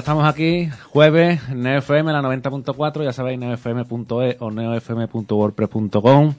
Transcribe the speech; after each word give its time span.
Estamos 0.00 0.24
aquí, 0.24 0.70
jueves, 0.94 1.46
NeoFM, 1.50 2.10
la 2.10 2.22
90.4, 2.22 3.04
ya 3.04 3.12
sabéis, 3.12 3.38
neofm.e 3.38 4.36
o 4.40 4.50
neofm.wordpress.com. 4.50 6.34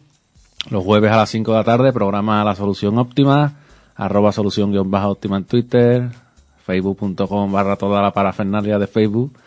Los 0.72 0.84
jueves 0.84 1.12
a 1.12 1.18
las 1.18 1.30
5 1.30 1.52
de 1.52 1.58
la 1.58 1.64
tarde, 1.64 1.94
programa 1.94 2.44
La 2.44 2.56
Solución 2.56 2.98
Óptima, 2.98 3.54
arroba 3.96 4.32
solución 4.32 4.72
guion 4.72 4.90
baja 4.90 5.10
óptima 5.10 5.38
en 5.38 5.44
Twitter, 5.44 6.10
facebook.com 6.66 7.52
barra 7.52 7.76
toda 7.76 8.02
la 8.02 8.12
parafernalia 8.12 8.80
de 8.80 8.88
Facebook, 8.88 9.38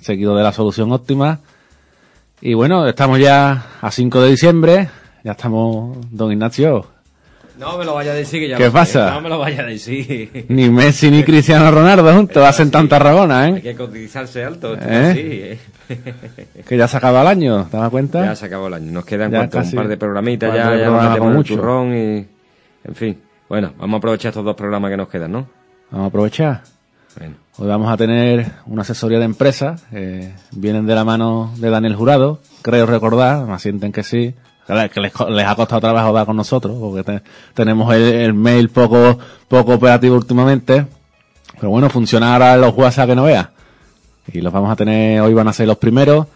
seguido 0.00 0.34
de 0.34 0.42
La 0.42 0.52
Solución 0.52 0.90
Óptima. 0.90 1.40
Y 2.40 2.54
bueno, 2.54 2.86
estamos 2.86 3.18
ya 3.18 3.66
a 3.82 3.90
5 3.90 4.22
de 4.22 4.30
diciembre, 4.30 4.88
ya 5.22 5.32
estamos, 5.32 5.98
don 6.10 6.32
Ignacio, 6.32 6.86
No 7.60 7.76
me 7.76 7.84
lo 7.84 7.94
vaya 7.94 8.12
a 8.12 8.14
decir 8.14 8.40
que 8.40 8.48
ya 8.48 8.56
¿Qué 8.56 8.64
lo 8.66 8.72
pasa? 8.72 9.10
No 9.12 9.20
me 9.20 9.28
lo 9.28 9.38
vaya 9.38 9.62
a 9.62 9.66
decir. 9.66 10.46
ni 10.48 10.70
Messi 10.70 11.10
ni 11.10 11.22
Cristiano 11.22 11.70
Ronaldo 11.70 12.10
juntos 12.14 12.42
hacen 12.42 12.70
tanta 12.70 12.96
Tarragona, 12.96 13.40
Hay 13.42 13.56
¿eh? 13.56 13.60
que 13.60 13.74
cotizarse 13.74 14.42
alto. 14.42 14.74
¿Eh? 14.76 14.78
así, 15.10 15.20
¿eh? 15.20 15.58
Que 16.66 16.76
ya 16.78 16.88
se 16.88 16.96
acaba 16.96 17.20
el 17.20 17.26
año, 17.26 17.66
¿te 17.70 17.76
das 17.76 17.90
cuenta? 17.90 18.24
Ya 18.24 18.34
se 18.34 18.46
acabó 18.46 18.68
el 18.68 18.74
año. 18.74 18.90
Nos 18.92 19.04
quedan 19.04 19.30
Ya 19.30 19.38
cuánto, 19.38 19.58
un 19.58 19.70
par 19.72 19.88
de 19.88 19.96
programitas. 19.98 20.54
Ya, 20.54 20.56
ya 20.56 20.64
nos 20.64 20.72
programas 20.78 21.02
metemos 21.10 21.18
como 21.18 21.30
el 21.30 21.36
mucho. 21.36 21.54
turrón 21.56 21.94
y... 21.94 22.26
En 22.88 22.94
fin. 22.94 23.18
Bueno, 23.48 23.72
vamos 23.78 23.94
a 23.94 23.98
aprovechar 23.98 24.30
estos 24.30 24.44
dos 24.44 24.56
programas 24.56 24.90
que 24.90 24.96
nos 24.96 25.08
quedan, 25.08 25.32
¿no? 25.32 25.46
Vamos 25.90 26.04
a 26.04 26.08
aprovechar. 26.08 26.62
Bueno. 27.18 27.34
Hoy 27.58 27.68
vamos 27.68 27.92
a 27.92 27.96
tener 27.98 28.46
una 28.66 28.82
asesoría 28.82 29.18
de 29.18 29.24
empresa. 29.26 29.76
eh, 29.92 30.32
vienen 30.52 30.86
de 30.86 30.94
la 30.94 31.04
mano 31.04 31.52
de 31.58 31.68
Daniel 31.68 31.94
Jurado, 31.94 32.40
creo 32.62 32.86
recordar, 32.86 33.44
me 33.46 33.58
sienten 33.58 33.92
que 33.92 34.02
sí. 34.02 34.34
Que 34.90 35.00
les, 35.00 35.12
les 35.30 35.46
ha 35.46 35.54
costado 35.54 35.80
trabajo 35.80 36.12
dar 36.12 36.26
con 36.26 36.36
nosotros, 36.36 36.76
porque 36.80 37.02
te- 37.04 37.22
tenemos 37.54 37.92
el, 37.94 38.02
el 38.02 38.34
mail 38.34 38.68
poco, 38.68 39.18
poco 39.48 39.74
operativo 39.74 40.16
últimamente. 40.16 40.86
Pero 41.58 41.70
bueno, 41.70 41.90
funciona 41.90 42.32
ahora 42.32 42.56
los 42.56 42.74
WhatsApp 42.76 43.08
que 43.10 43.16
no 43.16 43.24
veas. 43.24 43.48
Y 44.32 44.40
los 44.40 44.52
vamos 44.52 44.70
a 44.70 44.76
tener, 44.76 45.20
hoy 45.20 45.34
van 45.34 45.48
a 45.48 45.52
ser 45.52 45.66
los 45.66 45.76
primeros. 45.78 46.26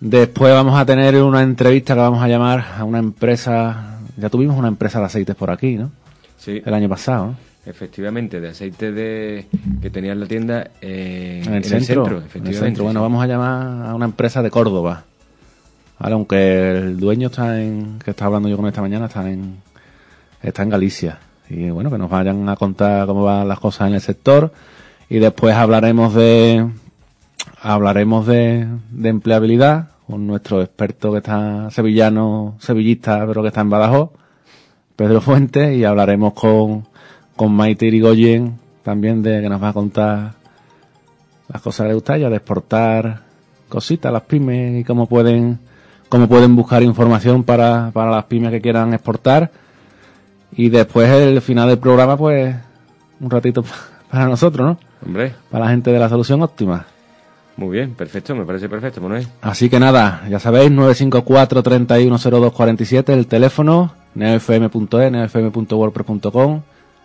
Después 0.00 0.52
vamos 0.54 0.78
a 0.80 0.86
tener 0.86 1.16
una 1.22 1.42
entrevista 1.42 1.94
que 1.94 2.00
vamos 2.00 2.22
a 2.22 2.28
llamar 2.28 2.64
a 2.78 2.84
una 2.84 2.98
empresa, 2.98 3.98
ya 4.16 4.30
tuvimos 4.30 4.56
una 4.56 4.68
empresa 4.68 4.98
de 4.98 5.04
aceites 5.04 5.36
por 5.36 5.50
aquí, 5.50 5.76
¿no? 5.76 5.90
Sí, 6.38 6.62
El 6.64 6.72
año 6.72 6.88
pasado, 6.88 7.26
¿no? 7.26 7.36
efectivamente, 7.66 8.40
de 8.40 8.48
aceite 8.48 8.90
de 8.92 9.46
que 9.82 9.90
tenía 9.90 10.12
en 10.12 10.20
la 10.20 10.26
tienda 10.26 10.70
eh, 10.80 11.42
En 11.46 11.52
el, 11.54 11.64
centro, 11.64 12.06
en 12.06 12.12
el 12.12 12.18
efectivamente. 12.24 12.58
centro. 12.58 12.84
Bueno, 12.84 13.00
sí. 13.00 13.02
vamos 13.02 13.22
a 13.22 13.26
llamar 13.26 13.86
a 13.90 13.94
una 13.94 14.06
empresa 14.06 14.42
de 14.42 14.50
Córdoba. 14.50 15.04
Aunque 16.00 16.78
el 16.78 16.98
dueño 16.98 17.28
está 17.28 17.60
en, 17.60 17.98
que 17.98 18.10
está 18.10 18.26
hablando 18.26 18.48
yo 18.48 18.56
con 18.56 18.66
esta 18.66 18.80
mañana, 18.80 19.06
está 19.06 19.30
en, 19.30 19.58
está 20.42 20.62
en 20.62 20.70
Galicia. 20.70 21.18
Y 21.48 21.70
bueno, 21.70 21.90
que 21.90 21.98
nos 21.98 22.10
vayan 22.10 22.48
a 22.48 22.56
contar 22.56 23.06
cómo 23.06 23.24
van 23.24 23.46
las 23.46 23.60
cosas 23.60 23.88
en 23.88 23.94
el 23.94 24.00
sector. 24.00 24.52
Y 25.08 25.18
después 25.18 25.54
hablaremos 25.54 26.14
de, 26.14 26.68
hablaremos 27.60 28.26
de, 28.26 28.66
de 28.90 29.08
empleabilidad 29.08 29.90
con 30.06 30.26
nuestro 30.26 30.62
experto 30.62 31.12
que 31.12 31.18
está 31.18 31.70
sevillano, 31.70 32.56
sevillista, 32.58 33.24
pero 33.26 33.42
que 33.42 33.48
está 33.48 33.60
en 33.60 33.70
Badajoz, 33.70 34.10
Pedro 34.96 35.20
Fuentes, 35.20 35.76
y 35.76 35.84
hablaremos 35.84 36.32
con, 36.32 36.86
con 37.36 37.52
Maite 37.52 37.86
Irigoyen 37.86 38.58
también 38.82 39.22
de 39.22 39.40
que 39.40 39.48
nos 39.48 39.62
va 39.62 39.68
a 39.68 39.72
contar 39.72 40.32
las 41.48 41.62
cosas 41.62 41.84
que 41.84 41.88
le 41.88 41.94
gusta 41.94 42.14
a 42.14 42.16
ella, 42.16 42.30
de 42.30 42.36
exportar 42.36 43.20
cositas 43.68 44.12
las 44.12 44.22
pymes 44.22 44.80
y 44.80 44.84
cómo 44.84 45.06
pueden, 45.06 45.58
cómo 46.10 46.28
pueden 46.28 46.54
buscar 46.54 46.82
información 46.82 47.44
para, 47.44 47.90
para 47.94 48.10
las 48.10 48.24
pymes 48.24 48.50
que 48.50 48.60
quieran 48.60 48.92
exportar. 48.92 49.50
Y 50.52 50.68
después 50.68 51.08
el 51.08 51.40
final 51.40 51.68
del 51.68 51.78
programa, 51.78 52.18
pues, 52.18 52.54
un 53.20 53.30
ratito 53.30 53.64
para 54.10 54.26
nosotros, 54.26 54.66
¿no? 54.66 54.78
Hombre, 55.06 55.32
Para 55.50 55.64
la 55.64 55.70
gente 55.70 55.90
de 55.90 55.98
la 55.98 56.10
solución 56.10 56.42
óptima. 56.42 56.84
muy 57.56 57.78
bien, 57.78 57.94
perfecto, 57.94 58.34
me 58.34 58.44
parece 58.44 58.68
perfecto, 58.68 59.00
Manuel. 59.00 59.26
Así 59.40 59.70
que 59.70 59.80
nada, 59.80 60.22
ya 60.28 60.38
sabéis, 60.38 60.70
954 60.70 61.62
310247 61.62 63.14
el 63.14 63.26
teléfono, 63.26 63.92
neofm.e, 64.14 65.10
neofm.wordpress.com, 65.10 66.60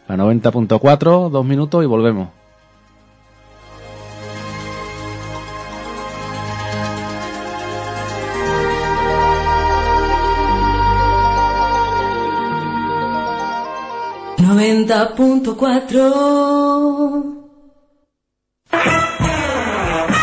la 0.07 0.17
90.4, 0.17 1.29
dos 1.29 1.45
minutos 1.45 1.83
y 1.83 1.87
volvemos. 1.87 2.29
Noventa 14.55 15.13
punto 15.13 15.57
cuatro. 15.57 16.01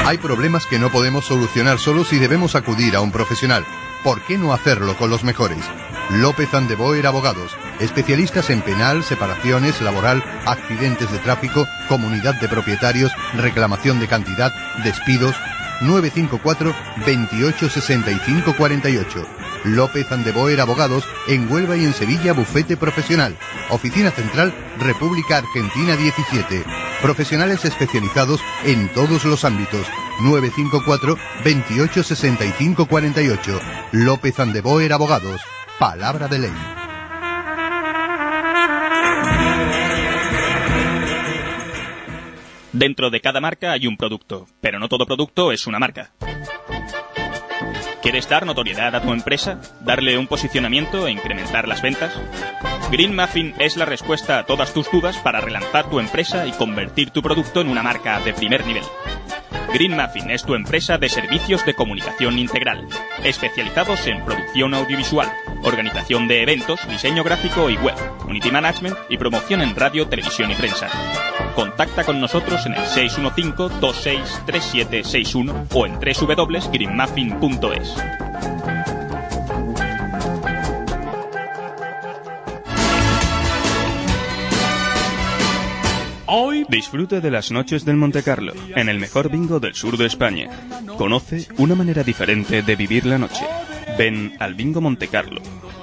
Hay 0.07 0.17
problemas 0.17 0.65
que 0.65 0.79
no 0.79 0.91
podemos 0.91 1.27
solucionar 1.27 1.79
solos 1.79 2.15
y 2.15 2.19
debemos 2.19 2.55
acudir 2.55 2.97
a 2.97 3.03
un 3.03 3.13
profesional. 3.13 3.67
¿Por 4.03 4.23
qué 4.23 4.39
no 4.39 4.55
hacerlo 4.55 4.97
con 4.97 5.11
los 5.11 5.23
mejores? 5.23 5.59
López 6.09 6.55
Andeboer 6.55 7.07
Abogados, 7.07 7.53
especialistas 7.79 8.49
en 8.49 8.63
penal, 8.63 9.05
separaciones, 9.05 9.83
laboral, 9.83 10.25
accidentes 10.47 11.13
de 11.13 11.19
tráfico, 11.19 11.67
comunidad 11.91 12.41
de 12.41 12.49
propietarios, 12.49 13.13
reclamación 13.35 14.01
de 14.01 14.09
cantidad, 14.09 14.51
despidos. 14.83 15.37
954 15.83 16.75
28 17.05 17.69
65 17.69 18.55
48. 18.57 19.42
López 19.65 20.11
Andeboer 20.11 20.61
Abogados 20.61 21.05
en 21.29 21.51
Huelva 21.51 21.77
y 21.77 21.85
en 21.85 21.93
Sevilla 21.93 22.33
Bufete 22.33 22.77
Profesional. 22.77 23.37
Oficina 23.71 24.11
Central 24.11 24.55
República 24.79 25.39
Argentina 25.39 25.97
17. 25.97 26.65
Profesionales 27.01 27.65
especializados 27.65 28.41
en 28.65 28.89
todos 28.93 29.25
los 29.25 29.45
ámbitos. 29.45 29.87
954 30.21 31.17
28 31.45 32.03
65 32.03 32.87
48. 32.87 33.61
López 33.93 34.39
Andeboer 34.41 34.93
Abogados. 34.93 35.41
Palabra 35.79 36.29
de 36.29 36.39
ley. 36.39 36.53
Dentro 42.73 43.11
de 43.11 43.21
cada 43.21 43.41
marca 43.41 43.73
hay 43.73 43.87
un 43.87 43.99
producto, 43.99 44.47
pero 44.63 44.79
no 44.79 44.89
todo 44.89 45.05
producto 45.05 45.53
es 45.53 45.67
una 45.67 45.79
marca. 45.79 46.13
¿Quieres 48.03 48.29
dar 48.29 48.45
notoriedad 48.45 48.97
a 48.97 49.01
tu 49.01 49.13
empresa? 49.13 49.61
¿Darle 49.81 50.19
un 50.19 50.27
posicionamiento 50.27 51.07
e 51.07 51.13
incrementar 51.13 51.69
las 51.69 51.83
ventas? 51.83 52.13
Green 52.91 53.15
Muffin 53.15 53.55
es 53.61 53.77
la 53.77 53.85
respuesta 53.85 54.41
a 54.41 54.45
todas 54.45 54.75
tus 54.75 54.91
dudas 54.91 55.17
para 55.19 55.41
relanzar 55.41 55.89
tu 55.89 56.01
empresa 56.01 56.45
y 56.45 56.51
convertir 56.51 57.11
tu 57.11 57.23
producto 57.23 57.61
en 57.61 57.69
una 57.69 57.85
marca 57.85 58.19
de 58.19 58.35
primer 58.35 58.67
nivel. 58.67 58.83
Green 59.73 59.97
Muffin 59.97 60.33
es 60.33 60.43
tu 60.43 60.57
empresa 60.57 60.99
de 60.99 61.09
servicios 61.09 61.65
de 61.65 61.75
comunicación 61.75 62.41
integral, 62.41 62.89
especializados 63.23 64.05
en 64.09 64.25
producción 64.25 64.75
audiovisual, 64.75 65.33
organización 65.63 66.27
de 66.27 66.43
eventos, 66.43 66.81
diseño 66.89 67.23
gráfico 67.23 67.71
y 67.71 67.77
web, 67.77 67.95
community 68.19 68.51
management 68.51 68.97
y 69.09 69.17
promoción 69.17 69.63
en 69.63 69.77
radio, 69.77 70.09
televisión 70.09 70.51
y 70.51 70.57
prensa. 70.57 70.89
Contacta 71.55 72.05
con 72.05 72.21
nosotros 72.21 72.67
en 72.67 72.75
el 72.75 72.83
615-263761 72.83 75.69
o 75.73 75.87
en 75.87 75.95
www.greenmuffin.es. 75.95 77.95
Hoy 86.27 86.65
disfrute 86.67 87.21
de 87.21 87.31
las 87.31 87.51
noches 87.51 87.85
del 87.85 87.97
Monte 87.97 88.23
Carlo, 88.23 88.55
en 88.75 88.89
el 88.89 88.99
mejor 88.99 89.31
bingo 89.31 89.61
del 89.61 89.75
sur 89.75 89.99
de 89.99 90.07
España. 90.07 90.49
Conoce 90.97 91.47
una 91.59 91.75
manera 91.75 92.03
diferente 92.03 92.63
de 92.63 92.75
vivir 92.75 93.05
la 93.05 93.19
noche. 93.19 93.45
Ven 93.99 94.33
al 94.39 94.55
Bingo 94.55 94.81
Monte 94.81 95.09
Carlo, 95.09 95.43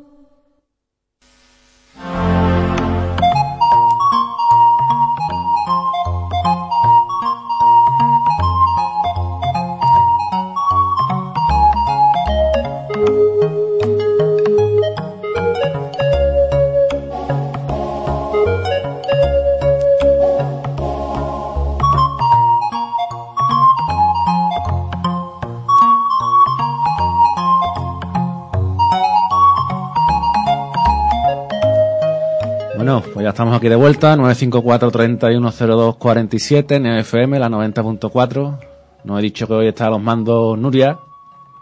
ya 33.30 33.32
estamos 33.32 33.56
aquí 33.56 33.68
de 33.68 33.76
vuelta, 33.76 34.16
954-3102-47, 34.16 36.74
en 36.74 36.86
FM, 36.86 37.38
la 37.38 37.48
90.4. 37.48 38.58
Nos 39.04 39.20
he 39.20 39.22
dicho 39.22 39.46
que 39.46 39.52
hoy 39.52 39.68
está 39.68 39.86
a 39.86 39.90
los 39.90 40.02
mandos 40.02 40.58
Nuria, 40.58 40.98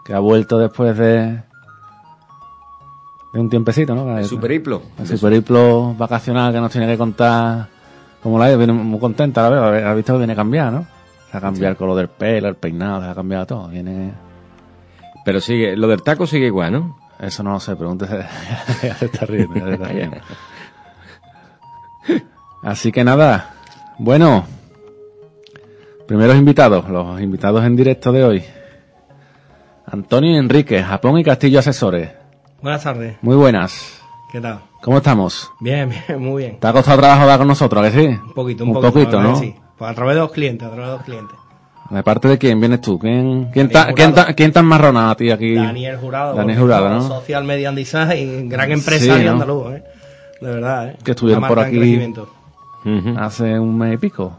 que 0.03 0.15
ha 0.15 0.19
vuelto 0.19 0.57
después 0.57 0.97
de, 0.97 1.43
de 3.31 3.39
un 3.39 3.51
tiempecito, 3.51 3.93
¿no? 3.93 4.17
El 4.17 4.25
superiplo. 4.25 4.81
El 4.97 5.07
superiplo 5.07 5.93
vacacional 5.93 6.51
que 6.51 6.59
nos 6.59 6.71
tiene 6.71 6.87
que 6.87 6.97
contar 6.97 7.67
cómo 8.23 8.39
la 8.39 8.49
ido. 8.49 8.57
Viene 8.57 8.73
muy 8.73 8.99
contenta, 8.99 9.47
la 9.47 9.49
veo. 9.49 9.63
Ha 9.87 9.93
visto 9.93 10.13
que 10.13 10.17
viene 10.17 10.35
cambiada, 10.35 10.71
¿no? 10.71 10.87
Se 11.29 11.37
ha 11.37 11.41
cambiado 11.41 11.73
el 11.73 11.77
color 11.77 11.97
del 11.97 12.07
pelo, 12.07 12.47
el 12.47 12.55
peinado, 12.55 13.03
se 13.03 13.09
ha 13.09 13.13
cambiado 13.13 13.45
todo. 13.45 13.67
Viene... 13.67 14.11
Pero 15.23 15.39
sigue, 15.39 15.77
lo 15.77 15.87
del 15.87 16.01
taco 16.01 16.25
sigue 16.25 16.47
igual, 16.47 16.73
¿no? 16.73 16.97
Eso 17.19 17.43
no 17.43 17.51
lo 17.51 17.59
sé, 17.59 17.75
pregúntese. 17.75 18.17
ya 18.81 18.95
se 18.95 19.05
está 19.05 19.27
riendo, 19.27 19.53
ya 19.53 19.65
se 19.65 19.73
está 19.73 19.89
riendo. 19.89 20.17
Así 22.63 22.91
que 22.91 23.03
nada, 23.03 23.53
bueno, 23.97 24.45
primeros 26.07 26.35
invitados, 26.35 26.89
los 26.89 27.21
invitados 27.21 27.63
en 27.63 27.75
directo 27.75 28.11
de 28.11 28.23
hoy. 28.23 28.43
Antonio 29.85 30.31
y 30.33 30.37
Enrique, 30.37 30.83
Japón 30.83 31.17
y 31.19 31.23
Castillo 31.23 31.59
Asesores. 31.59 32.11
Buenas 32.61 32.83
tardes. 32.83 33.17
Muy 33.21 33.35
buenas. 33.35 34.01
¿Qué 34.31 34.39
tal? 34.39 34.59
¿Cómo 34.81 34.97
estamos? 34.97 35.49
Bien, 35.59 35.89
bien, 36.07 36.21
muy 36.21 36.43
bien. 36.43 36.59
¿Te 36.59 36.67
ha 36.67 36.73
costado 36.73 36.99
trabajo 36.99 37.21
hablar 37.23 37.39
con 37.39 37.47
nosotros, 37.47 37.83
a 37.83 37.89
que 37.91 37.97
sí? 37.99 38.05
Un 38.07 38.33
poquito, 38.33 38.63
un, 38.65 38.75
un 38.75 38.81
poquito, 38.81 39.19
¿no? 39.21 39.35
Sí. 39.37 39.55
Pues 39.77 39.89
a 39.91 39.93
través 39.95 40.15
de 40.15 40.21
los 40.21 40.31
clientes, 40.31 40.67
a 40.67 40.71
través 40.71 40.87
de 40.91 40.95
los 40.97 41.03
clientes. 41.05 41.35
¿De 41.89 42.03
parte 42.03 42.27
de 42.27 42.37
quién 42.37 42.59
vienes 42.59 42.81
tú? 42.81 42.99
¿Quién, 42.99 43.49
quién, 43.51 43.69
ta- 43.69 43.85
quién, 43.93 44.09
Jurado. 44.11 44.27
ta- 44.27 44.33
quién 44.35 44.51
tan 44.51 44.65
marrona 44.65 45.09
a 45.09 45.15
ti 45.15 45.31
aquí? 45.31 45.55
Daniel 45.55 45.97
Jurado. 45.97 46.35
Daniel 46.35 46.59
Jurado, 46.59 46.89
¿no? 46.89 47.01
Social 47.07 47.43
Media 47.45 47.69
and 47.69 47.77
Design, 47.79 48.47
gran 48.47 48.71
empresario 48.71 49.15
Sí, 49.17 49.23
¿no? 49.25 49.31
andaluz, 49.31 49.73
¿eh? 49.73 49.83
De 50.41 50.47
verdad, 50.51 50.89
¿eh? 50.89 50.97
Que 51.03 51.11
estuvieron 51.11 51.45
por 51.47 51.59
aquí 51.59 52.01
hace 53.17 53.59
un 53.59 53.77
mes 53.77 53.93
y 53.95 53.97
pico. 53.97 54.37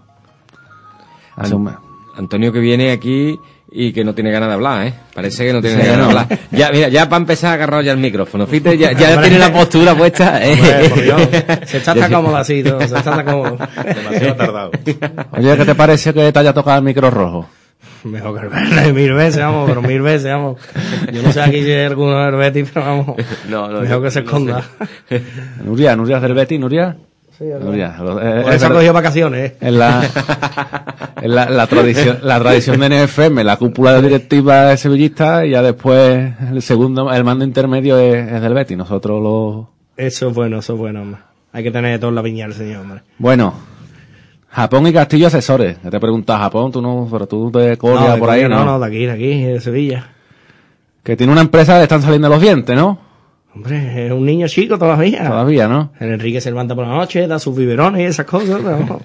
Hace 1.37 1.55
un 1.55 1.65
mes. 1.65 1.75
Antonio 2.17 2.53
que 2.53 2.59
viene 2.59 2.91
aquí 2.93 3.39
y 3.73 3.93
que 3.93 4.03
no 4.05 4.15
tiene 4.15 4.31
ganas 4.33 4.49
de 4.49 4.55
hablar, 4.55 4.87
¿eh? 4.87 4.95
Parece 5.15 5.47
que 5.47 5.53
no 5.53 5.61
tiene 5.61 5.83
Sí, 5.83 5.89
ganas 5.89 5.99
¿no? 5.99 6.13
de 6.15 6.21
hablar. 6.21 6.39
Ya, 6.51 6.71
mira, 6.73 6.89
ya 6.89 7.09
para 7.09 7.21
empezar 7.21 7.51
a 7.51 7.55
agarrar 7.55 7.85
ya 7.85 7.93
el 7.93 7.99
micrófono. 7.99 8.47
Fíjate, 8.47 8.77
ya, 8.77 8.93
ya 8.93 9.11
Hombre. 9.11 9.29
tiene 9.29 9.39
la 9.39 9.53
postura 9.53 9.95
puesta. 9.95 10.45
¿eh? 10.45 10.55
Hombre, 10.55 10.89
por 10.89 11.03
Dios. 11.03 11.23
Se 11.67 11.77
está 11.79 11.95
tan 11.95 12.13
cómodo 12.13 12.37
así, 12.37 12.63
todo, 12.63 12.81
se 12.81 12.87
está 12.87 13.03
tan 13.03 13.25
cómodo. 13.25 13.59
Demasiado 13.77 14.35
tardado. 14.37 14.71
Oye, 15.33 15.57
¿qué 15.57 15.65
te 15.65 15.75
parece 15.75 16.13
que 16.13 16.33
te 16.33 16.39
haya 16.39 16.53
tocado 16.53 16.79
el 16.79 16.85
micro 16.85 17.11
rojo? 17.11 17.47
Mejor 18.05 18.39
que 18.41 18.47
el 18.47 18.49
verde, 18.53 18.93
mil 18.93 19.13
veces, 19.13 19.43
vamos, 19.43 19.69
pero 19.69 19.83
mil 19.83 20.01
veces, 20.03 20.31
vamos. 20.33 20.61
Yo 21.13 21.23
no 21.23 21.33
sé 21.33 21.41
aquí 21.43 21.63
si 21.63 21.71
hay 21.71 21.85
alguno 21.87 22.19
del 22.25 22.35
Betis, 22.37 22.71
pero 22.73 22.87
vamos. 22.87 23.17
No, 23.49 23.69
no, 23.69 23.81
Mejor 23.81 23.89
yo- 23.99 24.03
que 24.03 24.11
se 24.11 24.21
no 24.21 24.27
esconda. 24.27 24.65
Nuria, 25.65 25.97
Nuria 25.97 26.17
es 26.17 26.23
del 26.23 26.35
Betis, 26.35 26.61
Nuria. 26.61 26.97
Sí, 27.37 27.45
es. 27.47 27.61
Nuria. 27.61 27.95
eh, 27.99 28.43
Por 28.43 28.51
es 28.53 28.57
eso 28.57 28.67
ha 28.67 28.71
cogido 28.71 28.93
vacaciones, 28.93 29.53
¿eh? 29.53 29.57
En 29.63 29.79
la, 29.79 30.03
en 31.23 31.35
la, 31.35 31.49
la 31.49 31.67
tradición, 31.67 32.19
la 32.23 32.39
tradición 32.39 32.81
de 32.81 33.07
NFM, 33.07 33.45
la 33.45 33.57
cúpula 33.57 33.95
de 33.95 34.03
directiva 34.03 34.73
es 34.73 34.81
sevillista 34.81 35.47
y 35.47 35.51
ya 35.53 35.63
después 35.63 36.33
el 36.51 36.61
segundo, 36.63 37.11
el 37.11 37.25
mando 37.25 37.45
intermedio 37.45 37.99
es, 37.99 38.31
es 38.31 38.43
del 38.43 38.53
Betis. 38.55 38.77
Nosotros 38.77 39.23
lo, 39.23 39.71
Eso 39.97 40.29
es 40.29 40.35
bueno, 40.35 40.59
eso 40.59 40.75
es 40.75 40.79
bueno, 40.79 41.01
hombre. 41.03 41.21
Hay 41.53 41.63
que 41.65 41.71
tener 41.71 41.99
todo 41.99 42.11
en 42.11 42.15
la 42.17 42.23
viña 42.23 42.45
el 42.47 42.53
señor, 42.55 42.83
hombre. 42.83 43.03
bueno, 43.19 43.55
Japón 44.51 44.87
y 44.87 44.93
Castillo 44.93 45.29
Asesores. 45.29 45.79
Que 45.79 45.91
te 45.91 46.01
preguntas 46.01 46.39
Japón, 46.39 46.73
tú 46.73 46.83
no, 46.83 47.07
pero 47.11 47.27
tú 47.27 47.51
de 47.53 47.77
Corea 47.77 48.15
de 48.15 48.19
por 48.19 48.31
ahí, 48.31 48.43
¿no? 48.49 48.49
No, 48.61 48.65
no, 48.65 48.81
de 48.81 48.87
aquí, 48.87 49.07
de 49.07 49.13
aquí, 49.13 49.43
de 49.45 49.61
Sevilla. 49.61 50.09
Que 51.03 51.17
tiene 51.17 51.33
una 51.33 51.43
empresa 51.43 51.77
que 51.79 51.85
están 51.85 52.03
saliendo 52.03 52.29
los 52.29 52.41
dientes, 52.41 52.75
¿no? 52.77 52.99
Hombre, 53.55 54.07
es 54.07 54.13
un 54.13 54.25
niño 54.25 54.47
chico 54.47 54.79
todavía. 54.79 55.27
Todavía, 55.29 55.67
¿no? 55.67 55.93
El 55.99 56.13
Enrique 56.13 56.41
se 56.41 56.51
levanta 56.51 56.75
por 56.75 56.87
la 56.87 56.95
noche, 56.95 57.27
da 57.27 57.39
sus 57.39 57.57
biberones 57.57 58.01
y 58.03 58.05
esas 58.05 58.27
cosas. 58.27 58.61
pero- 58.63 59.01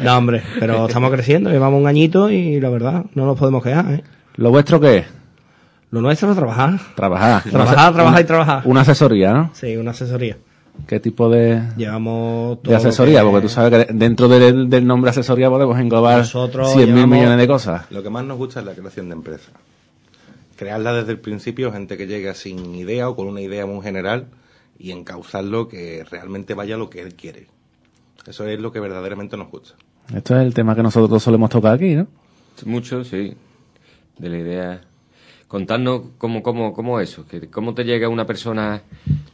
No, 0.00 0.16
hombre, 0.18 0.42
pero 0.60 0.86
estamos 0.86 1.10
creciendo, 1.10 1.50
llevamos 1.50 1.80
un 1.80 1.86
añito 1.88 2.30
y 2.30 2.60
la 2.60 2.68
verdad, 2.70 3.04
no 3.14 3.26
nos 3.26 3.38
podemos 3.38 3.62
quejar, 3.64 3.90
¿eh? 3.92 4.04
¿Lo 4.36 4.50
vuestro 4.50 4.78
qué 4.80 4.98
es? 4.98 5.06
Lo 5.90 6.00
nuestro 6.00 6.30
es 6.30 6.36
trabajar. 6.36 6.78
Trabajar. 6.94 7.42
Trabajar, 7.44 7.94
trabajar 7.94 8.20
y 8.20 8.24
trabajar. 8.24 8.62
Una 8.66 8.80
asesoría, 8.82 9.32
¿no? 9.32 9.50
Sí, 9.54 9.76
una 9.76 9.92
asesoría. 9.92 10.36
¿Qué 10.86 11.00
tipo 11.00 11.28
de, 11.28 11.62
Llevamos 11.76 12.62
todo 12.62 12.70
de 12.70 12.76
asesoría? 12.76 13.20
que- 13.20 13.26
Porque 13.26 13.42
tú 13.42 13.48
sabes 13.48 13.86
que 13.86 13.92
dentro 13.92 14.28
del, 14.28 14.68
del 14.70 14.86
nombre 14.86 15.10
asesoría 15.10 15.48
podemos 15.50 15.78
englobar 15.78 16.18
Nosotros 16.18 16.72
100 16.72 16.94
mil 16.94 17.06
millones 17.06 17.38
de 17.38 17.46
cosas. 17.46 17.90
Lo 17.90 18.02
que 18.02 18.10
más 18.10 18.24
nos 18.24 18.36
gusta 18.38 18.60
es 18.60 18.66
la 18.66 18.72
creación 18.74 19.08
de 19.08 19.14
empresas. 19.14 19.50
Crearla 20.56 20.92
desde 20.94 21.12
el 21.12 21.18
principio, 21.20 21.72
gente 21.72 21.96
que 21.96 22.06
llega 22.06 22.34
sin 22.34 22.74
idea 22.74 23.08
o 23.08 23.16
con 23.16 23.26
una 23.26 23.40
idea 23.40 23.66
muy 23.66 23.82
general 23.82 24.26
y 24.78 24.90
encauzarlo 24.92 25.68
que 25.68 26.04
realmente 26.10 26.54
vaya 26.54 26.76
a 26.76 26.78
lo 26.78 26.88
que 26.88 27.00
él 27.02 27.14
quiere. 27.14 27.46
Eso 28.26 28.46
es 28.46 28.58
lo 28.60 28.72
que 28.72 28.80
verdaderamente 28.80 29.36
nos 29.36 29.50
gusta. 29.50 29.74
Esto 30.14 30.38
es 30.38 30.46
el 30.46 30.54
tema 30.54 30.74
que 30.74 30.82
nosotros 30.82 31.22
solemos 31.22 31.50
tocar 31.50 31.74
aquí, 31.74 31.94
¿no? 31.94 32.06
Mucho, 32.64 33.04
sí. 33.04 33.34
De 34.18 34.28
la 34.30 34.38
idea. 34.38 34.80
Contarnos 35.48 36.02
cómo, 36.18 36.42
cómo, 36.42 36.72
cómo 36.72 37.00
eso, 37.00 37.26
que 37.26 37.48
cómo 37.50 37.74
te 37.74 37.84
llega 37.84 38.08
una 38.08 38.24
persona 38.26 38.82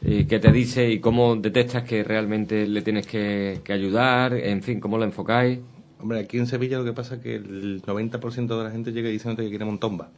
eh, 0.04 0.26
que 0.26 0.38
te 0.38 0.50
dice 0.50 0.90
y 0.90 1.00
cómo 1.00 1.36
detectas 1.36 1.84
que 1.84 2.02
realmente 2.02 2.66
le 2.66 2.82
tienes 2.82 3.06
que, 3.06 3.60
que 3.62 3.72
ayudar, 3.72 4.34
en 4.34 4.62
fin, 4.62 4.80
cómo 4.80 4.98
lo 4.98 5.04
enfocáis. 5.04 5.58
Hombre, 6.00 6.18
aquí 6.18 6.38
en 6.38 6.48
Sevilla 6.48 6.78
lo 6.78 6.84
que 6.84 6.92
pasa 6.92 7.14
es 7.14 7.20
que 7.20 7.36
el 7.36 7.80
90% 7.82 8.58
de 8.58 8.64
la 8.64 8.70
gente 8.70 8.92
llega 8.92 9.08
diciéndote 9.08 9.44
que 9.44 9.50
quiere 9.50 9.64
montomba. 9.64 10.10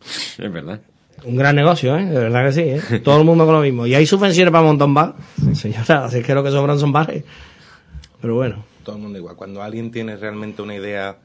Es 0.38 0.52
verdad. 0.52 0.80
Un 1.24 1.36
gran 1.36 1.56
negocio, 1.56 1.96
¿eh? 1.96 2.04
De 2.04 2.18
verdad 2.18 2.46
que 2.46 2.52
sí, 2.52 2.60
¿eh? 2.60 3.00
Todo 3.04 3.18
el 3.18 3.24
mundo 3.24 3.44
con 3.46 3.54
lo 3.54 3.60
mismo. 3.60 3.86
Y 3.86 3.94
hay 3.94 4.06
subvenciones 4.06 4.52
para 4.52 4.64
montón 4.64 4.94
bar. 4.94 5.14
Señora, 5.54 6.04
así 6.06 6.18
es 6.18 6.26
que 6.26 6.34
lo 6.34 6.42
que 6.42 6.50
sobran 6.50 6.78
son 6.78 6.92
bares. 6.92 7.24
Pero 8.20 8.34
bueno. 8.34 8.64
Todo 8.82 8.96
el 8.96 9.02
mundo 9.02 9.18
igual. 9.18 9.36
Cuando 9.36 9.62
alguien 9.62 9.90
tiene 9.90 10.16
realmente 10.16 10.62
una 10.62 10.74
idea 10.74 11.18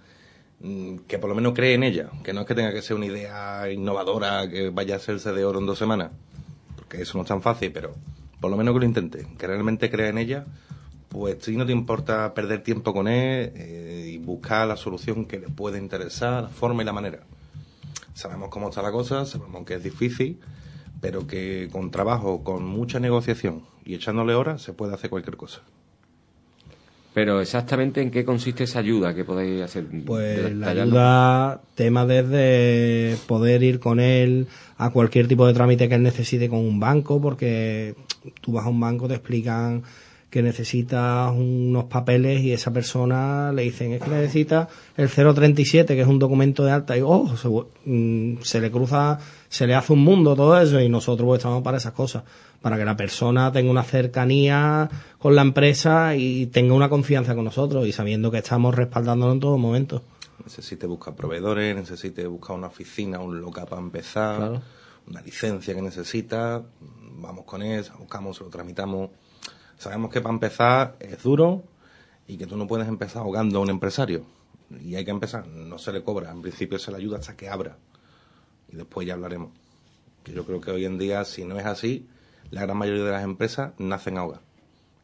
mm, 0.60 1.00
que 1.08 1.18
por 1.20 1.30
lo 1.30 1.36
menos 1.36 1.54
cree 1.54 1.76
en 1.76 1.84
ella, 1.84 2.10
que 2.24 2.34
no 2.34 2.42
es 2.42 2.48
que 2.48 2.56
tenga 2.56 2.74
que 2.74 2.82
ser 2.82 2.96
una 2.96 3.06
idea 3.06 3.70
innovadora 3.72 4.50
que 4.50 4.70
vaya 4.70 4.96
a 4.96 4.98
hacerse 4.98 5.32
de 5.34 5.46
oro 5.46 5.60
en 5.60 5.66
dos 5.66 5.78
semanas, 5.78 6.12
porque 6.92 7.04
eso 7.04 7.18
no 7.18 7.22
es 7.22 7.30
tan 7.30 7.42
fácil, 7.42 7.72
pero 7.72 7.96
por 8.42 8.52
lo 8.52 8.58
menos 8.58 8.74
que 8.74 8.82
lo 8.82 8.86
intente, 8.86 9.26
que 9.38 9.48
realmente 9.48 9.90
crea 9.90 10.10
en 10.10 10.18
ella, 10.18 10.46
pues 11.08 11.38
si 11.40 11.56
no 11.56 11.66
te 11.66 11.72
importa 11.72 12.34
perder 12.34 12.64
tiempo 12.64 12.94
con 12.94 13.08
él 13.08 13.54
eh, 13.56 14.10
y 14.14 14.18
buscar 14.18 14.68
la 14.68 14.76
solución 14.76 15.24
que 15.24 15.40
le 15.40 15.48
puede 15.48 15.80
interesar, 15.80 16.44
la 16.44 16.50
forma 16.50 16.82
y 16.82 16.86
la 16.86 16.92
manera. 16.92 17.22
Sabemos 18.14 18.50
cómo 18.50 18.68
está 18.68 18.82
la 18.82 18.92
cosa, 18.92 19.26
sabemos 19.26 19.66
que 19.66 19.76
es 19.76 19.84
difícil, 19.84 20.42
pero 21.00 21.28
que 21.28 21.70
con 21.72 21.92
trabajo, 21.92 22.44
con 22.44 22.66
mucha 22.66 23.00
negociación 23.00 23.64
y 23.86 23.96
echándole 23.96 24.34
horas, 24.34 24.62
se 24.62 24.74
puede 24.74 24.94
hacer 24.94 25.10
cualquier 25.10 25.38
cosa. 25.38 25.62
Pero 27.14 27.42
exactamente 27.42 28.02
en 28.02 28.10
qué 28.10 28.24
consiste 28.24 28.64
esa 28.64 28.80
ayuda 28.80 29.14
que 29.14 29.26
podéis 29.26 29.62
hacer. 29.62 29.86
Pues 30.06 30.54
la 30.54 30.70
ayuda, 30.70 31.62
tema 31.76 32.06
desde 32.06 33.18
poder 33.28 33.64
ir 33.64 33.80
con 33.80 34.00
él 34.00 34.48
a 34.78 34.92
cualquier 34.92 35.28
tipo 35.28 35.46
de 35.46 35.54
trámite 35.54 35.90
que 35.90 35.96
él 35.96 36.04
necesite 36.04 36.48
con 36.48 36.60
un 36.60 36.80
banco, 36.80 37.22
porque 37.22 37.96
tú 38.40 38.54
vas 38.54 38.66
a 38.66 38.70
un 38.70 38.80
banco, 38.80 39.10
te 39.10 39.16
explican 39.16 39.84
que 40.32 40.42
necesita 40.42 41.30
unos 41.30 41.84
papeles 41.84 42.42
y 42.42 42.54
esa 42.54 42.72
persona 42.72 43.52
le 43.52 43.64
dicen 43.64 43.92
es 43.92 44.02
que 44.02 44.10
necesita 44.10 44.70
el 44.96 45.10
037 45.10 45.94
que 45.94 46.02
es 46.02 46.08
un 46.08 46.20
documento 46.20 46.64
de 46.64 46.72
alta 46.72 46.98
y 46.98 47.02
oh 47.04 47.36
se, 47.36 47.50
mm, 47.86 48.38
se 48.42 48.62
le 48.62 48.72
cruza 48.72 49.20
se 49.50 49.68
le 49.68 49.76
hace 49.76 49.92
un 49.92 50.00
mundo 50.00 50.34
todo 50.36 50.60
eso 50.60 50.80
y 50.80 50.88
nosotros 50.88 51.28
pues, 51.28 51.40
estamos 51.40 51.62
para 51.62 51.78
esas 51.78 51.92
cosas 51.92 52.24
para 52.62 52.78
que 52.78 52.86
la 52.86 52.96
persona 52.96 53.52
tenga 53.52 53.70
una 53.70 53.84
cercanía 53.84 54.90
con 55.20 55.36
la 55.36 55.42
empresa 55.42 56.16
y 56.16 56.46
tenga 56.48 56.74
una 56.76 56.88
confianza 56.88 57.36
con 57.36 57.44
nosotros 57.44 57.86
y 57.86 57.92
sabiendo 57.92 58.32
que 58.32 58.38
estamos 58.38 58.74
respaldándolo 58.74 59.34
en 59.34 59.40
todo 59.42 59.58
momento 59.58 60.02
necesite 60.46 60.88
buscar 60.88 61.14
proveedores 61.14 61.76
necesite 61.76 62.26
buscar 62.26 62.56
una 62.56 62.68
oficina 62.68 63.20
un 63.20 63.42
local 63.42 63.66
para 63.70 63.82
empezar 63.82 64.38
Claro. 64.38 64.62
una 65.10 65.22
licencia 65.22 65.76
que 65.76 65.82
necesita 65.82 66.62
vamos 67.20 67.44
con 67.44 67.62
él 67.62 67.84
buscamos 68.00 68.38
se 68.38 68.46
lo 68.46 68.50
tramitamos 68.50 69.10
Sabemos 69.82 70.12
que 70.12 70.22
para 70.22 70.36
empezar 70.36 70.96
es 71.00 71.24
duro 71.24 71.64
y 72.28 72.38
que 72.38 72.46
tú 72.46 72.56
no 72.56 72.68
puedes 72.68 72.88
empezar 72.88 73.24
ahogando 73.24 73.58
a 73.58 73.62
un 73.64 73.70
empresario. 73.72 74.28
Y 74.80 74.94
hay 74.94 75.04
que 75.04 75.10
empezar, 75.10 75.48
no 75.48 75.80
se 75.80 75.92
le 75.92 76.04
cobra, 76.04 76.30
en 76.30 76.44
principio 76.44 76.78
se 76.78 76.92
le 76.92 76.98
ayuda 76.98 77.18
hasta 77.18 77.36
que 77.36 77.50
abra. 77.50 77.80
Y 78.72 78.76
después 78.76 79.08
ya 79.08 79.16
hablaremos. 79.16 79.50
Que 80.24 80.34
yo 80.34 80.46
creo 80.46 80.62
que 80.62 80.70
hoy 80.70 80.86
en 80.86 81.00
día, 81.00 81.26
si 81.26 81.46
no 81.46 81.58
es 81.58 81.66
así, 81.66 82.08
la 82.52 82.62
gran 82.62 82.78
mayoría 82.78 83.04
de 83.06 83.12
las 83.12 83.24
empresas 83.24 83.74
nacen 83.80 84.20
ahogadas, 84.20 84.44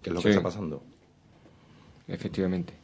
que 0.04 0.12
es 0.12 0.16
lo 0.16 0.22
que 0.22 0.30
está 0.30 0.44
pasando. 0.44 0.84
Efectivamente. 2.08 2.76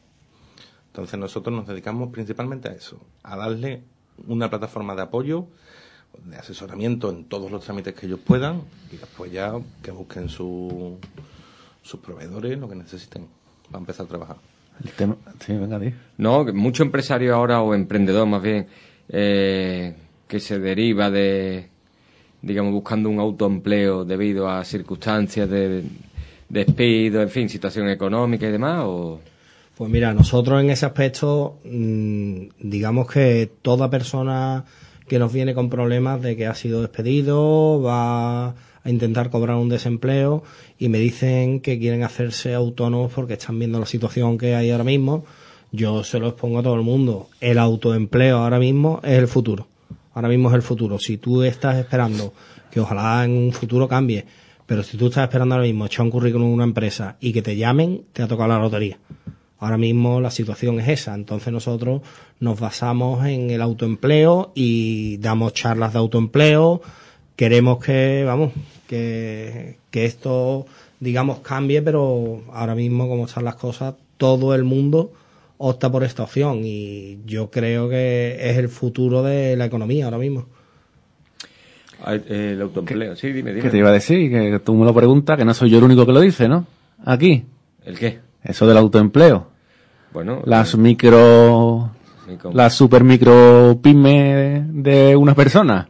Entonces 0.88 1.20
nosotros 1.20 1.56
nos 1.56 1.68
dedicamos 1.68 2.10
principalmente 2.10 2.70
a 2.70 2.72
eso, 2.72 3.00
a 3.22 3.38
darle 3.38 3.84
una 4.28 4.50
plataforma 4.50 4.96
de 4.96 5.04
apoyo, 5.04 5.46
de 6.26 6.38
asesoramiento 6.38 7.12
en 7.12 7.26
todos 7.26 7.52
los 7.52 7.64
trámites 7.64 7.94
que 7.94 8.08
ellos 8.08 8.20
puedan 8.20 8.64
y 8.92 8.98
después 8.98 9.32
ya 9.32 9.54
que 9.84 9.92
busquen 9.92 10.28
su, 10.28 11.00
sus 11.84 12.00
proveedores, 12.00 12.58
lo 12.58 12.68
que 12.68 12.76
necesiten 12.76 13.28
para 13.70 13.80
empezar 13.80 14.06
a 14.06 14.10
trabajar. 14.10 14.38
El 14.84 14.92
tema... 14.92 15.16
Sí, 15.40 15.54
venga, 15.54 15.78
di. 15.78 15.94
No, 16.18 16.46
que 16.46 16.52
mucho 16.52 16.82
empresario 16.82 17.36
ahora, 17.36 17.62
o 17.62 17.76
emprendedor 17.76 18.26
más 18.26 18.42
bien, 18.42 18.66
eh, 19.10 19.96
que 20.28 20.40
se 20.40 20.58
deriva 20.58 21.12
de, 21.12 21.68
digamos, 22.42 22.74
buscando 22.74 23.10
un 23.10 23.20
autoempleo 23.20 24.06
debido 24.06 24.50
a 24.50 24.64
circunstancias 24.64 25.48
de 25.50 25.84
despido, 26.50 27.22
en 27.22 27.30
fin, 27.30 27.50
situación 27.50 27.90
económica 27.90 28.48
y 28.48 28.52
demás, 28.52 28.84
o... 28.86 29.20
Pues 29.76 29.90
mira, 29.90 30.14
nosotros 30.14 30.62
en 30.62 30.70
ese 30.70 30.86
aspecto, 30.86 31.60
mm, 31.66 32.46
digamos 32.60 33.12
que 33.12 33.52
toda 33.62 33.90
persona 33.90 34.66
que 35.08 35.18
nos 35.18 35.34
viene 35.34 35.56
con 35.56 35.70
problemas 35.70 36.22
de 36.22 36.38
que 36.38 36.46
ha 36.46 36.54
sido 36.54 36.82
despedido, 36.82 37.82
va 37.82 38.54
a 38.84 38.90
intentar 38.90 39.30
cobrar 39.30 39.56
un 39.56 39.70
desempleo 39.70 40.44
y 40.78 40.90
me 40.90 41.00
dicen 41.00 41.60
que 41.62 41.80
quieren 41.80 42.04
hacerse 42.04 42.54
autónomos 42.54 43.12
porque 43.14 43.34
están 43.34 43.60
viendo 43.60 43.80
la 43.80 43.86
situación 43.86 44.38
que 44.38 44.56
hay 44.56 44.72
ahora 44.72 44.84
mismo, 44.84 45.26
yo 45.72 46.04
se 46.04 46.20
lo 46.20 46.28
expongo 46.28 46.60
a 46.60 46.64
todo 46.64 46.76
el 46.76 46.82
mundo. 46.82 47.30
El 47.42 47.58
autoempleo 47.58 48.38
ahora 48.38 48.60
mismo 48.60 49.00
es 49.04 49.18
el 49.18 49.28
futuro. 49.28 49.68
Ahora 50.14 50.28
mismo 50.28 50.50
es 50.50 50.56
el 50.56 50.62
futuro. 50.62 51.00
Si 51.00 51.18
tú 51.18 51.44
estás 51.44 51.78
esperando 51.78 52.34
que 52.70 52.80
ojalá 52.80 53.26
en 53.26 53.32
un 53.32 53.54
futuro 53.54 53.88
cambie, 53.88 54.26
pero 54.66 54.84
si 54.84 54.98
tú 54.98 55.08
estás 55.08 55.24
esperando 55.24 55.56
ahora 55.56 55.68
mismo 55.68 55.86
echar 55.86 56.06
un 56.06 56.12
currículum 56.12 56.48
en 56.48 56.54
una 56.54 56.64
empresa 56.64 57.18
y 57.20 57.34
que 57.34 57.42
te 57.42 57.56
llamen, 57.56 58.04
te 58.14 58.22
ha 58.22 58.28
tocado 58.28 58.50
la 58.50 58.60
lotería. 58.60 58.98
Ahora 59.60 59.78
mismo 59.78 60.20
la 60.20 60.30
situación 60.30 60.80
es 60.80 60.90
esa, 60.90 61.16
entonces 61.16 61.54
nosotros 61.54 62.02
nos 62.40 62.60
basamos 62.60 63.26
en 63.26 63.50
el 63.50 63.62
autoempleo 63.62 64.52
y 64.56 65.18
damos 65.18 65.54
charlas 65.54 65.94
de 65.94 66.00
autoempleo. 66.00 66.82
Queremos 67.36 67.84
que, 67.84 68.24
vamos, 68.26 68.52
que, 68.88 69.78
que 69.90 70.06
esto, 70.06 70.66
digamos, 71.00 71.40
cambie, 71.40 71.82
pero 71.82 72.42
ahora 72.54 72.76
mismo 72.76 73.08
como 73.08 73.26
están 73.26 73.44
las 73.46 73.56
cosas, 73.56 73.96
todo 74.18 74.54
el 74.54 74.64
mundo 74.64 75.12
opta 75.58 75.92
por 75.92 76.04
esta 76.04 76.24
opción 76.24 76.62
y 76.64 77.20
yo 77.26 77.50
creo 77.50 77.90
que 77.90 78.38
es 78.40 78.58
el 78.58 78.70
futuro 78.70 79.24
de 79.24 79.56
la 79.56 79.66
economía 79.66 80.06
ahora 80.06 80.18
mismo. 80.18 80.46
Eh, 82.08 82.52
El 82.54 82.62
autoempleo, 82.62 83.16
sí, 83.16 83.32
dime, 83.32 83.52
dime. 83.52 83.64
¿Qué 83.64 83.70
te 83.70 83.78
iba 83.78 83.90
a 83.90 83.94
decir? 83.94 84.30
Que 84.30 84.60
tú 84.60 84.74
me 84.76 84.86
lo 84.86 84.94
preguntas, 84.94 85.38
que 85.38 85.46
no 85.46 85.54
soy 85.54 85.70
yo 85.70 85.78
el 85.78 85.86
único 85.86 86.06
que 86.06 86.12
lo 86.12 86.20
dice, 86.20 86.48
¿no? 86.50 86.66
Aquí. 87.06 87.46
¿El 87.86 87.98
qué? 87.98 88.20
Eso 88.44 88.68
del 88.68 88.78
autoempleo. 88.78 89.48
Bueno, 90.14 90.42
Las 90.46 90.78
micro... 90.78 91.92
Micro- 92.28 92.54
Las 92.54 92.74
super 92.74 93.04
micro 93.04 93.80
pymes 93.82 94.64
de 94.84 95.16
una 95.16 95.34
persona. 95.34 95.88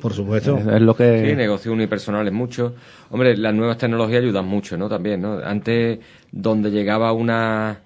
Por 0.00 0.12
supuesto. 0.12 0.56
Es, 0.58 0.66
es 0.66 0.80
lo 0.80 0.94
que... 0.94 1.26
Sí, 1.30 1.36
negocios 1.36 1.72
unipersonales 1.74 2.32
mucho. 2.32 2.74
Hombre, 3.10 3.36
las 3.36 3.54
nuevas 3.54 3.78
tecnologías 3.78 4.22
ayudan 4.22 4.46
mucho, 4.46 4.76
¿no? 4.76 4.88
También, 4.88 5.20
¿no? 5.22 5.38
Antes, 5.38 5.98
donde 6.32 6.70
llegaba 6.70 7.12
una 7.12 7.80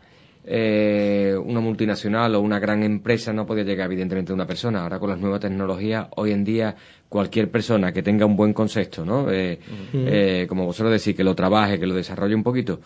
eh, 0.44 1.36
una 1.44 1.60
multinacional 1.60 2.34
o 2.34 2.40
una 2.40 2.58
gran 2.58 2.82
empresa, 2.82 3.32
no 3.32 3.46
podía 3.46 3.64
llegar, 3.64 3.86
evidentemente, 3.86 4.32
una 4.32 4.46
persona. 4.46 4.82
Ahora, 4.82 4.98
con 4.98 5.10
las 5.10 5.18
nuevas 5.18 5.40
tecnologías, 5.40 6.08
hoy 6.16 6.32
en 6.32 6.44
día, 6.44 6.74
cualquier 7.08 7.50
persona 7.50 7.92
que 7.92 8.02
tenga 8.02 8.26
un 8.26 8.36
buen 8.36 8.52
concepto, 8.52 9.04
¿no? 9.04 9.30
Eh, 9.30 9.58
eh, 9.94 10.46
como 10.48 10.66
vosotros 10.66 10.92
decís, 10.92 11.14
que 11.16 11.24
lo 11.24 11.34
trabaje, 11.34 11.78
que 11.78 11.86
lo 11.86 11.94
desarrolle 11.94 12.34
un 12.34 12.42
poquito, 12.42 12.80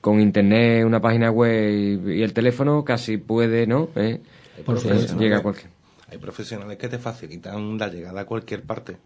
con 0.00 0.20
internet, 0.20 0.84
una 0.84 1.00
página 1.00 1.30
web 1.30 2.06
y, 2.06 2.18
y 2.18 2.22
el 2.22 2.32
teléfono, 2.32 2.84
casi 2.84 3.18
puede, 3.18 3.66
¿no? 3.66 3.90
Eh, 3.96 4.20
Por 4.64 4.76
eh, 4.76 4.80
supuesto. 4.80 5.18
llega 5.18 5.38
a 5.38 5.42
cualquier. 5.42 5.73
Profesionales 6.18 6.78
que 6.78 6.88
te 6.88 6.98
facilitan 6.98 7.78
la 7.78 7.88
llegada 7.88 8.20
a 8.20 8.26
cualquier 8.26 8.62
parte. 8.62 8.98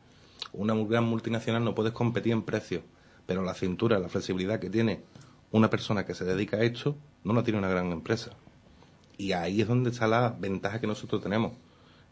Una 0.53 0.75
gran 0.75 1.05
multinacional 1.05 1.65
no 1.65 1.75
puedes 1.75 1.93
competir 1.93 2.33
en 2.33 2.43
precio, 2.43 2.83
pero 3.27 3.43
la 3.43 3.55
cintura, 3.55 3.99
la 3.99 4.09
flexibilidad 4.09 4.61
que 4.61 4.71
tiene 4.71 5.03
una 5.51 5.71
persona 5.71 6.05
que 6.05 6.15
se 6.15 6.25
dedica 6.25 6.59
a 6.59 6.63
esto, 6.63 6.97
no 7.25 7.33
la 7.33 7.43
tiene 7.43 7.59
una 7.59 7.69
gran 7.69 7.91
empresa. 7.93 8.33
Y 9.17 9.33
ahí 9.33 9.61
es 9.61 9.69
donde 9.69 9.91
está 9.91 10.07
la 10.07 10.37
ventaja 10.39 10.81
que 10.81 10.87
nosotros 10.87 11.23
tenemos. 11.23 11.53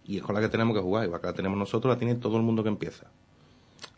Y 0.05 0.19
es 0.19 0.23
con 0.23 0.35
la 0.35 0.41
que 0.41 0.49
tenemos 0.49 0.75
que 0.75 0.83
jugar. 0.83 1.05
Igual 1.05 1.21
que 1.21 1.27
la 1.27 1.33
tenemos 1.35 1.59
nosotros, 1.59 1.93
la 1.93 1.99
tiene 1.99 2.15
todo 2.15 2.37
el 2.37 2.43
mundo 2.43 2.63
que 2.63 2.69
empieza. 2.69 3.11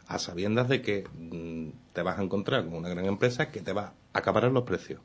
A 0.06 0.18
sabiendas 0.18 0.68
de 0.68 0.82
que 0.82 1.06
mm, 1.12 1.92
te 1.92 2.02
vas 2.02 2.18
a 2.18 2.22
encontrar 2.22 2.64
con 2.64 2.74
una 2.74 2.88
gran 2.88 3.04
empresa 3.04 3.50
que 3.50 3.60
te 3.60 3.72
va 3.72 3.94
a 4.12 4.18
acaparar 4.18 4.52
los 4.52 4.64
precios. 4.64 5.00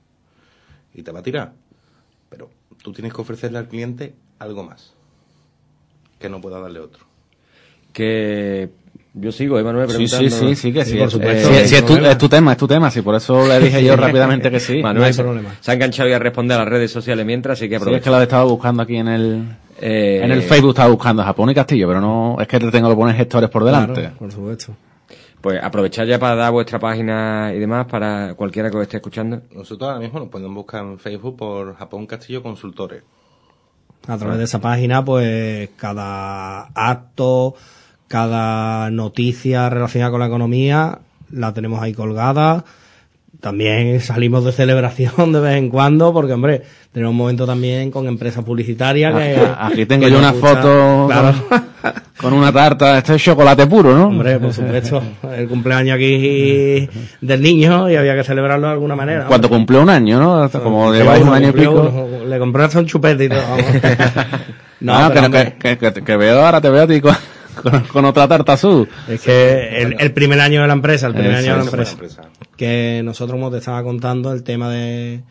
Y 0.94 1.04
te 1.04 1.12
va 1.12 1.20
a 1.20 1.24
tirar. 1.24 1.54
Pero 2.30 2.50
tú 2.82 2.92
tienes 2.94 3.14
que 3.14 3.22
ofrecerle 3.22 3.60
al 3.60 3.68
cliente 3.68 4.16
algo 4.40 4.64
más 4.64 4.93
que 6.24 6.30
no 6.30 6.42
pueda 6.42 6.60
darle 6.60 6.80
otro. 6.80 7.06
Que 7.92 8.70
yo 9.14 9.32
sigo, 9.32 9.60
Emanuel, 9.60 9.88
Sí, 9.92 10.08
sí, 10.08 10.16
preguntando. 10.18 10.48
sí, 10.48 10.56
sí, 10.56 10.74
que 10.74 10.86
sí. 10.86 10.98
por 10.98 11.08
Eh, 11.08 11.12
supuesto. 11.12 11.48
sí, 11.50 11.54
hay 11.56 11.68
sí, 11.68 11.76
es, 11.76 11.86
tu, 11.86 11.96
es 11.98 12.18
tu 12.18 12.30
tema, 12.30 12.52
es 12.54 12.58
tu 12.58 12.68
tema, 12.68 12.90
sí, 12.90 13.02
por 13.02 13.14
eso 13.16 13.48
le 13.48 13.60
dije 13.60 13.84
yo 13.84 13.96
rápidamente 13.98 14.50
que 14.50 14.60
sí. 14.60 14.82
Manuel 14.82 15.00
No 15.02 15.06
hay 15.06 15.14
se- 15.14 15.22
problema. 15.24 15.56
se 15.60 15.70
ha 15.72 15.74
enganchado 15.76 16.10
y 16.10 16.14
a 16.14 16.20
responder 16.20 16.58
a 16.58 16.62
las 16.64 16.70
redes 16.70 16.92
sociales 16.92 17.26
mientras, 17.26 17.60
así 17.60 17.66
que 17.70 17.76
Sí, 17.76 17.76
es 17.76 17.82
aprovecha. 17.82 18.04
que 18.04 18.10
lo 18.10 18.22
estaba 18.22 18.44
buscando 18.46 18.82
aquí 18.84 18.96
en 18.96 19.08
el, 19.10 19.44
Eh, 19.82 20.22
en 20.24 20.32
el 20.32 20.42
Facebook, 20.44 20.70
estaba 20.72 20.90
buscando 20.90 21.24
Japón 21.24 21.50
y 21.50 21.54
Castillo, 21.56 21.88
pero 21.88 22.00
no, 22.00 22.38
es 22.40 22.48
que 22.48 22.60
te 22.60 22.72
tengo 22.72 22.90
que 22.90 22.96
poner 22.96 23.16
gestores 23.16 23.50
por 23.50 23.64
delante. 23.66 24.00
Claro, 24.02 24.16
por 24.18 24.32
supuesto. 24.32 24.76
Pues 25.42 25.62
aprovechad 25.62 26.06
ya 26.06 26.18
para 26.20 26.36
dar 26.36 26.52
vuestra 26.54 26.80
página 26.80 27.52
y 27.54 27.60
demás 27.60 27.86
para 27.88 28.34
cualquiera 28.34 28.72
que 28.72 28.78
os 28.78 28.84
esté 28.84 28.98
escuchando. 28.98 29.42
Nosotros 29.54 29.90
ahora 29.90 30.00
mismo 30.00 30.20
nos 30.20 30.30
pueden 30.30 30.54
buscar 30.54 30.84
en 30.86 30.98
Facebook 30.98 31.36
por 31.36 31.76
Japón 31.76 32.06
Castillo 32.08 32.42
Consultores. 32.42 33.04
A 34.08 34.18
través 34.18 34.38
de 34.38 34.44
esa 34.44 34.60
página, 34.60 35.06
pues 35.06 35.70
cada 35.78 36.64
acto, 36.74 37.56
cada 38.08 38.90
noticia 38.92 39.70
relacionada 39.70 40.12
con 40.12 40.20
la 40.20 40.28
economía, 40.28 41.00
la 41.32 41.54
tenemos 41.54 41.82
ahí 41.82 41.94
colgada. 41.94 42.66
También 43.42 44.00
salimos 44.00 44.46
de 44.46 44.52
celebración 44.54 45.34
de 45.34 45.40
vez 45.42 45.58
en 45.58 45.70
cuando, 45.70 46.14
porque, 46.14 46.32
hombre, 46.34 46.62
tenemos 46.94 47.12
un 47.12 47.18
momento 47.18 47.46
también 47.46 47.92
con 47.92 48.08
empresas 48.08 48.44
publicitarias 48.46 49.14
que... 49.14 49.38
Aquí 49.60 49.86
tengo 49.86 50.06
que 50.06 50.12
yo 50.12 50.20
una 50.20 50.32
gusta- 50.32 50.48
foto 50.62 51.08
Claro. 51.08 51.34
con, 52.18 52.32
una 52.34 52.54
tarta, 52.54 52.98
esto 53.00 53.16
es 53.16 53.22
chocolate 53.24 53.68
puro, 53.68 53.94
¿no? 53.98 54.08
Hombre, 54.08 54.40
por 54.40 54.54
supuesto, 54.54 55.02
el 55.36 55.50
cumpleaños 55.50 55.96
aquí 55.96 56.88
del 57.20 57.42
niño 57.42 57.90
y 57.90 57.96
había 57.98 58.16
que 58.16 58.24
celebrarlo 58.24 58.68
de 58.68 58.74
alguna 58.74 58.96
manera. 58.96 59.26
Cuando 59.26 59.50
cumplió 59.50 59.82
un 59.82 59.90
año, 59.90 60.20
¿no? 60.20 60.50
Como 60.62 60.94
lleváis 60.94 61.24
un 61.24 61.34
año 61.34 61.50
y 61.50 61.52
pico. 61.52 61.72
uno. 61.72 62.26
Le 62.26 62.40
compré 62.40 62.64
hasta 62.64 62.80
un 62.80 62.86
chupete 62.86 63.26
y 63.26 63.30
todo. 63.30 63.42
vamos. 63.42 63.66
No, 64.80 64.94
Ah, 64.94 65.08
pero, 65.14 65.22
que, 65.22 65.26
hombre, 65.28 65.56
que, 65.60 65.78
que, 65.78 65.94
que- 65.94 66.02
que 66.04 66.18
veo 66.18 66.42
ahora, 66.46 66.60
te 66.60 66.70
veo 66.70 66.84
a 66.84 66.88
ti 66.88 67.00
con, 67.64 67.82
con, 67.86 68.06
otra 68.06 68.28
tarta 68.28 68.54
azul. 68.54 68.88
Es 69.08 69.22
que 69.22 69.82
el, 69.82 69.96
el 70.00 70.12
primer 70.14 70.40
año 70.40 70.62
de 70.62 70.68
la 70.68 70.74
empresa, 70.74 71.08
el 71.08 71.14
primer 71.14 71.32
Eso, 71.32 71.40
año 71.40 71.52
de 71.54 71.58
la 71.58 71.64
empresa, 71.66 71.92
empresa. 71.94 72.22
que 72.56 73.02
nosotros 73.04 73.36
como 73.40 73.50
te 73.50 73.58
estaba 73.58 73.82
contando, 73.84 74.32
el 74.34 74.44
tema 74.44 74.70
de, 74.70 75.22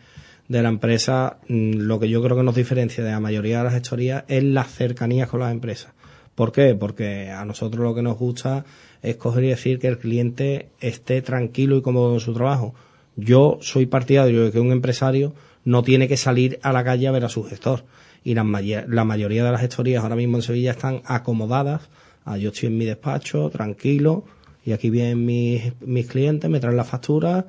de 0.47 0.61
la 0.61 0.69
empresa, 0.69 1.37
mm, 1.47 1.73
lo 1.77 1.99
que 1.99 2.09
yo 2.09 2.21
creo 2.23 2.35
que 2.35 2.43
nos 2.43 2.55
diferencia 2.55 3.03
de 3.03 3.11
la 3.11 3.19
mayoría 3.19 3.59
de 3.59 3.63
las 3.65 3.73
gestorías 3.73 4.23
es 4.27 4.43
las 4.43 4.67
cercanías 4.73 5.29
con 5.29 5.39
las 5.39 5.51
empresas. 5.51 5.93
¿Por 6.35 6.51
qué? 6.51 6.75
Porque 6.75 7.29
a 7.29 7.45
nosotros 7.45 7.83
lo 7.83 7.93
que 7.93 8.01
nos 8.01 8.17
gusta 8.17 8.65
es 9.03 9.15
coger 9.17 9.43
y 9.43 9.49
decir 9.49 9.77
que 9.79 9.87
el 9.87 9.99
cliente 9.99 10.69
esté 10.79 11.21
tranquilo 11.21 11.77
y 11.77 11.81
cómodo 11.83 12.13
en 12.15 12.19
su 12.19 12.33
trabajo. 12.33 12.73
Yo 13.15 13.59
soy 13.61 13.85
partidario 13.85 14.45
de 14.45 14.51
que 14.51 14.59
un 14.59 14.71
empresario 14.71 15.35
no 15.65 15.83
tiene 15.83 16.07
que 16.07 16.17
salir 16.17 16.59
a 16.63 16.73
la 16.73 16.83
calle 16.83 17.07
a 17.07 17.11
ver 17.11 17.23
a 17.25 17.29
su 17.29 17.43
gestor. 17.43 17.83
Y 18.23 18.33
la, 18.33 18.43
maya- 18.43 18.85
la 18.87 19.03
mayoría 19.03 19.43
de 19.43 19.51
las 19.51 19.61
gestorías 19.61 20.01
ahora 20.01 20.15
mismo 20.15 20.37
en 20.37 20.41
Sevilla 20.41 20.71
están 20.71 21.01
acomodadas. 21.05 21.89
Ah, 22.25 22.37
yo 22.37 22.49
estoy 22.49 22.67
en 22.67 22.77
mi 22.77 22.85
despacho, 22.85 23.49
tranquilo, 23.49 24.23
y 24.65 24.71
aquí 24.71 24.89
vienen 24.89 25.25
mis, 25.25 25.73
mis 25.81 26.07
clientes, 26.07 26.49
me 26.49 26.59
traen 26.59 26.77
la 26.77 26.83
factura, 26.83 27.45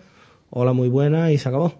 hola, 0.50 0.72
muy 0.72 0.88
buena 0.88 1.32
y 1.32 1.38
se 1.38 1.48
acabó. 1.48 1.74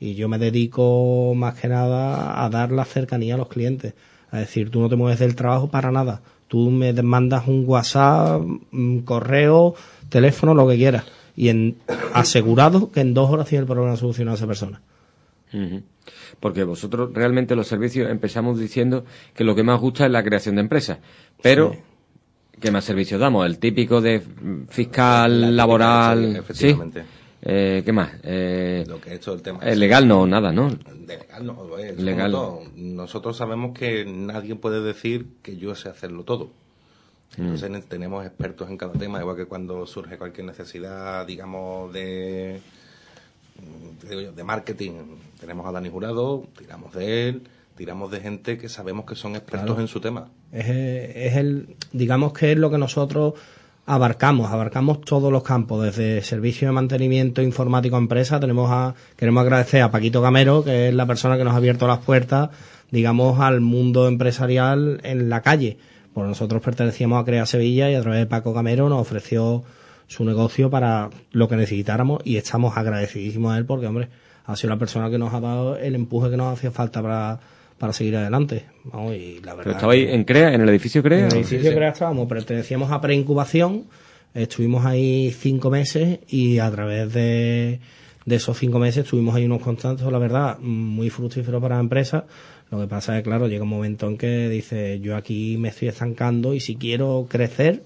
Y 0.00 0.14
yo 0.14 0.28
me 0.28 0.38
dedico 0.38 1.34
más 1.34 1.54
que 1.58 1.68
nada 1.68 2.44
a 2.44 2.48
dar 2.48 2.70
la 2.70 2.84
cercanía 2.84 3.34
a 3.34 3.38
los 3.38 3.48
clientes. 3.48 3.94
Es 4.32 4.40
decir, 4.40 4.70
tú 4.70 4.80
no 4.80 4.88
te 4.88 4.96
mueves 4.96 5.18
del 5.18 5.34
trabajo 5.34 5.68
para 5.68 5.90
nada. 5.90 6.22
Tú 6.46 6.70
me 6.70 6.92
mandas 7.02 7.48
un 7.48 7.64
WhatsApp, 7.66 8.40
un 8.40 9.02
correo, 9.02 9.74
teléfono, 10.08 10.54
lo 10.54 10.68
que 10.68 10.76
quieras. 10.76 11.04
Y 11.36 11.48
en, 11.48 11.76
asegurado 12.14 12.90
que 12.90 13.00
en 13.00 13.14
dos 13.14 13.30
horas 13.30 13.48
tiene 13.48 13.62
el 13.62 13.66
problema 13.66 13.96
solucionado 13.96 14.34
a 14.34 14.38
esa 14.38 14.46
persona. 14.46 14.80
Porque 16.40 16.64
vosotros 16.64 17.10
realmente 17.12 17.56
los 17.56 17.66
servicios 17.66 18.10
empezamos 18.10 18.58
diciendo 18.58 19.04
que 19.34 19.44
lo 19.44 19.54
que 19.54 19.62
más 19.62 19.80
gusta 19.80 20.06
es 20.06 20.12
la 20.12 20.22
creación 20.22 20.56
de 20.56 20.62
empresas. 20.62 20.98
Pero, 21.42 21.74
¿qué 22.60 22.70
más 22.70 22.84
servicios 22.84 23.20
damos? 23.20 23.46
El 23.46 23.58
típico 23.58 24.00
de 24.00 24.20
fiscal, 24.68 25.40
La 25.40 25.46
típica 25.46 25.56
laboral. 25.56 26.22
de 26.22 26.32
¿Sí? 26.32 26.38
efectivamente. 26.38 27.04
Eh, 27.42 27.82
¿Qué 27.84 27.92
más? 27.92 28.10
Eh, 28.24 28.84
Lo 28.88 29.00
que 29.00 29.14
es 29.14 29.20
todo 29.20 29.34
el 29.36 29.42
tema. 29.42 29.60
eh, 29.62 29.76
legal 29.76 30.06
no, 30.08 30.26
nada, 30.26 30.50
¿no? 30.52 30.68
De 30.70 31.16
legal 31.18 31.46
no, 31.46 31.66
Legal. 31.96 32.30
todo. 32.32 32.62
Nosotros 32.74 33.36
sabemos 33.36 33.76
que 33.78 34.04
nadie 34.04 34.56
puede 34.56 34.80
decir 34.82 35.26
que 35.42 35.56
yo 35.56 35.74
sé 35.74 35.88
hacerlo 35.88 36.24
todo. 36.24 36.50
Entonces 37.36 37.70
ne- 37.70 37.82
tenemos 37.82 38.26
expertos 38.26 38.68
en 38.68 38.76
cada 38.76 38.92
tema, 38.94 39.20
igual 39.20 39.36
que 39.36 39.44
cuando 39.46 39.86
surge 39.86 40.18
cualquier 40.18 40.46
necesidad, 40.46 41.24
digamos, 41.26 41.92
de, 41.92 42.60
mm, 43.62 44.34
de 44.34 44.44
marketing. 44.44 44.92
Tenemos 45.38 45.66
a 45.66 45.72
Dani 45.72 45.88
Jurado, 45.88 46.44
tiramos 46.58 46.92
de 46.94 47.28
él, 47.28 47.42
tiramos 47.78 48.10
de 48.10 48.20
gente 48.20 48.58
que 48.58 48.68
sabemos 48.68 49.06
que 49.06 49.14
son 49.14 49.36
expertos 49.36 49.66
Claro. 49.66 49.80
en 49.80 49.88
su 49.88 50.00
tema. 50.00 50.28
Es, 50.52 50.66
es 50.68 51.36
el, 51.36 51.76
digamos 51.92 52.32
que 52.32 52.52
es 52.52 52.58
lo 52.58 52.70
que 52.70 52.76
nosotros 52.78 53.34
abarcamos, 53.86 54.50
abarcamos 54.50 55.00
todos 55.00 55.32
los 55.32 55.42
campos, 55.44 55.82
desde 55.84 56.20
servicio 56.22 56.68
de 56.68 56.72
mantenimiento 56.72 57.40
informático 57.40 57.96
a 57.96 58.00
empresa, 58.00 58.38
tenemos 58.40 58.68
a, 58.70 58.94
queremos 59.16 59.40
agradecer 59.42 59.80
a 59.80 59.90
Paquito 59.90 60.20
Camero, 60.20 60.62
que 60.64 60.88
es 60.88 60.94
la 60.94 61.06
persona 61.06 61.38
que 61.38 61.44
nos 61.44 61.54
ha 61.54 61.56
abierto 61.56 61.86
las 61.86 62.00
puertas, 62.00 62.50
digamos, 62.90 63.40
al 63.40 63.60
mundo 63.60 64.08
empresarial 64.08 65.00
en 65.04 65.30
la 65.30 65.40
calle. 65.40 65.78
Pues 66.12 66.26
nosotros 66.26 66.60
pertenecíamos 66.60 67.22
a 67.22 67.24
Crea 67.24 67.46
Sevilla 67.46 67.90
y 67.90 67.94
a 67.94 68.02
través 68.02 68.20
de 68.20 68.26
Paco 68.26 68.52
Camero 68.52 68.88
nos 68.88 69.00
ofreció 69.00 69.62
su 70.08 70.24
negocio 70.24 70.68
para 70.68 71.10
lo 71.30 71.48
que 71.48 71.56
necesitáramos 71.56 72.20
y 72.24 72.36
estamos 72.38 72.76
agradecidísimos 72.76 73.52
a 73.54 73.58
él 73.58 73.64
porque, 73.66 73.86
hombre, 73.86 74.08
ha 74.44 74.56
sido 74.56 74.70
la 74.70 74.78
persona 74.78 75.10
que 75.10 75.18
nos 75.18 75.32
ha 75.32 75.40
dado 75.40 75.76
el 75.76 75.94
empuje 75.94 76.30
que 76.30 76.36
nos 76.36 76.52
hacía 76.52 76.70
falta 76.72 77.00
para, 77.02 77.38
para 77.78 77.92
seguir 77.92 78.16
adelante. 78.16 78.66
Vamos, 78.84 79.14
y 79.14 79.40
la 79.40 79.54
verdad 79.54 79.64
Pero 79.64 79.70
estabais 79.72 80.10
en 80.10 80.24
CREA, 80.24 80.54
en 80.54 80.60
el 80.62 80.68
edificio 80.68 81.02
CREA. 81.02 81.20
en 81.20 81.26
el 81.26 81.38
edificio 81.38 81.70
que 81.72 81.88
estábamos, 81.88 82.28
pertenecíamos 82.28 82.90
a 82.90 83.00
preincubación, 83.00 83.84
estuvimos 84.34 84.84
ahí 84.84 85.30
cinco 85.30 85.70
meses 85.70 86.18
y 86.28 86.58
a 86.58 86.70
través 86.70 87.12
de, 87.12 87.80
de 88.24 88.36
esos 88.36 88.58
cinco 88.58 88.78
meses 88.78 89.06
tuvimos 89.06 89.34
ahí 89.34 89.44
unos 89.44 89.62
contactos, 89.62 90.10
la 90.12 90.18
verdad, 90.18 90.58
muy 90.58 91.08
fructíferos 91.10 91.62
para 91.62 91.76
la 91.76 91.80
empresa. 91.80 92.26
Lo 92.70 92.80
que 92.80 92.86
pasa 92.86 93.16
es 93.16 93.22
que, 93.22 93.30
claro, 93.30 93.48
llega 93.48 93.62
un 93.62 93.70
momento 93.70 94.06
en 94.06 94.18
que 94.18 94.48
dice, 94.48 95.00
yo 95.00 95.16
aquí 95.16 95.56
me 95.58 95.68
estoy 95.68 95.88
estancando 95.88 96.52
y 96.52 96.60
si 96.60 96.76
quiero 96.76 97.26
crecer, 97.28 97.82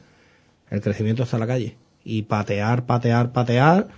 el 0.71 0.81
crecimiento 0.81 1.23
está 1.23 1.37
en 1.37 1.41
la 1.41 1.47
calle. 1.47 1.77
Y 2.05 2.23
patear, 2.23 2.85
patear, 2.85 3.33
patear, 3.33 3.89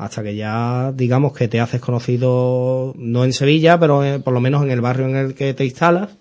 hasta 0.00 0.22
que 0.22 0.34
ya, 0.34 0.92
digamos, 0.92 1.34
que 1.34 1.46
te 1.46 1.60
haces 1.60 1.80
conocido, 1.80 2.94
no 2.96 3.22
en 3.24 3.34
Sevilla, 3.34 3.78
pero 3.78 4.02
eh, 4.02 4.18
por 4.18 4.32
lo 4.32 4.40
menos 4.40 4.62
en 4.62 4.70
el 4.70 4.80
barrio 4.80 5.06
en 5.06 5.16
el 5.16 5.34
que 5.34 5.52
te 5.52 5.66
instalas, 5.66 6.16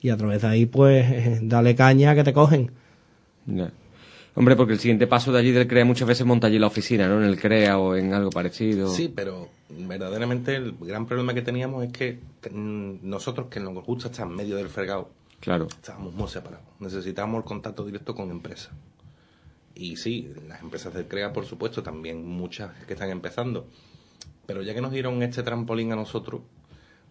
y 0.00 0.10
a 0.10 0.16
través 0.16 0.42
de 0.42 0.48
ahí, 0.48 0.66
pues, 0.66 1.40
dale 1.42 1.74
caña 1.74 2.14
que 2.14 2.22
te 2.22 2.32
cogen. 2.32 2.70
Ya. 3.46 3.72
Hombre, 4.36 4.54
porque 4.54 4.72
el 4.74 4.78
siguiente 4.78 5.06
paso 5.08 5.32
de 5.32 5.40
allí 5.40 5.50
del 5.50 5.66
CREA 5.66 5.84
muchas 5.84 6.06
veces 6.06 6.24
monta 6.24 6.46
allí 6.46 6.58
la 6.60 6.68
oficina, 6.68 7.08
¿no? 7.08 7.18
En 7.18 7.24
el 7.24 7.38
CREA 7.38 7.78
o 7.78 7.96
en 7.96 8.14
algo 8.14 8.30
parecido. 8.30 8.88
Sí, 8.88 9.12
pero 9.14 9.48
verdaderamente 9.68 10.54
el 10.54 10.74
gran 10.80 11.06
problema 11.06 11.34
que 11.34 11.42
teníamos 11.42 11.84
es 11.84 11.92
que 11.92 12.20
mm, 12.52 12.98
nosotros 13.02 13.48
que 13.48 13.58
nos 13.58 13.74
gusta 13.84 14.08
estar 14.08 14.26
en 14.28 14.34
medio 14.34 14.56
del 14.56 14.68
fregado, 14.68 15.10
Claro. 15.40 15.66
estábamos 15.66 16.14
muy 16.14 16.28
separados. 16.28 16.66
Necesitábamos 16.78 17.38
el 17.38 17.44
contacto 17.44 17.84
directo 17.84 18.14
con 18.14 18.30
empresas. 18.30 18.70
Y 19.74 19.96
sí, 19.96 20.32
las 20.48 20.62
empresas 20.62 20.94
del 20.94 21.06
CREA, 21.08 21.32
por 21.32 21.46
supuesto, 21.46 21.82
también 21.82 22.24
muchas 22.26 22.72
que 22.84 22.92
están 22.94 23.10
empezando. 23.10 23.66
Pero 24.46 24.62
ya 24.62 24.74
que 24.74 24.80
nos 24.80 24.92
dieron 24.92 25.22
este 25.22 25.42
trampolín 25.42 25.92
a 25.92 25.96
nosotros, 25.96 26.42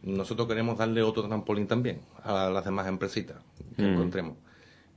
nosotros 0.01 0.47
queremos 0.47 0.77
darle 0.77 1.01
otro 1.01 1.27
trampolín 1.27 1.67
también 1.67 2.01
a 2.23 2.49
las 2.49 2.63
demás 2.65 2.87
empresitas 2.87 3.37
que 3.75 3.81
Mm. 3.83 3.93
encontremos. 3.93 4.37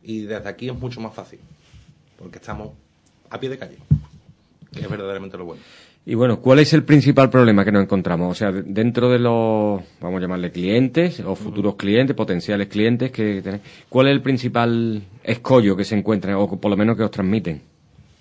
Y 0.03 0.23
desde 0.23 0.49
aquí 0.49 0.69
es 0.69 0.75
mucho 0.79 1.01
más 1.01 1.15
fácil, 1.15 1.41
porque 2.19 2.39
estamos 2.39 2.71
a 3.31 3.41
pie 3.41 3.49
de 3.49 3.59
calle, 3.59 3.79
que 4.73 4.81
es 4.81 4.89
verdaderamente 4.91 5.37
lo 5.37 5.45
bueno. 5.47 5.63
Y 6.09 6.14
bueno, 6.14 6.40
¿cuál 6.40 6.61
es 6.61 6.73
el 6.73 6.85
principal 6.85 7.31
problema 7.31 7.64
que 7.64 7.73
nos 7.73 7.83
encontramos? 7.83 8.31
O 8.31 8.35
sea, 8.35 8.53
de- 8.53 8.62
dentro 8.62 9.11
de 9.11 9.19
los, 9.19 9.83
vamos 10.01 10.19
a 10.19 10.21
llamarle 10.21 10.53
clientes 10.53 11.19
o 11.21 11.35
futuros 11.35 11.75
clientes, 11.75 12.14
potenciales 12.14 12.69
clientes 12.69 13.11
que 13.11 13.42
tenéis, 13.42 13.62
¿cuál 13.88 14.07
es 14.07 14.12
el 14.12 14.23
principal 14.23 15.03
escollo 15.25 15.77
que 15.77 15.85
se 15.85 15.97
encuentra 15.97 16.38
o 16.38 16.61
por 16.61 16.71
lo 16.71 16.77
menos 16.77 16.97
que 16.97 17.03
os 17.03 17.11
transmiten? 17.11 17.61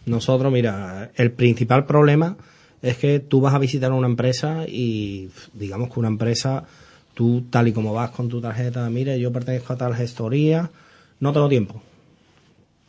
Nosotros, 0.08 0.52
mira, 0.52 1.12
el 1.15 1.32
principal 1.32 1.86
problema 1.86 2.38
es 2.82 2.98
que 2.98 3.19
tú 3.19 3.39
vas 3.39 3.54
a 3.54 3.60
visitar 3.60 3.91
una 3.91 4.08
empresa 4.08 4.65
y 4.67 5.30
digamos 5.54 5.93
que 5.93 6.00
una 6.00 6.08
empresa, 6.10 6.65
tú 7.13 7.45
tal 7.52 7.67
y 7.67 7.71
como 7.71 7.93
vas 7.93 8.10
con 8.10 8.30
tu 8.30 8.41
tarjeta, 8.41 8.89
mire, 8.89 9.19
yo 9.19 9.32
pertenezco 9.32 9.74
a 9.74 9.78
tal 9.78 9.95
gestoría, 9.95 10.71
no 11.19 11.34
tengo 11.34 11.50
tiempo. 11.50 11.82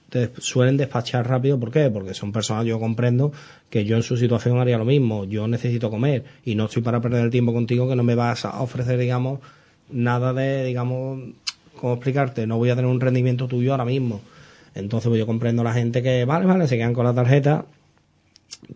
Te 0.09 0.31
suelen 0.39 0.77
despachar 0.77 1.29
rápido, 1.29 1.59
¿por 1.59 1.73
qué? 1.73 1.91
Porque 1.91 2.15
son 2.15 2.31
personas, 2.31 2.65
yo 2.65 2.79
comprendo 2.79 3.33
que 3.71 3.85
yo 3.85 3.97
en 3.97 4.03
su 4.03 4.17
situación 4.17 4.59
haría 4.59 4.79
lo 4.79 4.85
mismo, 4.85 5.25
yo 5.25 5.49
necesito 5.49 5.91
comer 5.91 6.25
y 6.45 6.55
no 6.55 6.67
estoy 6.67 6.83
para 6.83 7.01
perder 7.01 7.25
el 7.25 7.31
tiempo 7.31 7.53
contigo 7.53 7.89
que 7.89 7.97
no 7.97 8.05
me 8.05 8.15
vas 8.15 8.45
a 8.45 8.61
ofrecer, 8.63 8.99
digamos, 8.99 9.41
nada 9.91 10.33
de, 10.33 10.65
digamos, 10.65 11.21
¿cómo 11.81 11.95
explicarte? 11.95 12.47
No 12.47 12.57
voy 12.59 12.71
a 12.71 12.77
tener 12.77 12.91
un 12.91 13.01
rendimiento 13.01 13.49
tuyo 13.49 13.73
ahora 13.73 13.85
mismo. 13.85 14.21
Entonces, 14.75 15.09
pues 15.09 15.19
yo 15.19 15.27
comprendo 15.27 15.63
a 15.63 15.65
la 15.65 15.73
gente 15.73 16.03
que, 16.03 16.25
vale, 16.25 16.47
vale, 16.47 16.69
se 16.69 16.77
quedan 16.77 16.93
con 16.93 17.05
la 17.05 17.15
tarjeta, 17.15 17.65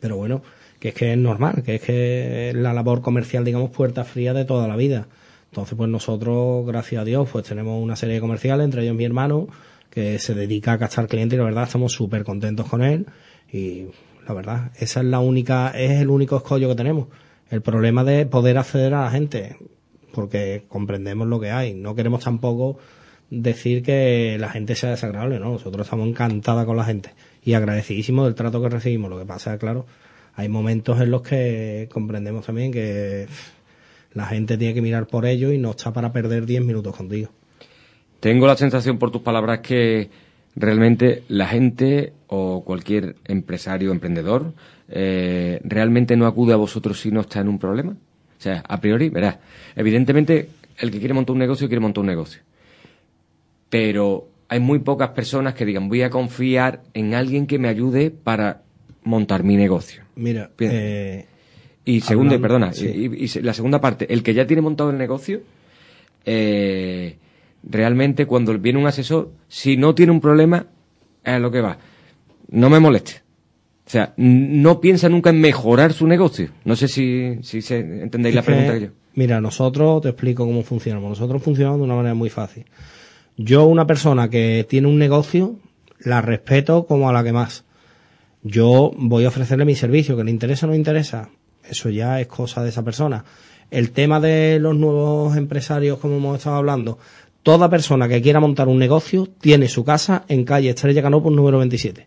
pero 0.00 0.16
bueno, 0.16 0.42
que 0.78 0.88
es 0.88 0.94
que 0.94 1.12
es 1.12 1.18
normal, 1.18 1.62
que 1.62 1.76
es 1.76 1.82
que 1.82 2.52
la 2.56 2.72
labor 2.72 3.02
comercial, 3.02 3.44
digamos, 3.44 3.70
puerta 3.70 4.02
fría 4.04 4.32
de 4.32 4.44
toda 4.44 4.66
la 4.66 4.76
vida. 4.76 5.06
Entonces, 5.50 5.76
pues 5.76 5.90
nosotros, 5.90 6.66
gracias 6.66 7.02
a 7.02 7.04
Dios, 7.04 7.28
pues 7.30 7.44
tenemos 7.44 7.82
una 7.82 7.96
serie 7.96 8.14
de 8.14 8.20
comerciales, 8.20 8.64
entre 8.64 8.82
ellos 8.82 8.94
mi 8.94 9.04
hermano, 9.04 9.48
que 9.90 10.18
se 10.18 10.34
dedica 10.34 10.72
a 10.72 10.78
captar 10.78 11.08
clientes 11.08 11.36
y 11.36 11.38
la 11.38 11.44
verdad 11.44 11.64
estamos 11.64 11.92
súper 11.92 12.24
contentos 12.24 12.66
con 12.68 12.82
él 12.82 13.06
y 13.52 13.86
la 14.26 14.34
verdad, 14.34 14.72
esa 14.78 15.00
es 15.00 15.06
la 15.06 15.18
única, 15.18 15.70
es 15.70 16.00
el 16.00 16.08
único 16.08 16.36
escollo 16.36 16.68
que 16.68 16.76
tenemos. 16.76 17.08
El 17.50 17.62
problema 17.62 18.04
de 18.04 18.26
poder 18.26 18.58
acceder 18.58 18.94
a 18.94 19.04
la 19.04 19.10
gente, 19.10 19.56
porque 20.12 20.64
comprendemos 20.68 21.26
lo 21.26 21.40
que 21.40 21.50
hay. 21.50 21.74
No 21.74 21.96
queremos 21.96 22.22
tampoco 22.22 22.78
decir 23.30 23.82
que 23.82 24.36
la 24.38 24.50
gente 24.50 24.76
sea 24.76 24.90
desagradable, 24.90 25.40
¿no? 25.40 25.52
Nosotros 25.52 25.86
estamos 25.86 26.08
encantados 26.08 26.64
con 26.64 26.76
la 26.76 26.84
gente 26.84 27.14
y 27.42 27.54
agradecidísimos 27.54 28.24
del 28.26 28.34
trato 28.34 28.62
que 28.62 28.68
recibimos. 28.68 29.10
Lo 29.10 29.18
que 29.18 29.26
pasa 29.26 29.58
claro, 29.58 29.86
hay 30.34 30.48
momentos 30.48 31.00
en 31.00 31.10
los 31.10 31.22
que 31.22 31.88
comprendemos 31.92 32.46
también 32.46 32.70
que 32.70 33.26
la 34.12 34.26
gente 34.26 34.56
tiene 34.58 34.74
que 34.74 34.82
mirar 34.82 35.06
por 35.06 35.26
ello 35.26 35.52
y 35.52 35.58
no 35.58 35.70
está 35.70 35.92
para 35.92 36.12
perder 36.12 36.46
10 36.46 36.64
minutos 36.64 36.94
contigo. 36.94 37.30
Tengo 38.20 38.46
la 38.46 38.56
sensación 38.56 38.98
por 38.98 39.10
tus 39.10 39.22
palabras 39.22 39.60
que 39.60 40.10
realmente 40.56 41.22
la 41.28 41.46
gente 41.46 42.12
o 42.26 42.62
cualquier 42.64 43.16
empresario 43.26 43.90
o 43.90 43.92
emprendedor 43.94 44.52
eh, 44.88 45.60
realmente 45.64 46.16
no 46.16 46.26
acude 46.26 46.52
a 46.52 46.56
vosotros 46.56 47.00
si 47.00 47.10
no 47.10 47.20
está 47.22 47.40
en 47.40 47.48
un 47.48 47.58
problema. 47.58 47.92
O 47.92 48.42
sea, 48.42 48.62
a 48.66 48.80
priori, 48.80 49.08
verás, 49.08 49.38
evidentemente 49.76 50.48
el 50.78 50.90
que 50.90 50.98
quiere 50.98 51.14
montar 51.14 51.32
un 51.32 51.38
negocio 51.38 51.68
quiere 51.68 51.80
montar 51.80 52.00
un 52.02 52.06
negocio. 52.08 52.42
Pero 53.68 54.28
hay 54.48 54.60
muy 54.60 54.80
pocas 54.80 55.10
personas 55.10 55.54
que 55.54 55.64
digan 55.64 55.88
voy 55.88 56.02
a 56.02 56.10
confiar 56.10 56.82
en 56.94 57.14
alguien 57.14 57.46
que 57.46 57.58
me 57.58 57.68
ayude 57.68 58.10
para 58.10 58.62
montar 59.04 59.44
mi 59.44 59.56
negocio. 59.56 60.02
Mira, 60.16 60.50
eh, 60.58 61.26
Y 61.84 62.00
segunda, 62.00 62.34
hablando- 62.34 62.42
perdona, 62.42 62.72
sí. 62.72 62.86
y, 62.86 63.24
y- 63.24 63.42
la 63.42 63.54
segunda 63.54 63.80
parte, 63.80 64.12
el 64.12 64.22
que 64.22 64.34
ya 64.34 64.46
tiene 64.46 64.60
montado 64.62 64.90
el 64.90 64.98
negocio, 64.98 65.40
eh, 66.24 67.16
realmente 67.62 68.26
cuando 68.26 68.58
viene 68.58 68.78
un 68.78 68.86
asesor, 68.86 69.32
si 69.48 69.76
no 69.76 69.94
tiene 69.94 70.12
un 70.12 70.20
problema, 70.20 70.66
es 71.24 71.40
lo 71.40 71.50
que 71.50 71.60
va. 71.60 71.78
No 72.48 72.70
me 72.70 72.80
moleste. 72.80 73.22
O 73.86 73.90
sea, 73.90 74.14
no 74.16 74.80
piensa 74.80 75.08
nunca 75.08 75.30
en 75.30 75.40
mejorar 75.40 75.92
su 75.92 76.06
negocio. 76.06 76.50
No 76.64 76.76
sé 76.76 76.86
si, 76.86 77.38
si 77.42 77.60
se, 77.60 77.78
entendéis 77.78 78.34
la 78.36 78.42
que, 78.42 78.46
pregunta 78.46 78.74
que 78.74 78.80
yo. 78.82 78.88
Mira, 79.14 79.40
nosotros 79.40 80.02
te 80.02 80.10
explico 80.10 80.46
cómo 80.46 80.62
funcionamos. 80.62 81.10
Nosotros 81.10 81.42
funcionamos 81.42 81.80
de 81.80 81.84
una 81.84 81.96
manera 81.96 82.14
muy 82.14 82.30
fácil. 82.30 82.66
Yo, 83.36 83.66
una 83.66 83.86
persona 83.86 84.28
que 84.30 84.64
tiene 84.68 84.86
un 84.86 84.98
negocio, 84.98 85.56
la 85.98 86.22
respeto 86.22 86.86
como 86.86 87.08
a 87.08 87.12
la 87.12 87.24
que 87.24 87.32
más. 87.32 87.64
Yo 88.42 88.92
voy 88.96 89.24
a 89.24 89.28
ofrecerle 89.28 89.64
mi 89.64 89.74
servicio, 89.74 90.16
que 90.16 90.24
le 90.24 90.30
interesa 90.30 90.66
o 90.66 90.68
no 90.68 90.76
interesa. 90.76 91.30
Eso 91.68 91.90
ya 91.90 92.20
es 92.20 92.26
cosa 92.26 92.62
de 92.62 92.68
esa 92.68 92.84
persona. 92.84 93.24
El 93.70 93.92
tema 93.92 94.20
de 94.20 94.58
los 94.60 94.76
nuevos 94.76 95.36
empresarios, 95.36 95.98
como 95.98 96.16
hemos 96.16 96.38
estado 96.38 96.56
hablando, 96.56 96.98
toda 97.42 97.68
persona 97.68 98.08
que 98.08 98.20
quiera 98.20 98.40
montar 98.40 98.68
un 98.68 98.78
negocio 98.78 99.28
tiene 99.40 99.68
su 99.68 99.84
casa 99.84 100.24
en 100.28 100.44
calle 100.44 100.70
Estrella 100.70 101.02
Canopus 101.02 101.32
número 101.32 101.58
27. 101.58 102.06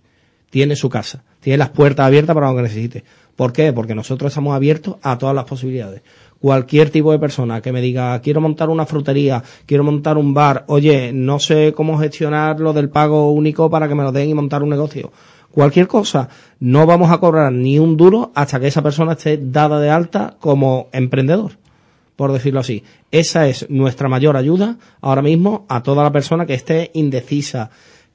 tiene 0.49 0.75
su 0.75 0.89
casa, 0.89 1.23
tiene 1.39 1.57
las 1.57 1.69
puertas 1.69 2.05
abiertas 2.05 2.35
para 2.35 2.51
lo 2.51 2.55
que 2.55 2.61
necesite. 2.61 3.03
¿Por 3.35 3.51
qué? 3.51 3.73
Porque 3.73 3.95
nosotros 3.95 4.31
estamos 4.31 4.55
abiertos 4.55 4.97
a 5.01 5.17
todas 5.17 5.33
las 5.33 5.45
posibilidades. 5.45 6.03
Cualquier 6.39 6.91
tipo 6.91 7.11
de 7.11 7.17
persona 7.17 7.61
que 7.61 7.71
me 7.71 7.81
diga, 7.81 8.19
quiero 8.21 8.39
montar 8.39 8.69
una 8.69 8.85
frutería, 8.85 9.43
quiero 9.65 9.83
montar 9.83 10.17
un 10.17 10.35
bar, 10.35 10.65
oye, 10.67 11.11
no 11.11 11.39
sé 11.39 11.73
cómo 11.75 11.97
gestionar 11.97 12.59
lo 12.59 12.73
del 12.73 12.89
pago 12.89 13.31
único 13.31 13.69
para 13.69 13.87
que 13.87 13.95
me 13.95 14.03
lo 14.03 14.11
den 14.11 14.29
y 14.29 14.33
montar 14.35 14.61
un 14.61 14.69
negocio. 14.69 15.11
Cualquier 15.49 15.87
cosa, 15.87 16.29
no 16.59 16.85
vamos 16.85 17.11
a 17.11 17.19
cobrar 17.19 17.51
ni 17.51 17.79
un 17.79 17.97
duro 17.97 18.31
hasta 18.35 18.59
que 18.59 18.67
esa 18.67 18.83
persona 18.83 19.13
esté 19.13 19.39
dada 19.41 19.79
de 19.79 19.89
alta 19.89 20.35
como 20.39 20.89
emprendedor 20.91 21.62
por 22.15 22.31
decirlo 22.31 22.59
así. 22.59 22.83
Esa 23.11 23.47
es 23.47 23.69
nuestra 23.69 24.09
mayor 24.09 24.37
ayuda 24.37 24.77
ahora 25.01 25.21
mismo 25.21 25.65
a 25.69 25.83
toda 25.83 26.03
la 26.03 26.11
persona 26.11 26.45
que 26.45 26.53
esté 26.53 26.91
indecisa, 26.93 27.69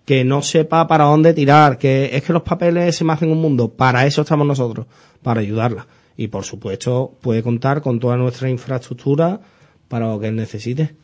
que 0.04 0.24
no 0.24 0.42
sepa 0.42 0.86
para 0.86 1.04
dónde 1.04 1.34
tirar, 1.34 1.78
que 1.78 2.16
es 2.16 2.22
que 2.22 2.32
los 2.32 2.42
papeles 2.42 2.96
se 2.96 3.04
me 3.04 3.12
hacen 3.12 3.30
un 3.30 3.40
mundo. 3.40 3.68
Para 3.68 4.06
eso 4.06 4.22
estamos 4.22 4.46
nosotros, 4.46 4.86
para 5.22 5.40
ayudarla. 5.40 5.86
Y 6.16 6.28
por 6.28 6.44
supuesto 6.44 7.14
puede 7.20 7.42
contar 7.42 7.82
con 7.82 8.00
toda 8.00 8.16
nuestra 8.16 8.48
infraestructura 8.48 9.40
para 9.88 10.08
lo 10.08 10.18
que 10.18 10.28
él 10.28 10.36
necesite. 10.36 10.94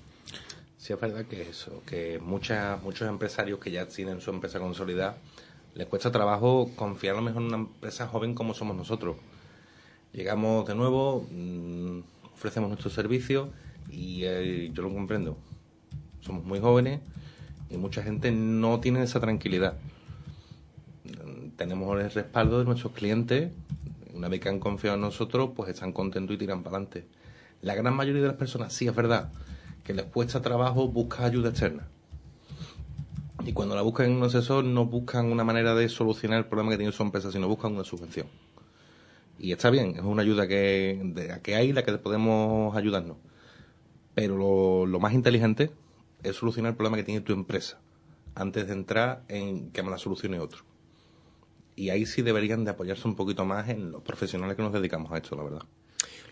Sí, 0.76 0.92
es 0.92 1.00
verdad 1.00 1.24
que 1.24 1.42
eso, 1.42 1.82
que 1.86 2.18
muchas, 2.18 2.82
muchos 2.82 3.08
empresarios 3.08 3.58
que 3.58 3.70
ya 3.70 3.86
tienen 3.86 4.20
su 4.20 4.30
empresa 4.30 4.58
consolidada, 4.58 5.16
les 5.74 5.86
cuesta 5.86 6.12
trabajo 6.12 6.70
confiar 6.76 7.14
a 7.14 7.18
lo 7.18 7.24
mejor 7.24 7.42
en 7.42 7.48
una 7.48 7.56
empresa 7.56 8.06
joven 8.06 8.34
como 8.34 8.54
somos 8.54 8.76
nosotros. 8.76 9.16
Llegamos 10.12 10.66
de 10.66 10.74
nuevo, 10.74 11.26
mmm, 11.30 12.00
ofrecemos 12.34 12.68
nuestro 12.68 12.90
servicio 12.90 13.50
y 13.90 14.24
eh, 14.24 14.70
yo 14.72 14.82
lo 14.82 14.92
comprendo. 14.92 15.38
Somos 16.20 16.44
muy 16.44 16.60
jóvenes 16.60 17.00
y 17.70 17.76
mucha 17.76 18.02
gente 18.02 18.30
no 18.30 18.80
tiene 18.80 19.02
esa 19.02 19.20
tranquilidad. 19.20 19.76
Tenemos 21.56 22.00
el 22.00 22.10
respaldo 22.10 22.58
de 22.58 22.64
nuestros 22.64 22.92
clientes. 22.92 23.52
Una 24.12 24.28
vez 24.28 24.40
que 24.40 24.48
han 24.48 24.58
confiado 24.58 24.96
en 24.96 25.02
nosotros, 25.02 25.50
pues 25.54 25.70
están 25.70 25.92
contentos 25.92 26.34
y 26.34 26.38
tiran 26.38 26.62
para 26.62 26.76
adelante. 26.76 27.06
La 27.62 27.74
gran 27.74 27.94
mayoría 27.94 28.22
de 28.22 28.28
las 28.28 28.36
personas, 28.36 28.72
sí 28.72 28.86
es 28.86 28.94
verdad, 28.94 29.32
que 29.84 29.94
les 29.94 30.04
cuesta 30.06 30.42
trabajo 30.42 30.88
buscar 30.88 31.26
ayuda 31.26 31.50
externa. 31.50 31.88
Y 33.44 33.52
cuando 33.52 33.74
la 33.74 33.82
buscan 33.82 34.06
en 34.06 34.16
un 34.16 34.24
asesor, 34.24 34.64
no 34.64 34.86
buscan 34.86 35.30
una 35.30 35.44
manera 35.44 35.74
de 35.74 35.88
solucionar 35.88 36.38
el 36.38 36.46
problema 36.46 36.70
que 36.70 36.78
tiene 36.78 36.92
su 36.92 37.02
empresa, 37.02 37.30
sino 37.30 37.48
buscan 37.48 37.72
una 37.72 37.84
subvención 37.84 38.26
y 39.38 39.52
está 39.52 39.70
bien, 39.70 39.94
es 39.96 40.02
una 40.02 40.22
ayuda 40.22 40.46
que, 40.46 41.00
de, 41.02 41.40
que 41.42 41.56
hay 41.56 41.72
la 41.72 41.82
que 41.82 41.92
podemos 41.98 42.76
ayudarnos. 42.76 43.16
Pero 44.14 44.86
lo, 44.86 45.00
más 45.00 45.12
inteligente 45.12 45.70
es 46.22 46.36
solucionar 46.36 46.70
el 46.70 46.76
problema 46.76 46.96
que 46.96 47.02
tiene 47.02 47.20
tu 47.20 47.32
empresa 47.32 47.80
antes 48.34 48.66
de 48.66 48.72
entrar 48.72 49.22
en 49.28 49.70
que 49.70 49.82
me 49.82 49.90
la 49.90 49.98
solucione 49.98 50.38
otro. 50.38 50.62
Y 51.76 51.90
ahí 51.90 52.06
sí 52.06 52.22
deberían 52.22 52.64
de 52.64 52.70
apoyarse 52.70 53.08
un 53.08 53.16
poquito 53.16 53.44
más 53.44 53.68
en 53.68 53.90
los 53.90 54.02
profesionales 54.02 54.56
que 54.56 54.62
nos 54.62 54.72
dedicamos 54.72 55.10
a 55.10 55.16
esto, 55.16 55.34
la 55.34 55.42
verdad. 55.42 55.62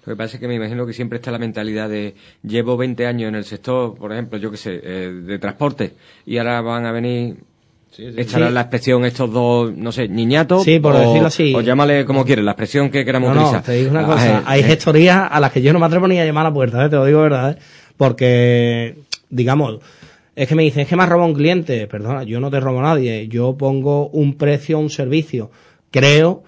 Lo 0.04 0.12
que 0.12 0.16
pasa 0.16 0.36
es 0.36 0.40
que 0.40 0.48
me 0.48 0.54
imagino 0.54 0.86
que 0.86 0.92
siempre 0.92 1.16
está 1.16 1.30
la 1.30 1.38
mentalidad 1.38 1.88
de 1.88 2.14
llevo 2.42 2.76
20 2.76 3.06
años 3.06 3.28
en 3.28 3.34
el 3.36 3.44
sector, 3.44 3.96
por 3.96 4.12
ejemplo, 4.12 4.38
yo 4.38 4.50
qué 4.50 4.56
sé, 4.56 4.80
eh, 4.82 5.12
de 5.12 5.38
transporte, 5.38 5.94
y 6.26 6.38
ahora 6.38 6.60
van 6.60 6.86
a 6.86 6.92
venir 6.92 7.44
Sí, 7.92 8.06
sí, 8.24 8.38
la 8.38 8.62
expresión 8.62 9.04
estos 9.04 9.30
dos, 9.30 9.76
no 9.76 9.92
sé, 9.92 10.08
niñatos. 10.08 10.64
Sí, 10.64 10.78
por 10.78 10.96
decirlo 10.96 11.26
así. 11.26 11.54
O 11.54 11.60
llámale 11.60 12.06
como 12.06 12.24
quieres, 12.24 12.42
la 12.42 12.52
expresión 12.52 12.88
que 12.88 13.04
queramos 13.04 13.28
no, 13.28 13.34
no, 13.34 13.40
utilizar. 13.42 13.62
te 13.62 13.72
digo 13.72 13.90
una 13.90 14.06
cosa, 14.06 14.38
ah, 14.38 14.42
hay 14.46 14.62
eh, 14.62 14.64
gestorías 14.64 15.28
a 15.30 15.38
las 15.40 15.52
que 15.52 15.60
yo 15.60 15.74
no 15.74 15.78
me 15.78 15.84
atrevo 15.84 16.08
ni 16.08 16.18
a 16.18 16.24
llamar 16.24 16.46
a 16.46 16.48
la 16.48 16.54
puerta, 16.54 16.86
¿eh? 16.86 16.88
te 16.88 16.96
lo 16.96 17.04
digo 17.04 17.20
verdad, 17.20 17.50
¿eh? 17.50 17.62
porque, 17.98 18.96
digamos, 19.28 19.80
es 20.34 20.48
que 20.48 20.54
me 20.54 20.62
dicen, 20.62 20.82
es 20.82 20.88
que 20.88 20.96
me 20.96 21.02
has 21.02 21.08
robado 21.10 21.28
un 21.28 21.34
cliente. 21.34 21.86
Perdona, 21.86 22.22
yo 22.22 22.40
no 22.40 22.50
te 22.50 22.60
robo 22.60 22.78
a 22.78 22.82
nadie, 22.82 23.28
yo 23.28 23.58
pongo 23.58 24.08
un 24.08 24.38
precio 24.38 24.78
a 24.78 24.80
un 24.80 24.88
servicio. 24.88 25.50
Creo 25.90 26.44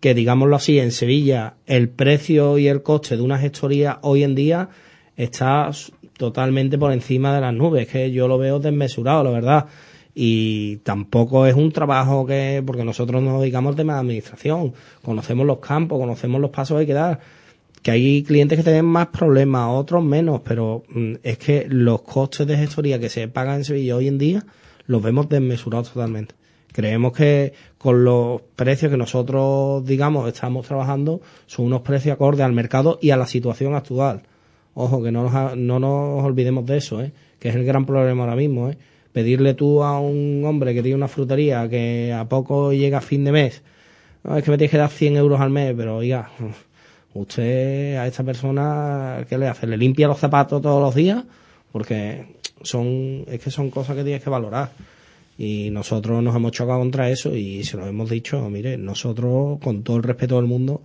que, 0.00 0.14
digámoslo 0.14 0.56
así, 0.56 0.80
en 0.80 0.90
Sevilla 0.90 1.54
el 1.66 1.90
precio 1.90 2.58
y 2.58 2.66
el 2.66 2.82
coste 2.82 3.16
de 3.16 3.22
una 3.22 3.38
gestoría 3.38 4.00
hoy 4.02 4.24
en 4.24 4.34
día 4.34 4.68
está 5.16 5.70
totalmente 6.18 6.76
por 6.76 6.92
encima 6.92 7.32
de 7.32 7.40
las 7.40 7.54
nubes, 7.54 7.86
que 7.86 8.10
yo 8.10 8.26
lo 8.26 8.36
veo 8.36 8.58
desmesurado, 8.58 9.22
la 9.22 9.30
verdad 9.30 9.66
y 10.14 10.76
tampoco 10.78 11.46
es 11.46 11.54
un 11.54 11.72
trabajo 11.72 12.26
que, 12.26 12.62
porque 12.66 12.84
nosotros 12.84 13.22
nos 13.22 13.40
dedicamos 13.40 13.70
al 13.70 13.76
tema 13.76 13.94
de 13.94 14.00
administración, 14.00 14.74
conocemos 15.02 15.46
los 15.46 15.58
campos, 15.58 15.98
conocemos 15.98 16.40
los 16.40 16.50
pasos 16.50 16.76
que 16.76 16.80
hay 16.80 16.86
que 16.86 16.92
dar, 16.92 17.20
que 17.82 17.90
hay 17.90 18.22
clientes 18.22 18.58
que 18.58 18.64
tienen 18.64 18.84
más 18.84 19.08
problemas, 19.08 19.70
otros 19.70 20.04
menos, 20.04 20.42
pero 20.44 20.84
mm, 20.88 21.14
es 21.22 21.38
que 21.38 21.66
los 21.68 22.02
costes 22.02 22.46
de 22.46 22.56
gestoría 22.56 22.98
que 22.98 23.08
se 23.08 23.28
pagan 23.28 23.56
en 23.56 23.64
Sevilla 23.64 23.96
hoy 23.96 24.08
en 24.08 24.18
día 24.18 24.44
los 24.86 25.02
vemos 25.02 25.28
desmesurados 25.28 25.92
totalmente. 25.92 26.34
Creemos 26.72 27.12
que 27.12 27.52
con 27.78 28.04
los 28.04 28.40
precios 28.56 28.90
que 28.90 28.96
nosotros, 28.96 29.84
digamos, 29.84 30.26
estamos 30.28 30.66
trabajando, 30.66 31.20
son 31.46 31.66
unos 31.66 31.82
precios 31.82 32.14
acordes 32.14 32.44
al 32.44 32.52
mercado 32.52 32.98
y 33.00 33.10
a 33.10 33.16
la 33.16 33.26
situación 33.26 33.74
actual. 33.74 34.22
Ojo, 34.74 35.02
que 35.02 35.12
no 35.12 35.28
nos, 35.28 35.56
no 35.56 35.78
nos 35.78 36.24
olvidemos 36.24 36.64
de 36.64 36.78
eso, 36.78 37.02
¿eh? 37.02 37.12
que 37.38 37.50
es 37.50 37.54
el 37.54 37.64
gran 37.64 37.84
problema 37.84 38.22
ahora 38.22 38.36
mismo. 38.36 38.70
¿eh? 38.70 38.78
Pedirle 39.12 39.54
tú 39.54 39.82
a 39.82 40.00
un 40.00 40.42
hombre 40.44 40.74
que 40.74 40.82
tiene 40.82 40.96
una 40.96 41.08
frutería 41.08 41.68
que 41.68 42.12
a 42.12 42.28
poco 42.28 42.72
llega 42.72 43.00
fin 43.00 43.24
de 43.24 43.32
mes, 43.32 43.62
es 44.36 44.44
que 44.44 44.50
me 44.50 44.58
tienes 44.58 44.70
que 44.70 44.78
dar 44.78 44.90
100 44.90 45.16
euros 45.16 45.40
al 45.40 45.50
mes, 45.50 45.74
pero 45.76 45.96
oiga, 45.96 46.30
usted 47.14 47.96
a 47.96 48.06
esta 48.06 48.24
persona, 48.24 49.24
¿qué 49.28 49.36
le 49.36 49.48
hace? 49.48 49.66
¿Le 49.66 49.76
limpia 49.76 50.08
los 50.08 50.18
zapatos 50.18 50.62
todos 50.62 50.80
los 50.80 50.94
días? 50.94 51.24
Porque 51.72 52.26
son, 52.62 53.24
es 53.26 53.40
que 53.40 53.50
son 53.50 53.70
cosas 53.70 53.96
que 53.96 54.04
tienes 54.04 54.22
que 54.22 54.30
valorar. 54.30 54.70
Y 55.38 55.70
nosotros 55.70 56.22
nos 56.22 56.36
hemos 56.36 56.52
chocado 56.52 56.78
contra 56.78 57.10
eso 57.10 57.34
y 57.34 57.64
se 57.64 57.76
lo 57.76 57.86
hemos 57.86 58.10
dicho, 58.10 58.48
mire, 58.48 58.76
nosotros, 58.76 59.58
con 59.60 59.82
todo 59.82 59.96
el 59.96 60.02
respeto 60.02 60.36
del 60.36 60.46
mundo, 60.46 60.82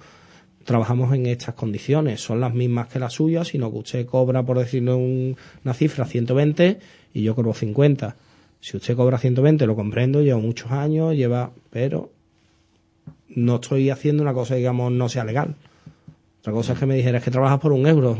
trabajamos 0.67 1.13
en 1.15 1.27
estas 1.27 1.55
condiciones. 1.55 2.19
Son 2.19 2.41
las 2.41 2.53
mismas 2.53 2.89
que 2.89 2.99
las 2.99 3.13
suyas, 3.13 3.47
sino 3.47 3.71
que 3.71 3.77
usted 3.77 4.05
cobra, 4.05 4.43
por 4.43 4.59
decirlo 4.59 4.97
una 4.97 5.73
cifra, 5.73 6.03
120 6.03 6.79
y 7.13 7.23
yo 7.23 7.35
cobro 7.35 7.53
50. 7.53 8.17
Si 8.59 8.75
usted 8.75 8.97
cobra 8.97 9.17
120, 9.17 9.65
lo 9.65 9.77
comprendo, 9.77 10.21
lleva 10.21 10.39
muchos 10.39 10.69
años, 10.69 11.15
lleva, 11.15 11.51
pero 11.69 12.11
no 13.29 13.55
estoy 13.55 13.89
haciendo 13.89 14.23
una 14.23 14.33
cosa, 14.33 14.55
digamos, 14.55 14.91
no 14.91 15.07
sea 15.07 15.23
legal. 15.23 15.55
Otra 16.41 16.51
cosa 16.51 16.73
es 16.73 16.79
que 16.79 16.85
me 16.85 16.95
dijera, 16.95 17.19
es 17.19 17.23
que 17.23 17.31
trabajas 17.31 17.61
por 17.61 17.71
un 17.71 17.87
euro. 17.87 18.17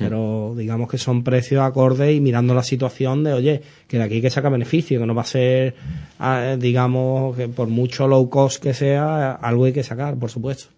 Pero 0.00 0.54
digamos 0.56 0.90
que 0.90 0.98
son 0.98 1.22
precios 1.22 1.62
acordes 1.62 2.16
y 2.16 2.20
mirando 2.20 2.52
la 2.52 2.64
situación 2.64 3.22
de, 3.22 3.32
oye, 3.32 3.62
que 3.86 3.96
de 3.96 4.02
aquí 4.02 4.14
hay 4.14 4.22
que 4.22 4.30
saca 4.30 4.48
beneficio, 4.48 4.98
que 4.98 5.06
no 5.06 5.14
va 5.14 5.22
a 5.22 5.26
ser, 5.26 5.76
ah, 6.18 6.56
digamos, 6.58 7.36
que 7.36 7.46
por 7.46 7.68
mucho 7.68 8.08
low 8.08 8.28
cost 8.28 8.60
que 8.60 8.74
sea, 8.74 9.34
algo 9.34 9.66
hay 9.66 9.72
que 9.72 9.84
sacar, 9.84 10.16
por 10.16 10.30
supuesto. 10.30 10.77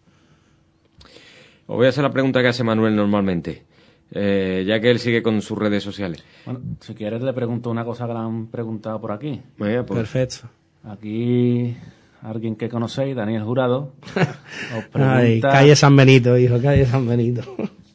Os 1.70 1.76
voy 1.76 1.86
a 1.86 1.90
hacer 1.90 2.02
la 2.02 2.10
pregunta 2.10 2.42
que 2.42 2.48
hace 2.48 2.64
Manuel 2.64 2.96
normalmente. 2.96 3.62
Eh, 4.10 4.64
ya 4.66 4.80
que 4.80 4.90
él 4.90 4.98
sigue 4.98 5.22
con 5.22 5.40
sus 5.40 5.56
redes 5.56 5.84
sociales. 5.84 6.24
Bueno, 6.44 6.62
si 6.80 6.94
quieres 6.96 7.22
le 7.22 7.32
pregunto 7.32 7.70
una 7.70 7.84
cosa 7.84 8.08
que 8.08 8.12
le 8.12 8.18
han 8.18 8.48
preguntado 8.48 9.00
por 9.00 9.12
aquí. 9.12 9.40
Pues, 9.56 9.84
Perfecto. 9.84 10.48
Aquí 10.82 11.76
alguien 12.22 12.56
que 12.56 12.68
conocéis, 12.68 13.14
Daniel 13.14 13.44
Jurado, 13.44 13.92
os 14.76 14.84
pregunta... 14.86 15.16
Ay, 15.16 15.40
calle 15.40 15.76
San 15.76 15.94
Benito, 15.94 16.36
hijo, 16.36 16.60
calle 16.60 16.86
San 16.86 17.06
Benito. 17.06 17.42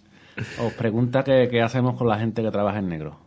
os 0.65 0.73
pregunta 0.75 1.25
qué, 1.25 1.61
hacemos 1.61 1.97
con 1.97 2.07
la 2.07 2.17
gente 2.17 2.41
que 2.41 2.51
trabaja 2.51 2.79
en 2.79 2.87
negro. 2.87 3.17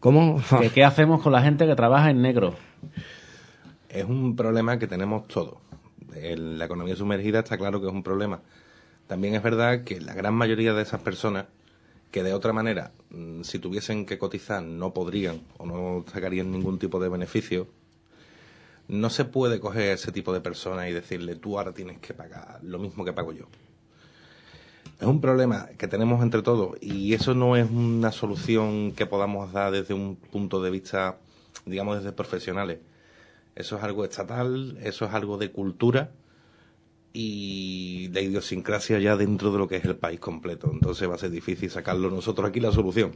¿Cómo? 0.00 0.38
¿Qué 0.74 0.84
hacemos 0.84 1.22
con 1.22 1.32
la 1.32 1.40
gente 1.40 1.66
que 1.66 1.74
trabaja 1.74 2.10
en 2.10 2.20
negro? 2.20 2.56
Es 3.88 4.04
un 4.04 4.36
problema 4.36 4.78
que 4.78 4.86
tenemos 4.86 5.26
todos. 5.28 5.54
La 6.12 6.66
economía 6.66 6.94
sumergida 6.94 7.38
está 7.38 7.56
claro 7.56 7.80
que 7.80 7.86
es 7.86 7.92
un 7.92 8.02
problema. 8.02 8.42
También 9.10 9.34
es 9.34 9.42
verdad 9.42 9.82
que 9.82 10.00
la 10.00 10.14
gran 10.14 10.34
mayoría 10.34 10.72
de 10.72 10.82
esas 10.82 11.00
personas 11.00 11.46
que 12.12 12.22
de 12.22 12.32
otra 12.32 12.52
manera, 12.52 12.92
mm, 13.10 13.42
si 13.42 13.58
tuviesen 13.58 14.06
que 14.06 14.18
cotizar, 14.18 14.62
no 14.62 14.94
podrían 14.94 15.40
o 15.58 15.66
no 15.66 16.04
sacarían 16.12 16.52
ningún 16.52 16.78
tipo 16.78 17.00
de 17.00 17.08
beneficio, 17.08 17.66
no 18.86 19.10
se 19.10 19.24
puede 19.24 19.58
coger 19.58 19.90
a 19.90 19.94
ese 19.94 20.12
tipo 20.12 20.32
de 20.32 20.40
personas 20.40 20.88
y 20.88 20.92
decirle 20.92 21.34
tú 21.34 21.58
ahora 21.58 21.72
tienes 21.72 21.98
que 21.98 22.14
pagar 22.14 22.60
lo 22.62 22.78
mismo 22.78 23.04
que 23.04 23.12
pago 23.12 23.32
yo. 23.32 23.46
Es 25.00 25.08
un 25.08 25.20
problema 25.20 25.66
que 25.76 25.88
tenemos 25.88 26.22
entre 26.22 26.42
todos 26.42 26.80
y 26.80 27.12
eso 27.12 27.34
no 27.34 27.56
es 27.56 27.68
una 27.68 28.12
solución 28.12 28.92
que 28.92 29.06
podamos 29.06 29.52
dar 29.52 29.72
desde 29.72 29.92
un 29.92 30.14
punto 30.14 30.62
de 30.62 30.70
vista, 30.70 31.18
digamos, 31.66 31.96
desde 31.96 32.12
profesionales. 32.12 32.78
Eso 33.56 33.76
es 33.76 33.82
algo 33.82 34.04
estatal, 34.04 34.78
eso 34.84 35.04
es 35.04 35.12
algo 35.12 35.36
de 35.36 35.50
cultura 35.50 36.12
y 37.12 38.08
la 38.12 38.20
idiosincrasia 38.20 38.98
ya 38.98 39.16
dentro 39.16 39.52
de 39.52 39.58
lo 39.58 39.68
que 39.68 39.76
es 39.76 39.84
el 39.84 39.96
país 39.96 40.20
completo. 40.20 40.70
Entonces 40.72 41.08
va 41.08 41.14
a 41.14 41.18
ser 41.18 41.30
difícil 41.30 41.70
sacarlo 41.70 42.10
nosotros 42.10 42.48
aquí 42.48 42.60
la 42.60 42.72
solución. 42.72 43.12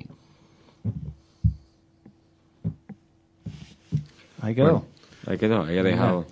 Ahí 4.40 4.54
quedó. 4.54 4.84
ahí 5.26 5.38
quedó, 5.38 5.62
ahí 5.64 5.78
ha 5.78 5.82
dejado 5.82 6.26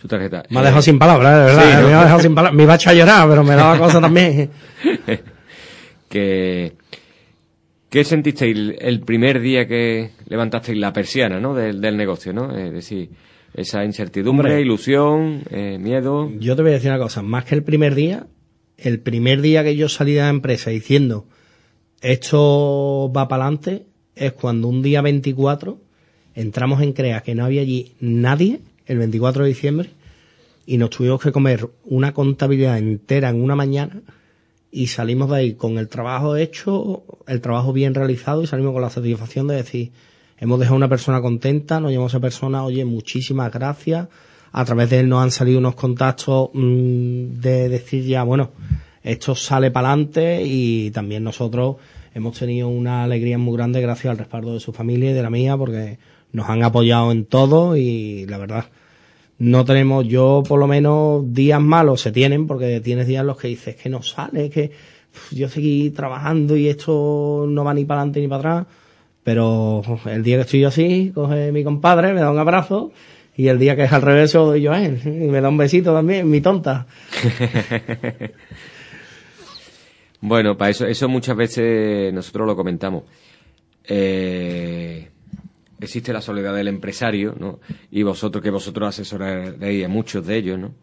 su 0.00 0.06
tarjeta. 0.06 0.44
Me 0.50 0.60
ha 0.60 0.62
dejado 0.62 0.82
sin 0.82 0.98
palabras, 0.98 1.38
de 1.38 1.44
verdad. 1.44 1.82
me 1.88 1.94
ha 1.94 2.02
dejado 2.02 2.20
sin 2.20 2.34
palabras. 2.34 2.56
Me 2.56 2.62
iba 2.62 2.72
a 2.72 2.76
echar 2.76 2.94
a 2.94 2.96
llorar, 2.96 3.28
pero 3.28 3.42
me 3.42 3.56
daba 3.56 3.78
cosa 3.78 4.00
también. 4.00 4.50
que, 6.08 6.76
¿Qué 7.90 8.04
sentisteis 8.04 8.74
el 8.78 9.00
primer 9.00 9.40
día 9.40 9.66
que 9.66 10.10
levantasteis 10.28 10.78
la 10.78 10.92
persiana 10.92 11.40
¿no? 11.40 11.54
del, 11.54 11.80
del 11.80 11.96
negocio? 11.96 12.32
¿no? 12.32 12.54
Es 12.56 12.72
decir, 12.72 13.10
esa 13.54 13.84
incertidumbre, 13.84 14.48
Hombre. 14.50 14.62
ilusión, 14.62 15.42
eh, 15.50 15.78
miedo. 15.78 16.30
Yo 16.38 16.56
te 16.56 16.62
voy 16.62 16.72
a 16.72 16.74
decir 16.74 16.90
una 16.90 17.00
cosa, 17.00 17.22
más 17.22 17.44
que 17.44 17.54
el 17.54 17.62
primer 17.62 17.94
día, 17.94 18.26
el 18.76 19.00
primer 19.00 19.40
día 19.40 19.64
que 19.64 19.76
yo 19.76 19.88
salí 19.88 20.12
de 20.12 20.20
la 20.20 20.28
empresa 20.28 20.70
diciendo 20.70 21.26
esto 22.00 23.12
va 23.14 23.26
para 23.26 23.44
adelante 23.44 23.86
es 24.14 24.32
cuando 24.32 24.68
un 24.68 24.82
día 24.82 25.02
24 25.02 25.80
entramos 26.34 26.80
en 26.82 26.92
CREA 26.92 27.22
que 27.22 27.34
no 27.34 27.44
había 27.44 27.62
allí 27.62 27.94
nadie, 28.00 28.60
el 28.86 28.98
24 28.98 29.42
de 29.42 29.48
diciembre, 29.48 29.90
y 30.64 30.76
nos 30.76 30.90
tuvimos 30.90 31.20
que 31.20 31.32
comer 31.32 31.68
una 31.84 32.12
contabilidad 32.12 32.78
entera 32.78 33.30
en 33.30 33.42
una 33.42 33.56
mañana 33.56 34.02
y 34.70 34.88
salimos 34.88 35.30
de 35.30 35.36
ahí 35.36 35.54
con 35.54 35.78
el 35.78 35.88
trabajo 35.88 36.36
hecho, 36.36 37.04
el 37.26 37.40
trabajo 37.40 37.72
bien 37.72 37.94
realizado 37.94 38.42
y 38.42 38.46
salimos 38.46 38.72
con 38.72 38.82
la 38.82 38.90
satisfacción 38.90 39.48
de 39.48 39.56
decir, 39.56 39.90
hemos 40.38 40.58
dejado 40.58 40.76
una 40.76 40.88
persona 40.88 41.20
contenta, 41.20 41.80
nos 41.80 41.90
llevamos 41.90 42.14
a 42.14 42.16
esa 42.16 42.22
persona, 42.22 42.64
oye, 42.64 42.84
muchísimas 42.84 43.52
gracias, 43.52 44.08
a 44.52 44.64
través 44.64 44.90
de 44.90 45.00
él 45.00 45.08
nos 45.08 45.22
han 45.22 45.30
salido 45.30 45.58
unos 45.58 45.74
contactos 45.74 46.50
mm, 46.54 47.40
de 47.40 47.68
decir 47.68 48.04
ya, 48.04 48.22
bueno, 48.22 48.50
esto 49.02 49.34
sale 49.34 49.70
para 49.70 49.92
adelante 49.92 50.42
y 50.44 50.90
también 50.90 51.24
nosotros 51.24 51.76
hemos 52.14 52.38
tenido 52.38 52.68
una 52.68 53.04
alegría 53.04 53.38
muy 53.38 53.56
grande 53.56 53.80
gracias 53.80 54.10
al 54.10 54.18
respaldo 54.18 54.54
de 54.54 54.60
su 54.60 54.72
familia 54.72 55.10
y 55.10 55.14
de 55.14 55.22
la 55.22 55.30
mía 55.30 55.56
porque 55.56 55.98
nos 56.32 56.48
han 56.48 56.62
apoyado 56.62 57.12
en 57.12 57.24
todo 57.24 57.76
y 57.76 58.26
la 58.26 58.38
verdad 58.38 58.66
no 59.38 59.64
tenemos, 59.64 60.06
yo 60.06 60.42
por 60.46 60.58
lo 60.58 60.66
menos 60.66 61.32
días 61.32 61.60
malos 61.60 62.00
se 62.00 62.10
tienen 62.10 62.46
porque 62.46 62.80
tienes 62.80 63.06
días 63.06 63.24
los 63.24 63.36
que 63.36 63.48
dices 63.48 63.76
que 63.76 63.88
no 63.88 64.02
sale, 64.02 64.50
que 64.50 64.72
yo 65.30 65.48
seguí 65.48 65.90
trabajando 65.90 66.56
y 66.56 66.68
esto 66.68 67.46
no 67.48 67.64
va 67.64 67.72
ni 67.72 67.84
para 67.84 68.00
adelante 68.00 68.20
ni 68.20 68.28
para 68.28 68.38
atrás, 68.38 68.66
pero 69.24 69.82
el 70.06 70.22
día 70.22 70.36
que 70.36 70.42
estoy 70.42 70.60
yo 70.60 70.68
así, 70.68 71.12
coge 71.14 71.52
mi 71.52 71.64
compadre, 71.64 72.12
me 72.12 72.20
da 72.20 72.30
un 72.30 72.38
abrazo 72.38 72.92
y 73.36 73.48
el 73.48 73.58
día 73.58 73.76
que 73.76 73.84
es 73.84 73.92
al 73.92 74.02
revés 74.02 74.34
lo 74.34 74.46
doy 74.46 74.62
yo 74.62 74.72
a 74.72 74.82
él 74.82 75.00
y 75.04 75.28
me 75.28 75.40
da 75.40 75.48
un 75.48 75.56
besito 75.56 75.92
también, 75.92 76.28
mi 76.30 76.40
tonta. 76.40 76.86
Bueno, 80.20 80.56
para 80.56 80.70
eso, 80.70 80.86
eso 80.86 81.08
muchas 81.08 81.36
veces 81.36 82.12
nosotros 82.12 82.46
lo 82.46 82.56
comentamos. 82.56 83.04
Eh, 83.84 85.08
existe 85.80 86.12
la 86.12 86.20
soledad 86.20 86.54
del 86.54 86.68
empresario, 86.68 87.34
¿no? 87.38 87.60
Y 87.90 88.02
vosotros, 88.02 88.42
que 88.42 88.50
vosotros 88.50 88.88
asesoraréis 88.88 89.84
a 89.84 89.88
muchos 89.88 90.26
de 90.26 90.36
ellos, 90.36 90.58
¿no? 90.58 90.74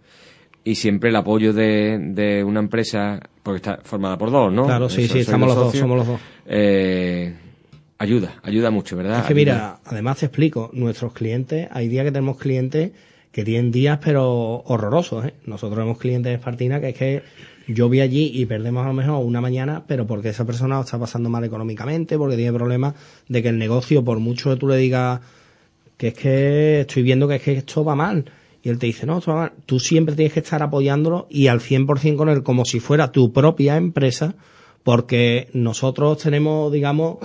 Y 0.64 0.76
siempre 0.76 1.10
el 1.10 1.16
apoyo 1.16 1.54
de, 1.54 2.00
de 2.00 2.44
una 2.44 2.60
empresa, 2.60 3.20
porque 3.44 3.58
está 3.58 3.80
formada 3.84 4.18
por 4.18 4.32
dos, 4.32 4.52
¿no? 4.52 4.66
Claro, 4.66 4.90
sí, 4.90 5.04
Eso, 5.04 5.14
sí, 5.14 5.20
estamos 5.20 5.50
los 5.50 5.56
dos, 5.58 5.76
somos 5.76 5.98
los 5.98 6.08
dos. 6.08 6.22
Eh, 6.48 7.36
ayuda, 7.98 8.36
ayuda 8.44 8.72
mucho, 8.72 8.96
¿verdad? 8.98 9.20
Es 9.20 9.26
que 9.26 9.34
Ayuda. 9.34 9.54
mira, 9.54 9.80
además 9.86 10.18
te 10.18 10.26
explico, 10.28 10.70
nuestros 10.74 11.14
clientes, 11.14 11.68
hay 11.72 11.88
días 11.88 12.06
que 12.06 12.12
tenemos 12.12 12.38
clientes 12.38 12.92
que 13.32 13.44
tienen 13.44 13.72
días 13.72 14.00
pero 14.04 14.64
horrorosos, 14.66 15.26
¿eh? 15.26 15.34
Nosotros 15.46 15.78
tenemos 15.78 15.98
clientes 15.98 16.30
de 16.30 16.36
Espartina 16.36 16.80
que 16.80 16.90
es 16.90 16.96
que 16.96 17.24
yo 17.68 17.90
vi 17.90 18.00
allí 18.02 18.32
y 18.34 18.46
perdemos 18.46 18.86
a 18.86 18.88
lo 18.88 18.94
mejor 18.94 19.26
una 19.26 19.42
mañana, 19.42 19.84
pero 19.88 20.06
porque 20.06 20.30
esa 20.30 20.46
persona 20.46 20.80
está 20.80 21.00
pasando 21.00 21.30
mal 21.30 21.44
económicamente, 21.44 22.18
porque 22.18 22.36
tiene 22.38 22.54
problemas 22.54 22.94
de 23.28 23.42
que 23.42 23.50
el 23.50 23.58
negocio, 23.58 24.04
por 24.04 24.20
mucho 24.20 24.52
que 24.52 24.56
tú 24.58 24.68
le 24.68 24.78
digas 24.78 25.20
que 25.98 26.10
es 26.10 26.14
que 26.14 26.80
estoy 26.82 27.04
viendo 27.04 27.28
que 27.28 27.36
es 27.36 27.42
que 27.42 27.54
esto 27.54 27.84
va 27.84 27.96
mal, 27.96 28.26
y 28.62 28.70
él 28.70 28.80
te 28.80 28.86
dice, 28.88 29.06
no, 29.06 29.18
esto 29.18 29.34
va 29.34 29.42
mal, 29.42 29.52
tú 29.66 29.80
siempre 29.80 30.16
tienes 30.16 30.34
que 30.34 30.40
estar 30.42 30.62
apoyándolo 30.62 31.28
y 31.30 31.48
al 31.48 31.60
100% 31.60 32.16
con 32.16 32.30
él 32.30 32.44
como 32.44 32.66
si 32.66 32.80
fuera 32.80 33.12
tu 33.12 33.34
propia 33.34 33.78
empresa, 33.78 34.36
porque 34.86 35.50
nosotros 35.54 36.20
tenemos, 36.20 36.72
digamos, 36.72 37.18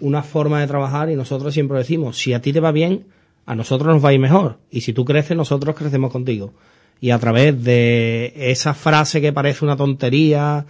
una 0.00 0.22
forma 0.22 0.60
de 0.60 0.66
trabajar 0.66 1.08
y 1.08 1.16
nosotros 1.16 1.54
siempre 1.54 1.78
decimos, 1.78 2.18
si 2.18 2.34
a 2.34 2.42
ti 2.42 2.52
te 2.52 2.60
va 2.60 2.70
bien, 2.70 3.06
a 3.46 3.54
nosotros 3.54 3.94
nos 3.94 4.04
va 4.04 4.10
a 4.10 4.12
ir 4.12 4.20
mejor. 4.20 4.58
Y 4.70 4.82
si 4.82 4.92
tú 4.92 5.06
creces, 5.06 5.34
nosotros 5.34 5.74
crecemos 5.74 6.12
contigo. 6.12 6.52
Y 7.00 7.08
a 7.08 7.18
través 7.18 7.64
de 7.64 8.34
esa 8.36 8.74
frase 8.74 9.22
que 9.22 9.32
parece 9.32 9.64
una 9.64 9.74
tontería, 9.74 10.66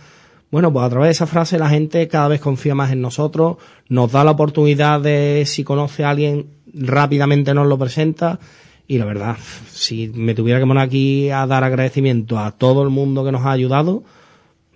bueno, 0.53 0.73
pues 0.73 0.87
a 0.87 0.91
través 0.91 1.09
de 1.09 1.11
esa 1.11 1.27
frase 1.27 1.59
la 1.59 1.69
gente 1.69 2.07
cada 2.07 2.29
vez 2.29 2.41
confía 2.41 2.77
más 2.77 2.93
en 2.93 3.01
nosotros, 3.01 3.57
nos 3.89 4.13
da 4.13 4.23
la 4.23 4.31
oportunidad 4.31 5.01
de, 5.01 5.43
si 5.45 5.65
conoce 5.65 6.05
a 6.05 6.11
alguien, 6.11 6.51
rápidamente 6.73 7.53
nos 7.53 7.67
lo 7.67 7.77
presenta. 7.79 8.39
Y 8.87 8.99
la 8.99 9.07
verdad, 9.07 9.39
si 9.73 10.07
me 10.15 10.37
tuviera 10.37 10.61
que 10.61 10.67
poner 10.69 10.85
aquí 10.85 11.31
a 11.31 11.49
dar 11.49 11.65
agradecimiento 11.65 12.39
a 12.39 12.53
todo 12.53 12.85
el 12.85 12.91
mundo 12.91 13.25
que 13.25 13.33
nos 13.33 13.45
ha 13.45 13.51
ayudado, 13.51 14.05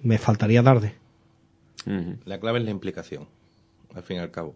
me 0.02 0.18
faltaría 0.18 0.64
tarde. 0.64 1.05
La 2.24 2.40
clave 2.40 2.58
es 2.58 2.64
la 2.64 2.72
implicación, 2.72 3.28
al 3.94 4.02
fin 4.02 4.16
y 4.16 4.20
al 4.20 4.32
cabo. 4.32 4.54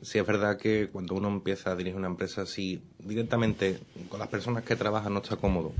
Si 0.00 0.18
es 0.18 0.26
verdad 0.26 0.56
que 0.56 0.88
cuando 0.88 1.14
uno 1.14 1.28
empieza 1.28 1.72
a 1.72 1.76
dirigir 1.76 1.98
una 1.98 2.06
empresa, 2.06 2.46
si 2.46 2.80
directamente 2.98 3.80
con 4.08 4.18
las 4.18 4.28
personas 4.28 4.64
que 4.64 4.76
trabajan 4.76 5.12
no 5.12 5.20
está 5.20 5.36
cómodo 5.36 5.72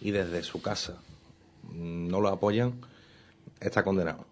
y 0.00 0.12
desde 0.12 0.42
su 0.42 0.62
casa 0.62 0.98
no 1.72 2.20
lo 2.20 2.28
apoyan, 2.28 2.80
está 3.60 3.82
condenado. 3.82 4.24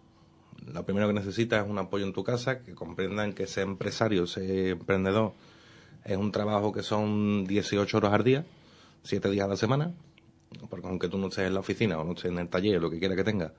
Lo 0.73 0.85
primero 0.85 1.07
que 1.09 1.13
necesita 1.13 1.61
es 1.61 1.69
un 1.69 1.79
apoyo 1.79 2.07
en 2.07 2.13
tu 2.13 2.25
casa, 2.25 2.61
que 2.61 2.75
comprendan 2.75 3.35
que 3.35 3.47
ser 3.47 3.65
empresario, 3.65 4.27
ser 4.27 4.69
emprendedor, 4.69 5.35
es 6.05 6.17
un 6.17 6.33
trabajo 6.33 6.73
que 6.73 6.83
son 6.83 7.45
18 7.45 7.97
horas 7.97 8.13
al 8.13 8.25
día, 8.25 8.47
7 9.03 9.31
días 9.31 9.45
a 9.45 9.49
la 9.49 9.57
semana, 9.57 9.93
porque 10.71 10.87
aunque 10.87 11.09
tú 11.09 11.19
no 11.19 11.29
estés 11.29 11.47
en 11.47 11.55
la 11.55 11.61
oficina 11.61 11.99
o 11.99 12.05
no 12.05 12.13
estés 12.13 12.31
en 12.31 12.39
el 12.39 12.49
taller, 12.49 12.81
lo 12.81 12.91
que 12.91 12.99
quiera 12.99 13.17
que 13.17 13.25
tengas, 13.25 13.53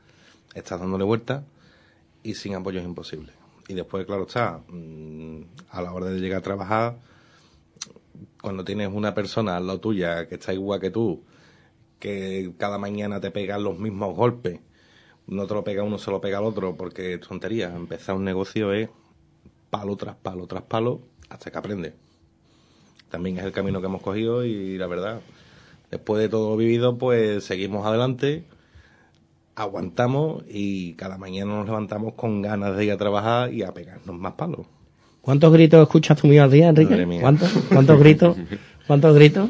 estás 0.55 0.79
dándole 0.79 1.03
vuelta 1.03 1.43
y 2.25 2.33
sin 2.33 2.55
apoyo 2.55 2.79
es 2.79 2.85
imposible. 2.85 3.31
Y 3.67 3.75
después, 3.75 4.05
claro 4.05 4.23
está, 4.23 4.61
mm, 4.67 5.41
a 5.69 5.81
la 5.81 5.93
hora 5.93 6.07
de 6.07 6.19
llegar 6.19 6.39
a 6.39 6.41
trabajar, 6.41 6.97
cuando 8.41 8.65
tienes 8.65 8.91
una 8.91 9.13
persona 9.13 9.55
al 9.55 9.67
lado 9.67 9.79
tuya 9.79 10.27
que 10.27 10.35
está 10.35 10.51
igual 10.51 10.79
que 10.79 10.89
tú, 10.89 11.23
que 11.99 12.51
cada 12.57 12.79
mañana 12.79 13.21
te 13.21 13.29
pegan 13.29 13.63
los 13.63 13.77
mismos 13.77 14.15
golpes, 14.15 14.59
no 15.27 15.45
te 15.45 15.53
lo 15.53 15.63
pega 15.63 15.83
uno, 15.83 15.99
se 15.99 16.09
lo 16.09 16.19
pega 16.19 16.39
al 16.39 16.45
otro, 16.45 16.75
porque 16.75 17.17
tontería. 17.19 17.75
Empezar 17.75 18.15
un 18.15 18.23
negocio 18.23 18.73
es 18.73 18.89
palo 19.69 19.95
tras 19.95 20.15
palo 20.15 20.47
tras 20.47 20.63
palo 20.63 21.01
hasta 21.29 21.51
que 21.51 21.57
aprende. 21.57 21.93
También 23.09 23.37
es 23.37 23.45
el 23.45 23.51
camino 23.51 23.81
que 23.81 23.87
hemos 23.87 24.01
cogido 24.01 24.45
y 24.45 24.77
la 24.77 24.87
verdad, 24.87 25.21
después 25.91 26.21
de 26.21 26.29
todo 26.29 26.51
lo 26.51 26.57
vivido, 26.57 26.97
pues 26.97 27.43
seguimos 27.43 27.85
adelante, 27.85 28.45
aguantamos 29.55 30.43
y 30.49 30.93
cada 30.93 31.17
mañana 31.17 31.55
nos 31.55 31.65
levantamos 31.65 32.13
con 32.13 32.41
ganas 32.41 32.75
de 32.75 32.85
ir 32.85 32.91
a 32.91 32.97
trabajar 32.97 33.53
y 33.53 33.63
a 33.63 33.73
pegarnos 33.73 34.15
más 34.17 34.33
palos. 34.33 34.65
¿Cuántos 35.21 35.51
gritos 35.53 35.81
escuchas 35.81 36.19
tú 36.19 36.27
mío 36.27 36.43
al 36.43 36.51
día, 36.51 36.69
Enrique? 36.69 37.07
¿Cuántos? 37.21 37.51
¿Cuántos 37.69 37.99
gritos? 37.99 38.37
¿Cuántos 38.85 39.15
gritos? 39.15 39.49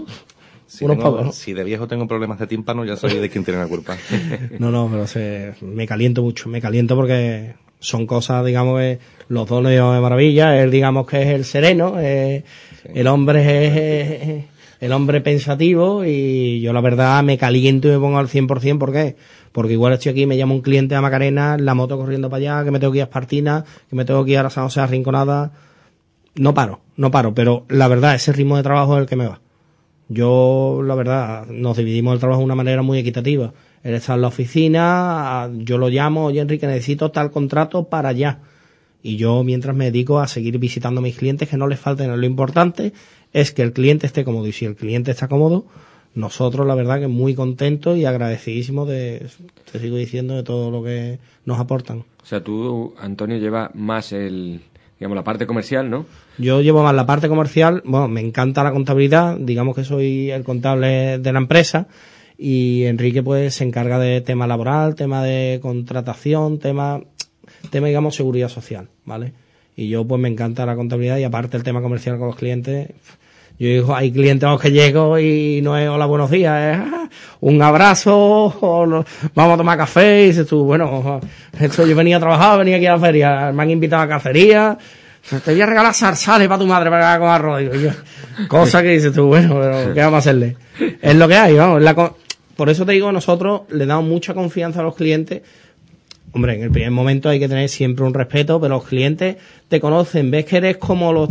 Si, 0.68 0.86
Unos 0.86 0.98
tengo- 0.98 1.18
pocos. 1.18 1.36
si 1.36 1.54
de 1.54 1.64
viejo 1.64 1.88
tengo 1.88 2.08
problemas 2.08 2.40
de 2.40 2.48
tímpano, 2.48 2.86
ya 2.86 2.96
sabéis 2.96 3.22
de 3.22 3.30
quién 3.30 3.44
tiene 3.44 3.60
la 3.60 3.68
culpa. 3.68 3.98
No, 4.60 4.72
no, 4.72 4.88
pero 4.90 5.06
se, 5.08 5.54
me 5.62 5.86
caliento 5.86 6.22
mucho, 6.24 6.50
me 6.50 6.62
caliento 6.62 6.96
porque 6.96 7.56
son 7.80 8.08
cosas, 8.08 8.46
digamos, 8.46 8.80
que 8.80 9.00
los 9.28 9.50
le 9.50 9.70
de 9.72 9.82
maravilla, 9.82 10.62
él 10.62 10.72
digamos 10.72 11.08
que 11.08 11.22
es 11.22 11.28
el 11.30 11.46
sereno, 11.46 11.96
eh, 12.00 12.44
el 12.94 13.08
hombre 13.08 14.38
es, 14.38 14.46
el 14.80 14.92
hombre 14.92 15.22
pensativo 15.22 16.04
y 16.06 16.62
yo 16.62 16.74
la 16.74 16.82
verdad 16.82 17.22
me 17.24 17.38
caliento 17.38 17.88
y 17.88 17.92
me 17.92 18.00
pongo 18.00 18.18
al 18.18 18.28
100%, 18.28 18.78
¿por 18.80 18.92
qué? 18.92 19.16
Porque 19.56 19.72
igual 19.72 19.94
estoy 19.94 20.12
aquí, 20.12 20.26
me 20.26 20.36
llama 20.36 20.54
un 20.54 20.60
cliente 20.60 20.96
a 20.96 21.02
Macarena, 21.02 21.56
la 21.58 21.74
moto 21.74 21.98
corriendo 21.98 22.30
para 22.30 22.40
allá, 22.40 22.66
que 22.66 22.72
me 22.72 22.80
tengo 22.82 22.92
que 22.92 22.98
ir 22.98 23.04
a 23.04 23.06
Espartina, 23.06 23.64
que 23.90 23.96
me 23.96 24.04
tengo 24.04 24.26
que 24.26 24.32
ir 24.32 24.40
a 24.40 24.50
San 24.50 24.66
José 24.66 24.82
a 24.82 24.88
Rinconada, 24.88 25.54
no 26.36 26.54
paro, 26.54 26.82
no 26.98 27.10
paro, 27.10 27.34
pero 27.34 27.64
la 27.70 27.88
verdad, 27.88 28.16
ese 28.16 28.34
ritmo 28.34 28.58
de 28.58 28.64
trabajo 28.64 28.98
es 28.98 29.04
el 29.04 29.08
que 29.08 29.16
me 29.16 29.28
va. 29.28 29.40
Yo, 30.10 30.82
la 30.84 30.94
verdad, 30.94 31.46
nos 31.46 31.78
dividimos 31.78 32.14
el 32.14 32.20
trabajo 32.20 32.40
de 32.40 32.46
una 32.48 32.56
manera 32.56 32.82
muy 32.82 33.00
equitativa. 33.00 33.54
Él 33.82 33.94
está 33.94 34.16
en 34.16 34.22
la 34.24 34.28
oficina, 34.28 35.50
yo 35.54 35.78
lo 35.78 35.88
llamo, 35.88 36.26
oye 36.26 36.42
Enrique, 36.42 36.68
necesito 36.68 37.12
tal 37.12 37.32
contrato 37.32 37.86
para 37.86 38.10
allá. 38.10 38.40
Y 39.04 39.16
yo 39.16 39.42
mientras 39.46 39.74
me 39.74 39.86
dedico 39.86 40.20
a 40.20 40.28
seguir 40.28 40.58
visitando 40.58 41.00
a 41.00 41.02
mis 41.02 41.16
clientes, 41.16 41.48
que 41.48 41.56
no 41.56 41.68
les 41.68 41.80
falte 41.80 42.04
nada. 42.04 42.18
Lo 42.18 42.26
importante 42.26 42.92
es 43.32 43.54
que 43.54 43.62
el 43.62 43.72
cliente 43.72 44.06
esté 44.06 44.26
cómodo. 44.26 44.48
Y 44.48 44.52
si 44.52 44.66
el 44.66 44.76
cliente 44.76 45.12
está 45.12 45.30
cómodo, 45.30 45.66
nosotros 46.16 46.66
la 46.66 46.76
verdad 46.76 47.00
que 47.00 47.08
muy 47.08 47.36
contentos 47.36 47.98
y 47.98 48.06
agradecidísimos 48.06 48.88
de, 48.88 49.28
te 49.72 49.80
sigo 49.80 49.98
diciendo, 49.98 50.36
de 50.36 50.44
todo 50.44 50.72
lo 50.72 50.84
que 50.84 51.20
nos 51.46 51.60
aportan. 51.60 52.00
O 52.24 52.26
sea, 52.26 52.44
tú, 52.44 52.96
Antonio, 52.98 53.38
llevas 53.38 53.76
más 53.76 54.12
el, 54.14 54.62
digamos, 55.00 55.16
la 55.16 55.24
parte 55.24 55.46
comercial, 55.46 55.90
¿no? 55.90 56.06
Yo 56.38 56.62
llevo 56.62 56.84
más 56.84 56.96
la 56.96 57.06
parte 57.06 57.28
comercial, 57.28 57.84
bueno, 57.86 58.08
me 58.08 58.22
encanta 58.22 58.64
la 58.64 58.72
contabilidad, 58.72 59.38
digamos 59.38 59.76
que 59.76 59.84
soy 59.84 60.32
el 60.32 60.44
contable 60.44 61.20
de 61.20 61.34
la 61.34 61.40
empresa 61.40 61.88
y 62.38 62.84
Enrique 62.86 63.22
pues 63.22 63.56
se 63.56 63.64
encarga 63.64 64.00
de 64.00 64.22
tema 64.22 64.48
laboral, 64.48 64.96
tema 64.96 65.24
de 65.24 65.60
contratación, 65.62 66.60
tema, 66.60 67.02
tema 67.70 67.88
digamos 67.88 68.16
seguridad 68.16 68.50
social, 68.50 68.90
¿vale? 69.04 69.34
Y 69.76 69.90
yo 69.90 70.06
pues 70.06 70.22
me 70.22 70.30
encanta 70.30 70.66
la 70.66 70.76
contabilidad 70.76 71.18
y 71.18 71.24
aparte 71.26 71.58
el 71.58 71.64
tema 71.64 71.82
comercial 71.82 72.18
con 72.18 72.28
los 72.28 72.38
clientes, 72.38 72.90
yo 73.58 73.68
digo, 73.68 73.96
hay 73.96 74.12
clientes 74.12 74.46
a 74.46 74.52
los 74.52 74.62
que 74.62 74.72
llego 74.72 75.18
y 75.18 75.62
no 75.62 75.78
es 75.78 75.88
hola, 75.88 76.06
buenos 76.06 76.30
días, 76.30 76.76
es 76.76 76.94
ah, 76.94 77.10
un 77.40 77.62
abrazo, 77.62 78.14
o 78.60 79.06
vamos 79.34 79.54
a 79.54 79.58
tomar 79.58 79.78
café 79.78 80.24
y 80.24 80.28
dices 80.28 80.46
tú, 80.46 80.66
bueno, 80.66 81.22
esto 81.58 81.86
yo 81.86 81.96
venía 81.96 82.18
a 82.18 82.20
trabajar, 82.20 82.60
venía 82.60 82.76
aquí 82.76 82.86
a 82.86 82.94
la 82.94 83.00
feria, 83.00 83.52
me 83.54 83.64
han 83.64 83.72
invitado 83.72 84.02
a 84.04 84.08
cacería, 84.10 84.78
te 85.44 85.52
voy 85.52 85.62
a 85.62 85.66
regalar 85.66 85.94
zarzales 85.94 86.48
para 86.48 86.60
tu 86.60 86.68
madre 86.68 86.90
para 86.90 87.14
que 87.14 87.20
con 87.20 87.30
arroz. 87.30 87.60
Digo 87.60 87.76
yo, 87.76 87.92
cosa 88.48 88.84
que 88.84 88.90
dices 88.90 89.14
tú, 89.14 89.28
bueno, 89.28 89.58
pero 89.60 89.94
¿qué 89.94 90.02
vamos 90.02 90.16
a 90.16 90.18
hacerle? 90.20 90.58
Es 91.02 91.16
lo 91.16 91.28
que 91.28 91.36
hay, 91.36 91.56
vamos. 91.56 91.82
por 92.56 92.70
eso 92.70 92.86
te 92.86 92.92
digo, 92.92 93.12
nosotros 93.12 93.62
le 93.70 93.86
damos 93.86 94.06
mucha 94.06 94.34
confianza 94.34 94.82
a 94.82 94.84
los 94.84 94.96
clientes. 94.96 95.42
Hombre, 96.36 96.56
en 96.56 96.64
el 96.64 96.70
primer 96.70 96.92
momento 96.92 97.30
hay 97.30 97.40
que 97.40 97.48
tener 97.48 97.70
siempre 97.70 98.04
un 98.04 98.14
respeto, 98.14 98.60
pero 98.60 98.76
los 98.76 98.84
clientes 98.84 99.38
te 99.70 99.80
conocen, 99.80 100.32
ves 100.32 100.44
que 100.44 100.58
eres 100.58 100.76
como 100.76 101.14
los, 101.14 101.30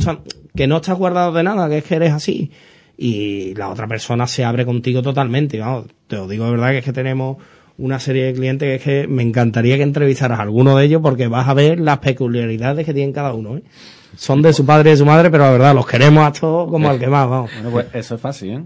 que 0.56 0.66
no 0.66 0.76
estás 0.76 0.96
guardado 0.96 1.30
de 1.30 1.42
nada, 1.42 1.68
que 1.68 1.78
es 1.78 1.84
que 1.84 1.96
eres 1.96 2.10
así. 2.10 2.50
Y 2.96 3.54
la 3.54 3.68
otra 3.68 3.86
persona 3.86 4.26
se 4.26 4.44
abre 4.44 4.64
contigo 4.64 5.02
totalmente. 5.02 5.58
Vamos, 5.58 5.88
te 6.06 6.16
lo 6.16 6.26
digo 6.26 6.46
de 6.46 6.52
verdad 6.52 6.70
que 6.70 6.78
es 6.78 6.84
que 6.86 6.94
tenemos 6.94 7.36
una 7.76 8.00
serie 8.00 8.24
de 8.24 8.32
clientes 8.32 8.66
que 8.66 8.74
es 8.76 8.82
que 8.82 9.06
me 9.06 9.22
encantaría 9.22 9.76
que 9.76 9.82
entrevistaras 9.82 10.38
a 10.38 10.42
alguno 10.42 10.74
de 10.74 10.86
ellos 10.86 11.02
porque 11.02 11.28
vas 11.28 11.48
a 11.48 11.52
ver 11.52 11.80
las 11.80 11.98
peculiaridades 11.98 12.86
que 12.86 12.94
tienen 12.94 13.12
cada 13.12 13.34
uno. 13.34 13.58
¿eh? 13.58 13.62
Son 14.16 14.40
de 14.40 14.54
su 14.54 14.64
padre 14.64 14.88
y 14.88 14.92
de 14.92 14.96
su 14.96 15.04
madre, 15.04 15.30
pero 15.30 15.44
la 15.44 15.50
verdad, 15.50 15.74
los 15.74 15.86
queremos 15.86 16.26
a 16.26 16.32
todos 16.32 16.70
como 16.70 16.88
al 16.88 16.98
que 16.98 17.08
más, 17.08 17.28
vamos. 17.28 17.50
Bueno, 17.52 17.70
pues 17.70 17.88
eso 17.92 18.14
es 18.14 18.20
fácil, 18.22 18.50
¿eh? 18.52 18.62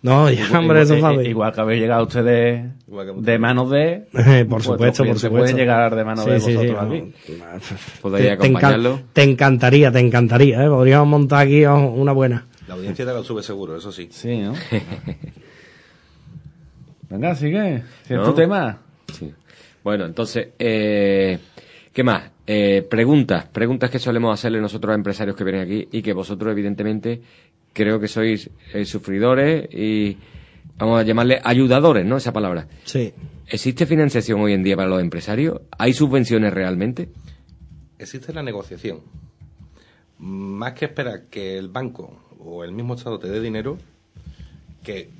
No, 0.00 0.30
ya, 0.30 0.56
hombre, 0.58 0.82
eso 0.82 0.92
es 0.94 0.98
igual, 1.00 1.16
fácil. 1.16 1.30
igual 1.30 1.52
que 1.52 1.60
habéis 1.60 1.80
llegado 1.82 2.04
ustedes 2.04 2.70
de 3.16 3.38
manos 3.38 3.68
de... 3.70 4.06
Eh, 4.12 4.12
por 4.48 4.62
vuestros 4.62 4.64
supuesto, 4.64 5.04
por 5.04 5.18
supuesto. 5.18 5.30
pueden 5.30 5.56
llegar 5.56 5.94
de 5.96 6.04
manos 6.04 6.24
Sí, 6.24 6.30
de 6.30 6.40
sí, 6.40 6.46
sí, 6.46 6.54
vosotros 6.56 6.88
te, 6.88 7.00
te 8.02 8.08
encan- 8.28 8.32
acompañarlo. 8.34 9.00
te 9.12 9.22
encantaría, 9.24 9.90
te 9.90 9.98
encantaría, 9.98 10.64
¿eh? 10.64 10.68
Podríamos 10.68 11.08
montar 11.08 11.46
aquí 11.46 11.64
una 11.66 12.12
buena. 12.12 12.46
La 12.68 12.74
audiencia 12.74 13.04
te 13.04 13.12
la 13.12 13.24
sube 13.24 13.42
seguro, 13.42 13.76
eso 13.76 13.90
sí. 13.90 14.06
Sí, 14.12 14.38
¿no? 14.38 14.54
Venga, 17.10 17.34
sigue. 17.34 17.82
Si 18.06 18.14
es 18.14 18.20
¿No? 18.20 18.26
tu 18.26 18.34
tema. 18.34 18.78
Sí. 19.12 19.32
Bueno, 19.82 20.04
entonces, 20.04 20.48
eh, 20.58 21.38
¿qué 21.92 22.04
más? 22.04 22.30
Eh, 22.46 22.86
preguntas, 22.88 23.46
preguntas 23.46 23.90
que 23.90 23.98
solemos 23.98 24.32
hacerle 24.38 24.60
nosotros 24.60 24.92
a 24.92 24.94
empresarios 24.94 25.36
que 25.36 25.44
vienen 25.44 25.62
aquí 25.62 25.88
y 25.92 26.02
que 26.02 26.12
vosotros, 26.12 26.52
evidentemente, 26.52 27.20
creo 27.72 28.00
que 28.00 28.08
sois 28.08 28.50
eh, 28.72 28.84
sufridores 28.84 29.68
y 29.72 30.16
vamos 30.76 31.00
a 31.00 31.02
llamarle 31.02 31.40
ayudadores, 31.42 32.04
¿no? 32.04 32.16
Esa 32.16 32.32
palabra. 32.32 32.68
Sí. 32.84 33.12
¿Existe 33.46 33.86
financiación 33.86 34.40
hoy 34.40 34.52
en 34.52 34.62
día 34.62 34.76
para 34.76 34.88
los 34.88 35.00
empresarios? 35.00 35.60
¿Hay 35.78 35.92
subvenciones 35.92 36.52
realmente? 36.52 37.08
Existe 37.98 38.32
la 38.32 38.42
negociación. 38.42 39.00
Más 40.18 40.72
que 40.72 40.86
esperar 40.86 41.24
que 41.30 41.56
el 41.56 41.68
banco 41.68 42.18
o 42.38 42.64
el 42.64 42.72
mismo 42.72 42.94
Estado 42.94 43.18
te 43.18 43.28
dé 43.28 43.40
dinero, 43.40 43.78
que 44.84 45.10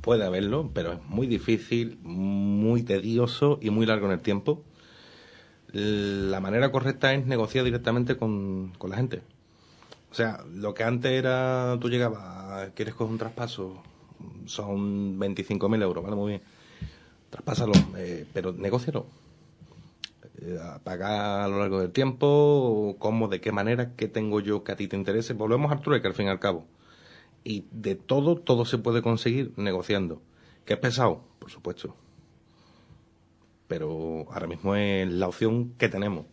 puede 0.00 0.24
haberlo, 0.24 0.70
pero 0.72 0.92
es 0.92 0.98
muy 1.08 1.26
difícil, 1.26 1.98
muy 2.02 2.82
tedioso 2.82 3.58
y 3.60 3.70
muy 3.70 3.86
largo 3.86 4.06
en 4.06 4.12
el 4.12 4.20
tiempo. 4.20 4.62
La 5.72 6.40
manera 6.40 6.70
correcta 6.70 7.12
es 7.12 7.26
negociar 7.26 7.64
directamente 7.64 8.16
con, 8.16 8.72
con 8.78 8.90
la 8.90 8.96
gente. 8.96 9.22
O 10.10 10.14
sea, 10.14 10.44
lo 10.52 10.72
que 10.74 10.84
antes 10.84 11.12
era, 11.12 11.76
tú 11.80 11.88
llegabas, 11.88 12.70
quieres 12.74 12.94
coger 12.94 13.12
un 13.12 13.18
traspaso, 13.18 13.82
son 14.46 15.18
25.000 15.18 15.82
euros, 15.82 16.02
vale, 16.02 16.16
muy 16.16 16.28
bien. 16.30 16.42
Traspásalo, 17.30 17.72
eh, 17.96 18.24
pero 18.32 18.52
negocialo. 18.52 19.06
Eh, 20.38 20.58
a 20.62 20.78
pagar 20.80 21.40
a 21.40 21.48
lo 21.48 21.58
largo 21.58 21.80
del 21.80 21.92
tiempo, 21.92 22.96
cómo, 22.98 23.28
de 23.28 23.40
qué 23.40 23.52
manera, 23.52 23.94
qué 23.96 24.08
tengo 24.08 24.40
yo 24.40 24.64
que 24.64 24.72
a 24.72 24.76
ti 24.76 24.86
te 24.88 24.96
interese. 24.96 25.32
Volvemos 25.32 25.72
al 25.72 25.80
trueque 25.80 26.06
al 26.06 26.14
fin 26.14 26.26
y 26.26 26.30
al 26.30 26.40
cabo. 26.40 26.66
Y 27.44 27.66
de 27.70 27.94
todo, 27.94 28.36
todo 28.36 28.64
se 28.64 28.78
puede 28.78 29.02
conseguir 29.02 29.52
negociando. 29.56 30.20
¿Que 30.64 30.74
es 30.74 30.80
pesado? 30.80 31.22
Por 31.38 31.50
supuesto. 31.50 31.96
Pero 33.68 34.26
ahora 34.30 34.46
mismo 34.46 34.74
es 34.76 35.08
la 35.08 35.28
opción 35.28 35.74
que 35.78 35.88
tenemos. 35.88 36.26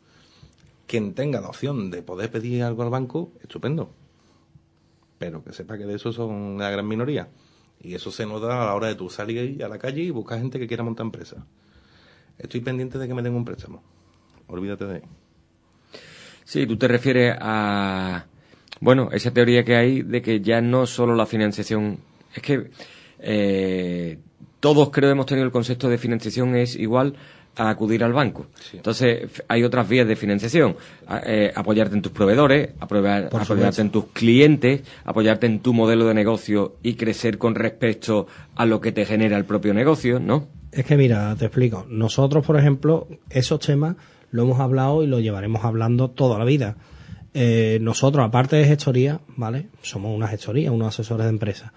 Quien 0.88 1.14
tenga 1.14 1.42
la 1.42 1.50
opción 1.50 1.90
de 1.92 2.02
poder 2.02 2.30
pedir 2.30 2.64
algo 2.64 2.84
al 2.84 2.90
banco, 2.90 3.32
estupendo. 3.42 3.94
Pero 5.18 5.44
que 5.44 5.54
sepa 5.54 5.78
que 5.78 5.86
de 5.86 5.96
eso 5.96 6.12
son 6.12 6.58
la 6.58 6.70
gran 6.70 6.88
minoría. 6.88 7.30
Y 7.82 7.96
eso 7.96 8.12
se 8.12 8.26
nos 8.26 8.42
da 8.42 8.64
a 8.64 8.66
la 8.66 8.76
hora 8.76 8.88
de 8.88 8.96
tú 8.96 9.10
salir 9.10 9.64
a 9.64 9.68
la 9.68 9.78
calle 9.78 10.02
y 10.04 10.10
buscar 10.10 10.40
gente 10.40 10.60
que 10.60 10.68
quiera 10.68 10.84
montar 10.84 11.06
empresa. 11.06 11.46
Estoy 12.38 12.62
pendiente 12.62 12.98
de 12.98 13.08
que 13.08 13.14
me 13.14 13.22
den 13.22 13.34
un 13.34 13.46
préstamo. 13.46 13.82
Olvídate 14.48 14.86
de. 14.86 15.02
Sí, 16.44 16.68
tú 16.68 16.78
te 16.78 16.88
refieres 16.88 17.36
a, 17.40 18.26
bueno, 18.82 19.10
esa 19.12 19.32
teoría 19.32 19.64
que 19.64 19.76
hay 19.76 20.02
de 20.02 20.22
que 20.22 20.42
ya 20.42 20.62
no 20.62 20.86
solo 20.86 21.16
la 21.16 21.26
financiación, 21.26 22.00
es 22.36 22.42
que 22.42 22.70
eh, 23.20 24.20
todos 24.60 24.90
creo 24.92 25.10
hemos 25.10 25.26
tenido 25.26 25.46
el 25.46 25.52
concepto 25.52 25.88
de 25.90 25.98
financiación 25.98 26.56
es 26.56 26.76
igual 26.76 27.16
a 27.56 27.70
acudir 27.70 28.04
al 28.04 28.14
banco. 28.14 28.48
Entonces, 28.74 29.30
hay 29.48 29.64
otras 29.64 29.88
vías 29.88 30.08
de 30.08 30.16
financiación. 30.16 30.76
A- 31.08 31.22
eh, 31.26 31.52
apoyarte 31.56 31.96
en 31.96 32.02
tus 32.02 32.12
proveedores, 32.12 32.70
apoyar- 32.80 33.30
apoyarte 33.32 33.82
en 33.82 33.90
tus 33.92 34.06
clientes, 34.08 34.82
apoyarte 35.06 35.46
en 35.46 35.60
tu 35.60 35.74
modelo 35.74 36.06
de 36.08 36.14
negocio 36.14 36.78
y 36.82 36.96
crecer 36.96 37.38
con 37.38 37.56
respecto 37.56 38.28
a 38.56 38.66
lo 38.66 38.82
que 38.82 38.92
te 38.92 39.06
genera 39.06 39.38
el 39.38 39.46
propio 39.46 39.74
negocio, 39.74 40.20
¿no? 40.20 40.48
Es 40.72 40.86
que 40.86 40.98
mira, 40.98 41.36
te 41.38 41.46
explico. 41.46 41.86
Nosotros, 41.90 42.44
por 42.46 42.58
ejemplo, 42.58 43.08
esos 43.30 43.60
temas 43.60 43.96
lo 44.32 44.44
hemos 44.44 44.60
hablado 44.60 45.04
y 45.04 45.08
lo 45.08 45.20
llevaremos 45.20 45.64
hablando 45.64 46.10
toda 46.10 46.40
la 46.40 46.46
vida. 46.46 46.78
Eh, 47.36 47.78
nosotros, 47.82 48.26
aparte 48.26 48.56
de 48.56 48.66
gestoría, 48.66 49.20
¿vale? 49.38 49.68
Somos 49.82 50.16
una 50.16 50.28
gestoría, 50.28 50.72
unos 50.72 50.88
asesores 50.90 51.26
de 51.26 51.30
empresa. 51.30 51.74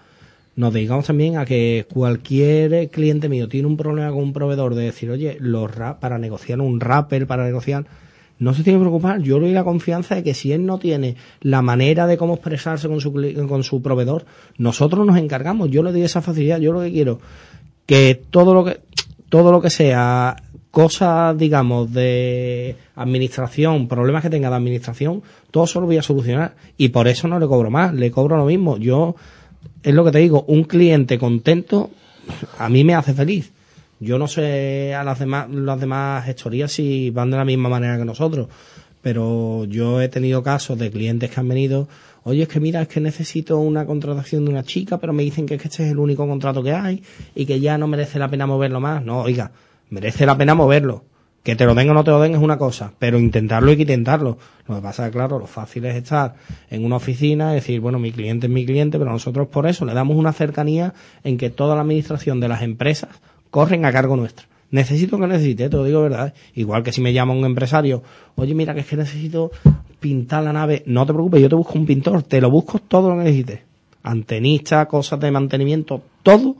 Nos 0.57 0.73
dedicamos 0.73 1.05
también 1.05 1.37
a 1.37 1.45
que 1.45 1.85
cualquier 1.93 2.89
cliente 2.89 3.29
mío 3.29 3.47
tiene 3.47 3.67
un 3.67 3.77
problema 3.77 4.09
con 4.09 4.23
un 4.23 4.33
proveedor 4.33 4.75
de 4.75 4.85
decir, 4.85 5.09
oye, 5.09 5.37
los 5.39 5.73
rap, 5.73 5.99
para 5.99 6.17
negociar 6.17 6.59
un 6.59 6.79
rapper, 6.79 7.27
para 7.27 7.45
negociar, 7.45 7.85
no 8.39 8.53
se 8.53 8.63
tiene 8.63 8.79
que 8.79 8.83
preocupar. 8.83 9.21
Yo 9.21 9.39
le 9.39 9.45
doy 9.45 9.53
la 9.53 9.63
confianza 9.63 10.15
de 10.15 10.23
que 10.23 10.33
si 10.33 10.51
él 10.51 10.65
no 10.65 10.79
tiene 10.79 11.15
la 11.41 11.61
manera 11.61 12.07
de 12.07 12.17
cómo 12.17 12.33
expresarse 12.33 12.87
con 12.87 12.99
su, 12.99 13.13
con 13.47 13.63
su 13.63 13.81
proveedor, 13.83 14.25
nosotros 14.57 15.05
nos 15.05 15.17
encargamos. 15.17 15.69
Yo 15.69 15.83
le 15.83 15.91
doy 15.91 16.01
esa 16.01 16.21
facilidad. 16.21 16.59
Yo 16.59 16.73
lo 16.73 16.81
que 16.81 16.91
quiero 16.91 17.19
que 17.85 18.19
todo 18.29 18.53
lo 18.53 18.65
que 18.65 18.81
todo 19.29 19.51
lo 19.51 19.61
que 19.61 19.69
sea 19.69 20.35
cosas, 20.71 21.37
digamos, 21.37 21.91
de 21.91 22.75
administración, 22.95 23.87
problemas 23.87 24.21
que 24.21 24.29
tenga 24.29 24.49
de 24.49 24.55
administración, 24.55 25.23
todo 25.49 25.63
eso 25.63 25.81
lo 25.81 25.87
voy 25.87 25.97
a 25.97 26.03
solucionar. 26.03 26.55
Y 26.77 26.89
por 26.89 27.07
eso 27.07 27.27
no 27.27 27.39
le 27.39 27.47
cobro 27.47 27.71
más, 27.71 27.93
le 27.93 28.11
cobro 28.11 28.37
lo 28.37 28.45
mismo. 28.45 28.77
Yo, 28.77 29.15
es 29.83 29.93
lo 29.93 30.03
que 30.03 30.11
te 30.11 30.19
digo, 30.19 30.43
un 30.47 30.63
cliente 30.63 31.17
contento 31.17 31.91
a 32.57 32.69
mí 32.69 32.83
me 32.83 32.95
hace 32.95 33.13
feliz. 33.13 33.51
Yo 33.99 34.19
no 34.19 34.27
sé 34.27 34.93
a 34.93 35.03
las 35.03 35.19
demás, 35.19 35.49
las 35.49 35.79
demás 35.79 36.25
gestorías 36.25 36.71
si 36.71 37.09
van 37.09 37.31
de 37.31 37.37
la 37.37 37.45
misma 37.45 37.69
manera 37.69 37.97
que 37.97 38.05
nosotros, 38.05 38.47
pero 39.01 39.65
yo 39.65 40.01
he 40.01 40.09
tenido 40.09 40.43
casos 40.43 40.77
de 40.77 40.91
clientes 40.91 41.31
que 41.31 41.39
han 41.39 41.47
venido, 41.47 41.87
oye, 42.23 42.43
es 42.43 42.47
que 42.47 42.59
mira, 42.59 42.81
es 42.83 42.87
que 42.87 42.99
necesito 42.99 43.57
una 43.57 43.85
contratación 43.85 44.45
de 44.45 44.51
una 44.51 44.63
chica, 44.63 44.99
pero 44.99 45.13
me 45.13 45.23
dicen 45.23 45.45
que, 45.45 45.57
que 45.57 45.67
este 45.67 45.85
es 45.85 45.91
el 45.91 45.97
único 45.97 46.27
contrato 46.27 46.61
que 46.61 46.73
hay 46.73 47.01
y 47.33 47.45
que 47.45 47.59
ya 47.59 47.77
no 47.77 47.87
merece 47.87 48.19
la 48.19 48.29
pena 48.29 48.45
moverlo 48.45 48.79
más. 48.79 49.03
No, 49.03 49.21
oiga, 49.21 49.51
merece 49.89 50.25
la 50.25 50.37
pena 50.37 50.53
moverlo. 50.53 51.05
Que 51.47 51.55
te 51.55 51.65
lo 51.65 51.75
den 51.75 51.89
o 51.89 51.93
no 51.93 52.03
te 52.03 52.11
lo 52.11 52.19
den 52.19 52.35
es 52.35 52.41
una 52.41 52.57
cosa, 52.57 52.91
pero 52.99 53.17
intentarlo 53.17 53.69
hay 53.69 53.77
que 53.77 53.83
intentarlo. 53.83 54.37
Lo 54.67 54.75
que 54.75 54.81
pasa 54.81 55.05
es 55.05 55.13
claro, 55.13 55.39
lo 55.39 55.47
fácil 55.47 55.85
es 55.85 55.95
estar 55.95 56.35
en 56.69 56.83
una 56.83 56.97
oficina 56.97 57.53
y 57.53 57.55
decir, 57.55 57.79
bueno, 57.79 57.99
mi 57.99 58.11
cliente 58.11 58.47
es 58.47 58.51
mi 58.51 58.65
cliente, 58.65 58.99
pero 58.99 59.13
nosotros 59.13 59.47
por 59.47 59.65
eso 59.65 59.85
le 59.85 59.93
damos 59.93 60.17
una 60.17 60.33
cercanía 60.33 60.93
en 61.23 61.37
que 61.37 61.49
toda 61.49 61.75
la 61.75 61.83
administración 61.83 62.41
de 62.41 62.49
las 62.49 62.63
empresas 62.63 63.11
corren 63.49 63.85
a 63.85 63.93
cargo 63.93 64.17
nuestra. 64.17 64.45
Necesito 64.71 65.17
que 65.17 65.25
necesite, 65.25 65.69
te 65.69 65.77
lo 65.77 65.85
digo 65.85 66.01
verdad. 66.01 66.33
Igual 66.53 66.83
que 66.83 66.91
si 66.91 66.99
me 66.99 67.13
llama 67.13 67.31
un 67.31 67.45
empresario, 67.45 68.03
oye, 68.35 68.53
mira, 68.53 68.73
que 68.73 68.81
es 68.81 68.85
que 68.85 68.97
necesito 68.97 69.49
pintar 70.01 70.43
la 70.43 70.51
nave. 70.51 70.83
No 70.85 71.05
te 71.05 71.13
preocupes, 71.13 71.41
yo 71.41 71.47
te 71.47 71.55
busco 71.55 71.79
un 71.79 71.85
pintor, 71.85 72.23
te 72.23 72.41
lo 72.41 72.51
busco 72.51 72.79
todo 72.79 73.11
lo 73.11 73.19
que 73.19 73.23
necesites. 73.23 73.61
Antenista, 74.03 74.85
cosas 74.85 75.17
de 75.21 75.31
mantenimiento, 75.31 76.01
todo 76.23 76.57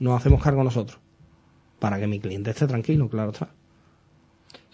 nos 0.00 0.18
hacemos 0.18 0.42
cargo 0.42 0.64
nosotros. 0.64 0.98
Para 1.78 2.00
que 2.00 2.08
mi 2.08 2.18
cliente 2.18 2.50
esté 2.50 2.66
tranquilo, 2.66 3.08
claro 3.08 3.30
está. 3.30 3.50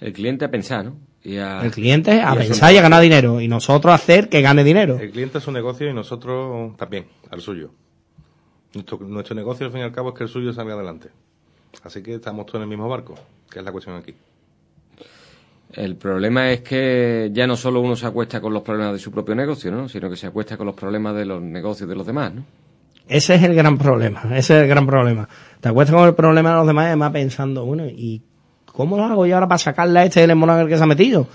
El 0.01 0.13
cliente 0.13 0.45
a 0.45 0.51
pensar, 0.51 0.85
¿no? 0.85 0.97
Y 1.25 1.37
a- 1.39 1.61
El 1.63 1.71
cliente 1.73 2.21
a 2.23 2.35
y 2.35 2.39
pensar 2.39 2.73
y 2.73 2.77
a 2.79 2.83
ganar 2.83 3.03
dinero. 3.03 3.41
Y 3.41 3.49
nosotros 3.49 3.91
a 3.93 3.95
hacer 3.95 4.29
que 4.29 4.41
gane 4.43 4.63
dinero. 4.63 4.99
El 5.01 5.11
cliente 5.11 5.39
es 5.39 5.45
su 5.45 5.51
negocio 5.53 5.89
y 5.91 5.95
nosotros 5.95 6.77
también, 6.77 7.07
al 7.31 7.41
suyo. 7.41 7.71
Nuestro, 8.75 8.99
nuestro 9.01 9.35
negocio, 9.35 9.67
al 9.67 9.73
fin 9.73 9.81
y 9.81 9.85
al 9.85 9.93
cabo, 9.93 10.11
es 10.11 10.15
que 10.17 10.25
el 10.25 10.29
suyo 10.29 10.53
salga 10.53 10.75
adelante. 10.75 11.09
Así 11.83 12.03
que 12.03 12.15
estamos 12.15 12.47
todos 12.47 12.57
en 12.57 12.63
el 12.63 12.69
mismo 12.69 12.89
barco, 12.89 13.15
que 13.51 13.59
es 13.61 13.65
la 13.65 13.73
cuestión 13.73 13.97
aquí. 13.97 14.15
El 15.73 15.97
problema 15.97 16.51
es 16.51 16.61
que 16.61 17.31
ya 17.33 17.47
no 17.47 17.57
solo 17.57 17.81
uno 17.81 17.97
se 17.97 18.07
acuesta 18.07 18.41
con 18.41 18.53
los 18.55 18.63
problemas 18.63 18.93
de 18.95 18.99
su 18.99 19.11
propio 19.11 19.35
negocio, 19.35 19.71
¿no? 19.73 19.89
Sino 19.89 20.09
que 20.09 20.17
se 20.17 20.27
acuesta 20.27 20.57
con 20.57 20.67
los 20.67 20.77
problemas 20.77 21.15
de 21.17 21.25
los 21.27 21.43
negocios 21.43 21.89
de 21.89 21.97
los 21.97 22.07
demás, 22.07 22.33
¿no? 22.35 22.45
Ese 23.09 23.35
es 23.35 23.43
el 23.43 23.55
gran 23.55 23.77
problema. 23.79 24.23
Ese 24.37 24.57
es 24.57 24.63
el 24.63 24.69
gran 24.69 24.87
problema. 24.87 25.29
Te 25.61 25.69
acuestas 25.69 25.95
con 25.97 26.07
el 26.09 26.15
problema 26.15 26.51
de 26.51 26.57
los 26.57 26.67
demás 26.67 26.85
y 26.85 26.87
además 26.89 27.13
pensando, 27.13 27.65
bueno, 27.65 27.87
¿y 27.87 28.23
cómo 28.77 28.97
lo 28.97 29.05
hago 29.05 29.27
yo 29.27 29.35
ahora 29.35 29.49
para 29.49 29.59
sacarle 29.59 30.01
a 30.01 30.05
este 30.05 30.21
del 30.21 30.31
embonager 30.31 30.69
que 30.69 30.77
se 30.77 30.83
ha 30.83 30.87
metido? 30.87 31.27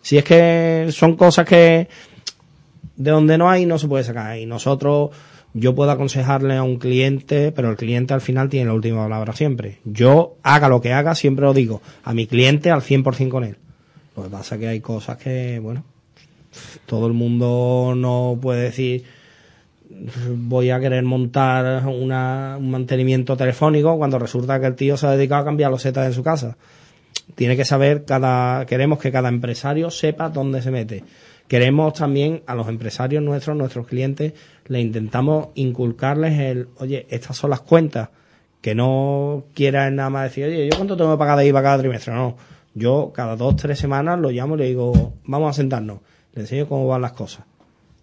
Si 0.00 0.16
es 0.16 0.24
que 0.24 0.88
son 0.90 1.16
cosas 1.16 1.46
que 1.46 1.88
de 2.96 3.10
donde 3.10 3.36
no 3.36 3.50
hay 3.50 3.66
no 3.66 3.78
se 3.78 3.86
puede 3.86 4.02
sacar. 4.02 4.38
Y 4.38 4.46
nosotros, 4.46 5.10
yo 5.52 5.74
puedo 5.74 5.90
aconsejarle 5.90 6.56
a 6.56 6.62
un 6.62 6.78
cliente, 6.78 7.52
pero 7.52 7.70
el 7.70 7.76
cliente 7.76 8.14
al 8.14 8.22
final 8.22 8.48
tiene 8.48 8.66
la 8.66 8.72
última 8.72 9.02
palabra 9.02 9.34
siempre. 9.34 9.80
Yo, 9.84 10.36
haga 10.42 10.68
lo 10.68 10.80
que 10.80 10.94
haga, 10.94 11.14
siempre 11.14 11.44
lo 11.44 11.52
digo, 11.52 11.82
a 12.02 12.14
mi 12.14 12.26
cliente 12.26 12.70
al 12.70 12.80
100% 12.80 13.28
con 13.28 13.44
él. 13.44 13.56
Lo 14.16 14.22
que 14.22 14.30
pasa 14.30 14.54
es 14.54 14.60
que 14.62 14.68
hay 14.68 14.80
cosas 14.80 15.18
que, 15.18 15.58
bueno, 15.58 15.84
Todo 16.86 17.06
el 17.06 17.12
mundo 17.12 17.92
no 17.94 18.38
puede 18.40 18.62
decir 18.62 19.04
voy 20.34 20.70
a 20.70 20.80
querer 20.80 21.04
montar 21.04 21.86
una, 21.86 22.56
un 22.58 22.70
mantenimiento 22.70 23.36
telefónico 23.36 23.96
cuando 23.96 24.18
resulta 24.18 24.58
que 24.60 24.66
el 24.66 24.74
tío 24.74 24.96
se 24.96 25.06
ha 25.06 25.12
dedicado 25.12 25.42
a 25.42 25.44
cambiar 25.44 25.70
los 25.70 25.82
setas 25.82 26.06
en 26.06 26.12
su 26.12 26.22
casa. 26.22 26.56
Tiene 27.34 27.56
que 27.56 27.64
saber 27.64 28.04
cada, 28.04 28.64
queremos 28.66 28.98
que 28.98 29.12
cada 29.12 29.28
empresario 29.28 29.90
sepa 29.90 30.28
dónde 30.28 30.62
se 30.62 30.70
mete. 30.70 31.04
Queremos 31.48 31.94
también 31.94 32.42
a 32.46 32.54
los 32.54 32.68
empresarios 32.68 33.22
nuestros, 33.22 33.56
nuestros 33.56 33.86
clientes, 33.86 34.32
le 34.66 34.80
intentamos 34.80 35.48
inculcarles 35.54 36.38
el, 36.38 36.68
oye, 36.78 37.06
estas 37.10 37.36
son 37.36 37.50
las 37.50 37.60
cuentas, 37.60 38.08
que 38.60 38.74
no 38.74 39.44
quieran 39.54 39.96
nada 39.96 40.10
más 40.10 40.24
decir, 40.24 40.46
oye, 40.46 40.68
yo 40.68 40.76
cuánto 40.76 40.96
tengo 40.96 41.12
que 41.12 41.18
pagar 41.18 41.38
de 41.38 41.46
IVA 41.46 41.62
cada 41.62 41.78
trimestre, 41.78 42.14
no. 42.14 42.36
Yo 42.74 43.12
cada 43.14 43.36
dos, 43.36 43.56
tres 43.56 43.78
semanas 43.78 44.18
lo 44.18 44.30
llamo 44.30 44.56
y 44.56 44.58
le 44.58 44.64
digo, 44.66 45.14
vamos 45.24 45.50
a 45.50 45.52
sentarnos, 45.52 46.00
le 46.34 46.42
enseño 46.42 46.68
cómo 46.68 46.86
van 46.88 47.02
las 47.02 47.12
cosas 47.12 47.44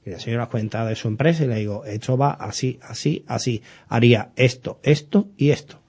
y 0.06 0.10
le 0.10 0.16
enseño 0.16 0.38
las 0.38 0.50
cuentas 0.50 0.88
de 0.88 0.96
su 0.96 1.08
empresa 1.08 1.44
y 1.44 1.48
le 1.48 1.56
digo, 1.56 1.86
esto 1.86 2.18
va 2.18 2.32
así, 2.32 2.80
así, 2.82 3.24
así. 3.28 3.62
Haría 3.88 4.32
esto, 4.36 4.80
esto 4.84 5.28
y 5.38 5.52
esto. 5.52 5.80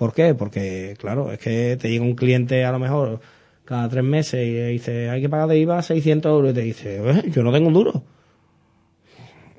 ¿Por 0.00 0.14
qué? 0.14 0.34
Porque, 0.34 0.94
claro, 0.98 1.30
es 1.30 1.38
que 1.38 1.76
te 1.78 1.90
llega 1.90 2.02
un 2.02 2.14
cliente 2.14 2.64
a 2.64 2.72
lo 2.72 2.78
mejor 2.78 3.20
cada 3.66 3.86
tres 3.86 4.02
meses 4.02 4.46
y 4.46 4.54
dice, 4.72 5.10
hay 5.10 5.20
que 5.20 5.28
pagar 5.28 5.46
de 5.48 5.58
IVA 5.58 5.82
600 5.82 6.30
euros 6.30 6.52
y 6.52 6.54
te 6.54 6.60
dice, 6.62 6.96
eh, 6.96 7.30
yo 7.30 7.42
no 7.42 7.52
tengo 7.52 7.68
un 7.68 7.74
duro. 7.74 8.02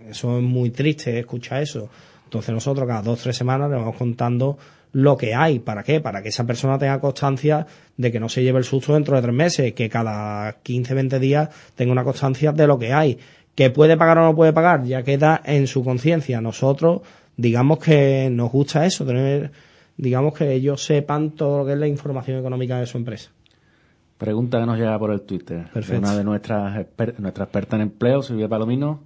Eso 0.09 0.39
es 0.39 0.43
muy 0.43 0.71
triste 0.71 1.19
escuchar 1.19 1.61
eso. 1.61 1.91
Entonces 2.23 2.55
nosotros 2.55 2.87
cada 2.87 3.03
dos, 3.03 3.21
tres 3.21 3.37
semanas 3.37 3.69
le 3.69 3.75
vamos 3.75 3.95
contando 3.95 4.57
lo 4.93 5.15
que 5.15 5.35
hay. 5.35 5.59
¿Para 5.59 5.83
qué? 5.83 6.01
Para 6.01 6.23
que 6.23 6.29
esa 6.29 6.43
persona 6.43 6.79
tenga 6.79 6.99
constancia 6.99 7.67
de 7.95 8.11
que 8.11 8.19
no 8.19 8.27
se 8.27 8.41
lleve 8.41 8.57
el 8.57 8.65
susto 8.65 8.95
dentro 8.95 9.15
de 9.15 9.21
tres 9.21 9.35
meses, 9.35 9.73
que 9.73 9.89
cada 9.89 10.53
15, 10.63 10.95
20 10.95 11.19
días 11.19 11.49
tenga 11.75 11.91
una 11.91 12.03
constancia 12.03 12.51
de 12.51 12.65
lo 12.65 12.79
que 12.79 12.93
hay 12.93 13.19
que 13.53 13.69
puede 13.69 13.95
pagar 13.95 14.17
o 14.17 14.23
no 14.23 14.35
puede 14.35 14.53
pagar, 14.53 14.85
ya 14.85 15.03
queda 15.03 15.39
en 15.45 15.67
su 15.67 15.83
conciencia. 15.83 16.41
Nosotros, 16.41 17.01
digamos 17.37 17.77
que 17.77 18.27
nos 18.31 18.51
gusta 18.51 18.87
eso, 18.87 19.05
tener, 19.05 19.51
digamos 20.01 20.33
que 20.33 20.51
ellos 20.51 20.83
sepan 20.83 21.29
todo 21.31 21.59
lo 21.59 21.65
que 21.65 21.73
es 21.73 21.77
la 21.77 21.87
información 21.87 22.39
económica 22.39 22.79
de 22.79 22.87
su 22.87 22.97
empresa. 22.97 23.29
Pregunta 24.17 24.59
que 24.59 24.65
nos 24.65 24.77
llega 24.77 24.97
por 24.97 25.11
el 25.11 25.21
Twitter. 25.21 25.67
Una 25.95 26.15
de 26.15 26.23
nuestras, 26.23 26.87
nuestra 27.19 27.43
experta 27.43 27.75
en 27.75 27.83
empleo, 27.83 28.23
Silvia 28.23 28.49
Palomino, 28.49 29.01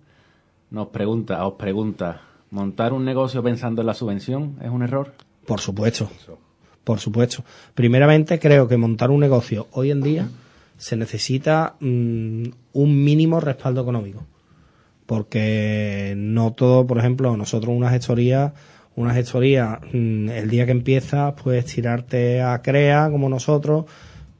nos 0.71 0.87
pregunta, 0.87 1.45
os 1.45 1.55
pregunta, 1.55 2.21
¿montar 2.49 2.93
un 2.93 3.03
negocio 3.03 3.43
pensando 3.43 3.81
en 3.81 3.87
la 3.87 3.93
subvención 3.93 4.57
es 4.61 4.69
un 4.69 4.83
error? 4.83 5.13
Por 5.45 5.59
supuesto. 5.59 6.09
Por 6.85 6.99
supuesto. 6.99 7.43
Primeramente, 7.73 8.39
creo 8.39 8.69
que 8.69 8.77
montar 8.77 9.11
un 9.11 9.19
negocio 9.19 9.67
hoy 9.71 9.91
en 9.91 10.01
día 10.01 10.29
se 10.77 10.95
necesita 10.95 11.75
mm, 11.81 12.43
un 12.71 13.03
mínimo 13.03 13.41
respaldo 13.41 13.81
económico 13.81 14.25
porque 15.05 16.13
no 16.17 16.53
todo, 16.53 16.87
por 16.87 16.97
ejemplo, 16.97 17.37
nosotros 17.37 17.75
una 17.75 17.89
gestoría, 17.89 18.53
una 18.95 19.13
gestoría, 19.13 19.79
mm, 19.91 20.29
el 20.29 20.49
día 20.49 20.65
que 20.65 20.71
empiezas, 20.71 21.33
puedes 21.41 21.65
tirarte 21.65 22.41
a 22.41 22.61
CREA 22.61 23.09
como 23.11 23.29
nosotros, 23.29 23.85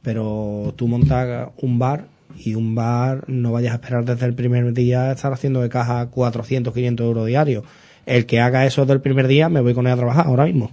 pero 0.02 0.72
tú 0.76 0.88
montas 0.88 1.50
un 1.58 1.78
bar 1.78 2.06
y 2.38 2.54
un 2.54 2.74
bar 2.74 3.24
no 3.28 3.52
vayas 3.52 3.72
a 3.72 3.76
esperar 3.76 4.04
desde 4.04 4.26
el 4.26 4.34
primer 4.34 4.72
día 4.72 5.12
estar 5.12 5.32
haciendo 5.32 5.60
de 5.62 5.68
caja 5.68 6.06
400, 6.06 6.72
500 6.72 7.06
euros 7.06 7.26
diarios. 7.26 7.64
El 8.06 8.26
que 8.26 8.40
haga 8.40 8.66
eso 8.66 8.86
del 8.86 9.00
primer 9.00 9.26
día, 9.26 9.48
me 9.48 9.60
voy 9.60 9.74
con 9.74 9.86
él 9.86 9.92
a 9.92 9.96
trabajar 9.96 10.26
ahora 10.26 10.44
mismo. 10.44 10.70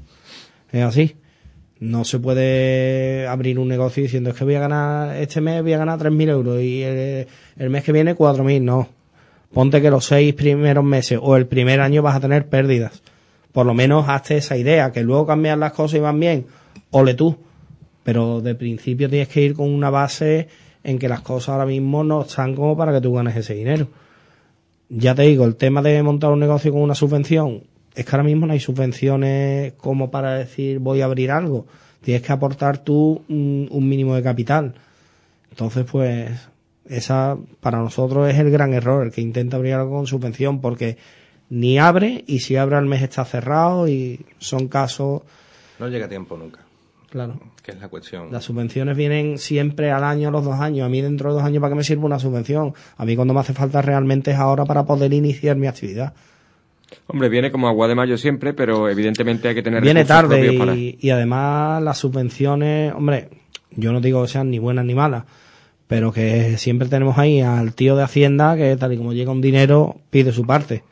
Es 0.71 0.83
así. 0.83 1.15
No 1.79 2.05
se 2.05 2.19
puede 2.19 3.27
abrir 3.27 3.59
un 3.59 3.67
negocio 3.67 4.03
diciendo 4.03 4.29
es 4.29 4.35
que 4.35 4.43
voy 4.43 4.55
a 4.55 4.59
ganar, 4.59 5.15
este 5.17 5.41
mes 5.41 5.61
voy 5.61 5.73
a 5.73 5.79
ganar 5.79 5.99
3.000 5.99 6.29
euros 6.29 6.61
y 6.61 6.83
el, 6.83 7.27
el 7.57 7.69
mes 7.69 7.83
que 7.83 7.91
viene 7.91 8.15
4.000. 8.15 8.61
No 8.61 8.89
ponte 9.53 9.81
que 9.81 9.89
los 9.89 10.05
seis 10.05 10.33
primeros 10.33 10.83
meses 10.83 11.19
o 11.21 11.37
el 11.37 11.45
primer 11.45 11.79
año 11.79 12.01
vas 12.01 12.15
a 12.15 12.19
tener 12.19 12.47
pérdidas. 12.47 13.01
Por 13.53 13.65
lo 13.65 13.73
menos 13.73 14.09
hazte 14.09 14.37
esa 14.37 14.57
idea, 14.57 14.91
que 14.91 15.03
luego 15.03 15.27
cambian 15.27 15.59
las 15.59 15.71
cosas 15.71 15.97
y 15.97 16.01
van 16.01 16.19
bien, 16.19 16.47
ole 16.91 17.13
tú. 17.13 17.37
Pero 18.03 18.41
de 18.41 18.55
principio 18.55 19.09
tienes 19.09 19.29
que 19.29 19.41
ir 19.41 19.53
con 19.53 19.69
una 19.69 19.89
base 19.89 20.49
en 20.83 20.99
que 20.99 21.07
las 21.07 21.21
cosas 21.21 21.49
ahora 21.49 21.65
mismo 21.65 22.03
no 22.03 22.23
están 22.23 22.55
como 22.55 22.75
para 22.75 22.91
que 22.91 22.99
tú 22.99 23.13
ganes 23.13 23.35
ese 23.37 23.53
dinero. 23.53 23.87
Ya 24.89 25.15
te 25.15 25.21
digo, 25.21 25.45
el 25.45 25.55
tema 25.55 25.81
de 25.81 26.03
montar 26.03 26.31
un 26.31 26.39
negocio 26.39 26.73
con 26.73 26.81
una 26.81 26.95
subvención, 26.95 27.63
es 27.95 28.05
que 28.05 28.11
ahora 28.11 28.23
mismo 28.23 28.45
no 28.45 28.53
hay 28.53 28.59
subvenciones 28.59 29.73
como 29.73 30.11
para 30.11 30.33
decir 30.33 30.79
voy 30.79 31.01
a 31.01 31.05
abrir 31.05 31.31
algo. 31.31 31.67
Tienes 32.01 32.23
que 32.23 32.33
aportar 32.33 32.79
tú 32.79 33.21
un 33.29 33.87
mínimo 33.87 34.15
de 34.15 34.23
capital. 34.23 34.73
Entonces, 35.51 35.85
pues, 35.89 36.31
esa 36.89 37.37
para 37.61 37.77
nosotros 37.77 38.29
es 38.29 38.37
el 38.39 38.51
gran 38.51 38.73
error, 38.73 39.05
el 39.05 39.11
que 39.11 39.21
intenta 39.21 39.57
abrir 39.57 39.75
algo 39.75 39.91
con 39.97 40.07
subvención, 40.07 40.59
porque 40.59 40.97
ni 41.49 41.77
abre 41.79 42.23
y 42.27 42.39
si 42.39 42.55
abre 42.55 42.75
al 42.75 42.85
mes 42.85 43.01
está 43.01 43.25
cerrado 43.25 43.87
y 43.87 44.25
son 44.39 44.67
casos... 44.67 45.21
No 45.79 45.87
llega 45.87 46.07
tiempo 46.07 46.37
nunca. 46.37 46.59
Claro. 47.09 47.39
Que 47.61 47.71
es 47.71 47.79
la 47.79 47.87
cuestión. 47.87 48.31
Las 48.31 48.43
subvenciones 48.43 48.97
vienen 48.97 49.37
siempre 49.37 49.91
al 49.91 50.03
año, 50.03 50.29
a 50.29 50.31
los 50.31 50.43
dos 50.43 50.59
años. 50.59 50.85
A 50.85 50.89
mí 50.89 51.01
dentro 51.01 51.29
de 51.29 51.35
dos 51.35 51.43
años, 51.43 51.61
¿para 51.61 51.71
qué 51.71 51.77
me 51.77 51.83
sirve 51.83 52.05
una 52.05 52.19
subvención? 52.19 52.73
A 52.97 53.05
mí 53.05 53.15
cuando 53.15 53.33
me 53.33 53.39
hace 53.39 53.53
falta 53.53 53.81
realmente 53.81 54.31
es 54.31 54.37
ahora 54.37 54.65
para 54.65 54.83
poder 54.83 55.13
iniciar 55.13 55.55
mi 55.55 55.67
actividad. 55.67 56.13
Hombre, 57.07 57.29
viene 57.29 57.51
como 57.51 57.67
agua 57.67 57.87
de 57.87 57.95
mayo 57.95 58.17
siempre, 58.17 58.53
pero 58.53 58.89
evidentemente 58.89 59.47
hay 59.47 59.55
que 59.55 59.63
tener 59.63 59.81
Viene 59.81 60.05
tarde 60.05 60.53
y, 60.75 60.97
y 60.99 61.09
además 61.09 61.81
las 61.81 61.97
subvenciones, 61.97 62.93
hombre, 62.93 63.29
yo 63.71 63.91
no 63.91 64.01
digo 64.01 64.21
que 64.23 64.27
sean 64.27 64.49
ni 64.49 64.59
buenas 64.59 64.85
ni 64.85 64.95
malas, 64.95 65.23
pero 65.87 66.11
que 66.11 66.57
siempre 66.57 66.87
tenemos 66.87 67.17
ahí 67.17 67.41
al 67.41 67.73
tío 67.73 67.95
de 67.95 68.03
Hacienda 68.03 68.55
que 68.55 68.75
tal 68.77 68.93
y 68.93 68.97
como 68.97 69.13
llega 69.13 69.31
un 69.31 69.41
dinero 69.41 69.97
pide 70.09 70.31
su 70.31 70.45
parte. 70.45 70.83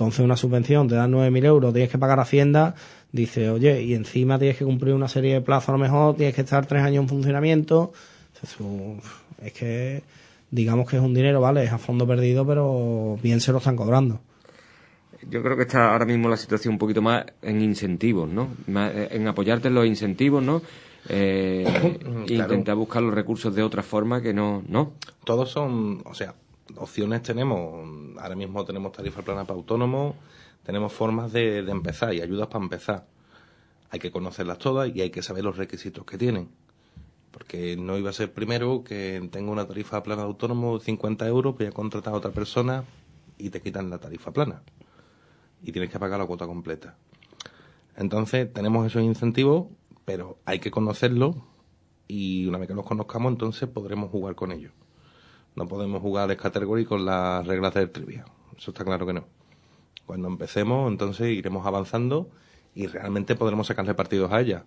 Entonces 0.00 0.24
una 0.24 0.36
subvención 0.38 0.88
te 0.88 0.94
dan 0.94 1.12
9.000 1.12 1.44
euros, 1.44 1.74
tienes 1.74 1.90
que 1.90 1.98
pagar 1.98 2.20
Hacienda, 2.20 2.74
dice, 3.12 3.50
oye, 3.50 3.82
y 3.82 3.92
encima 3.92 4.38
tienes 4.38 4.56
que 4.56 4.64
cumplir 4.64 4.94
una 4.94 5.08
serie 5.08 5.34
de 5.34 5.40
plazos 5.42 5.68
a 5.68 5.72
lo 5.72 5.78
mejor, 5.78 6.16
tienes 6.16 6.34
que 6.34 6.40
estar 6.40 6.64
tres 6.64 6.82
años 6.82 7.02
en 7.02 7.08
funcionamiento. 7.10 7.92
Es 9.42 9.52
que, 9.52 10.02
digamos 10.50 10.88
que 10.88 10.96
es 10.96 11.02
un 11.02 11.12
dinero, 11.12 11.42
vale, 11.42 11.64
es 11.64 11.72
a 11.72 11.76
fondo 11.76 12.06
perdido, 12.06 12.46
pero 12.46 13.18
bien 13.22 13.42
se 13.42 13.52
lo 13.52 13.58
están 13.58 13.76
cobrando. 13.76 14.20
Yo 15.28 15.42
creo 15.42 15.54
que 15.54 15.64
está 15.64 15.92
ahora 15.92 16.06
mismo 16.06 16.30
la 16.30 16.38
situación 16.38 16.72
un 16.72 16.78
poquito 16.78 17.02
más 17.02 17.26
en 17.42 17.60
incentivos, 17.60 18.26
¿no? 18.26 18.48
en 18.66 19.28
apoyarte 19.28 19.68
en 19.68 19.74
los 19.74 19.84
incentivos, 19.84 20.42
¿no? 20.42 20.62
eh, 21.10 22.24
intentar 22.26 22.74
buscar 22.74 23.02
los 23.02 23.12
recursos 23.12 23.54
de 23.54 23.62
otra 23.62 23.82
forma 23.82 24.22
que 24.22 24.32
no, 24.32 24.62
no. 24.66 24.94
Todos 25.24 25.50
son, 25.50 26.00
o 26.06 26.14
sea, 26.14 26.34
opciones 26.76 27.22
tenemos. 27.22 28.16
Ahora 28.18 28.36
mismo 28.36 28.64
tenemos 28.64 28.92
tarifa 28.92 29.22
plana 29.22 29.44
para 29.44 29.58
autónomos, 29.58 30.16
tenemos 30.62 30.92
formas 30.92 31.32
de, 31.32 31.58
empezar 31.58 32.14
y 32.14 32.20
ayudas 32.20 32.48
para 32.48 32.64
empezar. 32.64 33.06
Hay 33.90 33.98
que 33.98 34.10
conocerlas 34.10 34.58
todas 34.58 34.94
y 34.94 35.00
hay 35.00 35.10
que 35.10 35.22
saber 35.22 35.44
los 35.44 35.56
requisitos 35.56 36.04
que 36.04 36.18
tienen. 36.18 36.48
Porque 37.30 37.76
no 37.76 37.96
iba 37.96 38.10
a 38.10 38.12
ser 38.12 38.32
primero 38.32 38.82
que 38.84 39.28
tengo 39.30 39.52
una 39.52 39.66
tarifa 39.66 40.02
plana 40.02 40.22
de 40.22 40.28
autónomo 40.28 40.78
de 40.78 40.84
50 40.84 41.26
euros, 41.28 41.56
voy 41.56 41.66
a 41.66 41.72
contratar 41.72 42.12
a 42.14 42.16
otra 42.16 42.30
persona 42.32 42.84
y 43.38 43.50
te 43.50 43.60
quitan 43.60 43.90
la 43.90 43.98
tarifa 43.98 44.32
plana. 44.32 44.62
Y 45.62 45.72
tienes 45.72 45.90
que 45.90 45.98
pagar 45.98 46.18
la 46.18 46.26
cuota 46.26 46.46
completa. 46.46 46.96
Entonces, 47.96 48.52
tenemos 48.52 48.86
esos 48.86 49.02
incentivos 49.02 49.66
pero 50.10 50.38
hay 50.44 50.58
que 50.58 50.72
conocerlo 50.72 51.36
y 52.08 52.44
una 52.46 52.58
vez 52.58 52.66
que 52.66 52.74
los 52.74 52.84
conozcamos 52.84 53.30
entonces 53.30 53.68
podremos 53.68 54.10
jugar 54.10 54.34
con 54.34 54.50
ellos. 54.50 54.72
No 55.56 55.66
podemos 55.66 56.00
jugar 56.00 56.30
al 56.30 56.36
category 56.36 56.84
con 56.84 57.04
las 57.04 57.46
reglas 57.46 57.74
del 57.74 57.90
trivia, 57.90 58.24
eso 58.56 58.70
está 58.70 58.84
claro 58.84 59.06
que 59.06 59.12
no. 59.12 59.24
Cuando 60.06 60.28
empecemos 60.28 60.90
entonces 60.90 61.28
iremos 61.30 61.66
avanzando 61.66 62.30
y 62.74 62.86
realmente 62.86 63.36
podremos 63.36 63.66
sacarle 63.66 63.94
partidos 63.94 64.32
a 64.32 64.40
ella. 64.40 64.64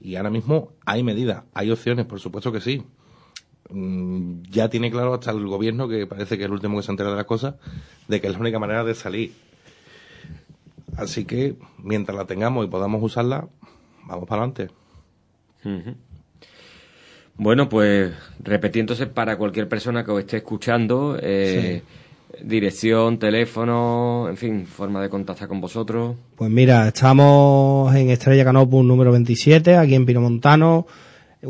Y 0.00 0.16
ahora 0.16 0.30
mismo 0.30 0.72
hay 0.84 1.02
medidas, 1.02 1.44
hay 1.54 1.70
opciones, 1.70 2.06
por 2.06 2.20
supuesto 2.20 2.52
que 2.52 2.60
sí. 2.60 2.84
Mm, 3.70 4.42
ya 4.50 4.68
tiene 4.68 4.90
claro 4.90 5.14
hasta 5.14 5.30
el 5.30 5.46
gobierno, 5.46 5.88
que 5.88 6.06
parece 6.06 6.36
que 6.36 6.44
es 6.44 6.46
el 6.46 6.52
último 6.52 6.76
que 6.76 6.82
se 6.82 6.92
entera 6.92 7.10
de 7.10 7.16
las 7.16 7.24
cosas, 7.24 7.54
de 8.06 8.20
que 8.20 8.26
es 8.26 8.32
la 8.32 8.38
única 8.40 8.58
manera 8.58 8.84
de 8.84 8.94
salir. 8.94 9.32
Así 10.96 11.24
que 11.24 11.56
mientras 11.78 12.16
la 12.16 12.26
tengamos 12.26 12.64
y 12.64 12.68
podamos 12.68 13.02
usarla, 13.02 13.48
vamos 14.06 14.28
para 14.28 14.42
adelante. 14.42 14.74
Bueno, 17.38 17.68
pues 17.68 18.12
repitiéndose 18.42 19.06
para 19.06 19.36
cualquier 19.36 19.68
persona 19.68 20.04
que 20.04 20.10
os 20.10 20.20
esté 20.20 20.38
escuchando, 20.38 21.18
eh, 21.20 21.82
dirección, 22.42 23.18
teléfono, 23.18 24.26
en 24.28 24.36
fin, 24.36 24.66
forma 24.66 25.02
de 25.02 25.08
contactar 25.08 25.48
con 25.48 25.60
vosotros. 25.60 26.16
Pues 26.34 26.50
mira, 26.50 26.88
estamos 26.88 27.94
en 27.94 28.10
Estrella 28.10 28.44
Canopus 28.44 28.84
número 28.84 29.12
27, 29.12 29.76
aquí 29.76 29.94
en 29.94 30.06
Pinomontano. 30.06 30.86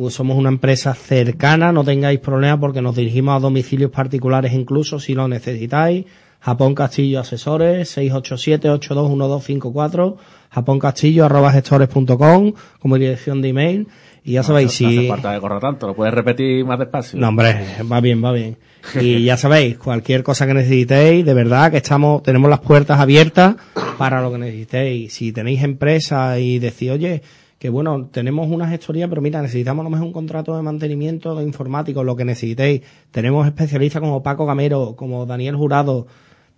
Somos 0.08 0.36
una 0.36 0.48
empresa 0.48 0.94
cercana, 0.94 1.72
no 1.72 1.84
tengáis 1.84 2.18
problemas 2.18 2.58
porque 2.58 2.82
nos 2.82 2.96
dirigimos 2.96 3.36
a 3.36 3.40
domicilios 3.40 3.90
particulares 3.90 4.52
incluso 4.52 4.98
si 4.98 5.14
lo 5.14 5.28
necesitáis. 5.28 6.04
Japón 6.40 6.74
Castillo 6.74 7.20
Asesores, 7.20 7.96
687-821254, 7.96 10.16
Japón 10.50 10.78
Castillo 10.78 11.24
arroba 11.24 11.50
gestores.com 11.50 12.52
como 12.78 12.98
dirección 12.98 13.40
de 13.42 13.48
email. 13.48 13.88
Y 14.26 14.32
ya 14.32 14.42
sabéis, 14.42 14.66
No 14.66 14.72
si... 14.72 14.98
hace 14.98 15.08
falta 15.08 15.34
que 15.34 15.40
corra 15.40 15.60
tanto, 15.60 15.86
lo 15.86 15.94
puedes 15.94 16.12
repetir 16.12 16.64
más 16.64 16.80
despacio. 16.80 17.16
No, 17.18 17.28
hombre, 17.28 17.56
va 17.90 18.00
bien, 18.00 18.22
va 18.22 18.32
bien. 18.32 18.56
Y 19.00 19.22
ya 19.22 19.36
sabéis, 19.36 19.78
cualquier 19.78 20.24
cosa 20.24 20.48
que 20.48 20.54
necesitéis, 20.54 21.24
de 21.24 21.32
verdad 21.32 21.70
que 21.70 21.76
estamos, 21.76 22.24
tenemos 22.24 22.50
las 22.50 22.58
puertas 22.58 22.98
abiertas 22.98 23.54
para 23.96 24.20
lo 24.20 24.32
que 24.32 24.38
necesitéis. 24.38 25.14
Si 25.14 25.30
tenéis 25.30 25.62
empresa 25.62 26.40
y 26.40 26.58
decís, 26.58 26.90
oye, 26.90 27.22
que 27.56 27.70
bueno, 27.70 28.08
tenemos 28.10 28.48
una 28.50 28.68
gestoría, 28.68 29.06
pero 29.06 29.22
mira, 29.22 29.40
necesitamos 29.40 29.82
a 29.82 29.84
lo 29.84 29.90
mejor 29.90 30.08
un 30.08 30.12
contrato 30.12 30.56
de 30.56 30.62
mantenimiento 30.62 31.36
de 31.36 31.44
informático, 31.44 32.02
lo 32.02 32.16
que 32.16 32.24
necesitéis. 32.24 32.82
Tenemos 33.12 33.46
especialistas 33.46 34.00
como 34.00 34.24
Paco 34.24 34.44
Gamero, 34.44 34.96
como 34.96 35.24
Daniel 35.24 35.54
Jurado, 35.54 36.08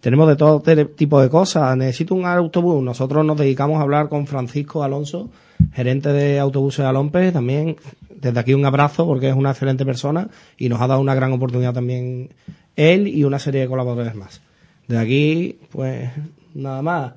tenemos 0.00 0.28
de 0.28 0.36
todo 0.36 0.62
tipo 0.94 1.20
de 1.20 1.28
cosas. 1.28 1.76
Necesito 1.76 2.14
un 2.14 2.24
autobús. 2.24 2.82
Nosotros 2.82 3.24
nos 3.24 3.36
dedicamos 3.36 3.78
a 3.78 3.82
hablar 3.82 4.08
con 4.08 4.26
Francisco 4.26 4.82
Alonso, 4.82 5.28
gerente 5.72 6.12
de 6.12 6.38
autobuses 6.38 6.84
de 6.84 6.88
Alompe. 6.88 7.32
También, 7.32 7.76
desde 8.10 8.38
aquí 8.38 8.54
un 8.54 8.64
abrazo 8.64 9.06
porque 9.06 9.28
es 9.28 9.34
una 9.34 9.50
excelente 9.50 9.84
persona 9.84 10.28
y 10.56 10.68
nos 10.68 10.80
ha 10.80 10.86
dado 10.86 11.00
una 11.00 11.14
gran 11.14 11.32
oportunidad 11.32 11.72
también 11.72 12.30
él 12.76 13.08
y 13.08 13.24
una 13.24 13.38
serie 13.38 13.62
de 13.62 13.68
colaboradores 13.68 14.14
más. 14.14 14.40
De 14.86 14.98
aquí, 14.98 15.58
pues, 15.70 16.10
nada 16.54 16.80
más. 16.82 17.12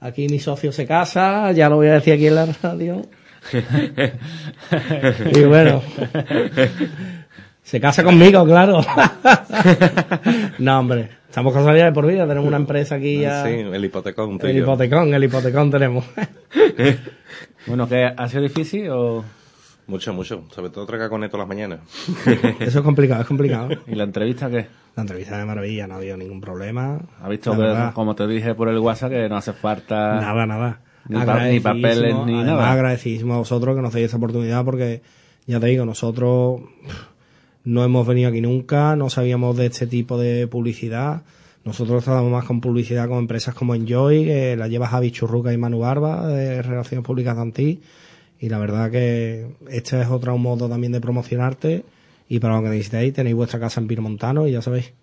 Aquí 0.00 0.28
mi 0.28 0.38
socio 0.38 0.72
se 0.72 0.86
casa, 0.86 1.50
ya 1.52 1.68
lo 1.68 1.76
voy 1.76 1.88
a 1.88 1.94
decir 1.94 2.14
aquí 2.14 2.26
en 2.26 2.34
la 2.34 2.46
radio. 2.62 3.02
y 5.34 5.40
bueno, 5.42 5.82
se 7.62 7.80
casa 7.80 8.04
conmigo, 8.04 8.44
claro. 8.44 8.80
no, 10.58 10.78
hombre, 10.78 11.08
estamos 11.28 11.52
casados 11.52 11.78
ya 11.78 11.86
de 11.86 11.92
por 11.92 12.06
vida, 12.06 12.26
tenemos 12.26 12.46
una 12.46 12.56
empresa 12.58 12.94
aquí 12.94 13.20
ya. 13.20 13.44
Sí, 13.44 13.50
el 13.50 13.84
hipotecón. 13.84 14.38
el 14.40 14.58
hipotecón, 14.58 15.14
el 15.14 15.24
hipotecón 15.24 15.70
tenemos. 15.70 16.04
Bueno, 17.68 17.88
¿que 17.88 18.04
ha 18.04 18.28
sido 18.28 18.42
difícil 18.42 18.88
o...? 18.90 19.24
Mucho, 19.86 20.12
mucho. 20.12 20.44
Sobre 20.54 20.68
todo 20.70 20.84
tragar 20.84 21.08
con 21.08 21.24
esto 21.24 21.38
las 21.38 21.48
mañanas. 21.48 21.80
Eso 22.60 22.78
es 22.80 22.84
complicado, 22.84 23.22
es 23.22 23.26
complicado. 23.26 23.68
¿Y 23.86 23.94
la 23.94 24.04
entrevista 24.04 24.50
qué? 24.50 24.66
La 24.96 25.02
entrevista 25.02 25.38
de 25.38 25.44
maravilla, 25.46 25.86
no 25.86 25.94
ha 25.94 25.96
habido 25.96 26.16
ningún 26.16 26.40
problema. 26.40 27.00
¿Has 27.22 27.28
visto, 27.30 27.52
que, 27.56 27.90
como 27.94 28.14
te 28.14 28.26
dije 28.26 28.54
por 28.54 28.68
el 28.68 28.78
WhatsApp, 28.78 29.10
que 29.12 29.28
no 29.28 29.36
hace 29.36 29.52
falta... 29.54 30.20
Nada, 30.20 30.44
nada. 30.46 30.80
Ni, 31.08 31.24
pa- 31.24 31.44
ni 31.46 31.60
papeles 31.60 32.14
ni 32.26 32.34
además, 32.34 32.44
nada. 32.46 32.72
agradecidísimo 32.72 33.32
a 33.34 33.38
vosotros 33.38 33.74
que 33.76 33.80
nos 33.80 33.94
deis 33.94 34.06
esa 34.08 34.18
oportunidad 34.18 34.62
porque, 34.64 35.00
ya 35.46 35.58
te 35.58 35.68
digo, 35.68 35.86
nosotros 35.86 36.60
no 37.64 37.84
hemos 37.84 38.06
venido 38.06 38.28
aquí 38.28 38.42
nunca, 38.42 38.94
no 38.94 39.08
sabíamos 39.08 39.56
de 39.56 39.66
este 39.66 39.86
tipo 39.86 40.18
de 40.18 40.46
publicidad. 40.48 41.22
Nosotros 41.68 42.02
tratamos 42.02 42.32
más 42.32 42.46
con 42.46 42.62
publicidad 42.62 43.08
con 43.08 43.18
empresas 43.18 43.54
como 43.54 43.74
Enjoy, 43.74 44.24
que 44.24 44.56
la 44.56 44.68
lleva 44.68 44.86
Javi 44.88 45.10
Churruca 45.10 45.52
y 45.52 45.58
Manu 45.58 45.80
Barba, 45.80 46.26
de 46.26 46.62
Relaciones 46.62 47.04
Públicas 47.04 47.36
de 47.36 47.42
Antí. 47.42 47.80
Y 48.40 48.48
la 48.48 48.58
verdad 48.58 48.90
que 48.90 49.48
este 49.68 50.00
es 50.00 50.08
otro 50.08 50.38
modo 50.38 50.66
también 50.66 50.92
de 50.92 51.00
promocionarte. 51.02 51.84
Y 52.26 52.40
para 52.40 52.56
lo 52.56 52.62
que 52.62 52.70
necesitéis, 52.70 53.12
tenéis 53.12 53.36
vuestra 53.36 53.60
casa 53.60 53.82
en 53.82 53.86
Pinomontano 53.86 54.46
y 54.46 54.52
ya 54.52 54.62
sabéis, 54.62 54.94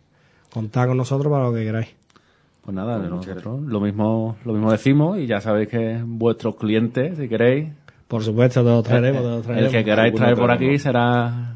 contad 0.51 0.87
con 0.87 0.97
nosotros 0.97 1.31
para 1.31 1.43
lo 1.43 1.53
que 1.53 1.63
queráis. 1.65 1.89
Pues 2.63 2.73
nada, 2.73 2.97
nosotros 2.97 3.61
lo 3.61 3.79
mismo, 3.79 4.37
lo 4.43 4.53
mismo 4.53 4.71
decimos 4.71 5.19
y 5.19 5.27
ya 5.27 5.41
sabéis 5.41 5.67
que 5.69 6.01
vuestros 6.03 6.55
clientes, 6.55 7.15
si 7.19 7.29
queréis... 7.29 7.69
Por 8.07 8.23
supuesto, 8.23 8.63
te 8.63 8.69
lo 8.71 8.81
traeremos, 8.81 9.21
te 9.21 9.27
lo 9.27 9.35
El 9.37 9.43
traeremos. 9.43 9.71
que 9.71 9.83
queráis 9.83 10.15
traer 10.15 10.35
por 10.35 10.49
aquí 10.49 10.57
traeremos. 10.79 10.81
será... 10.81 11.54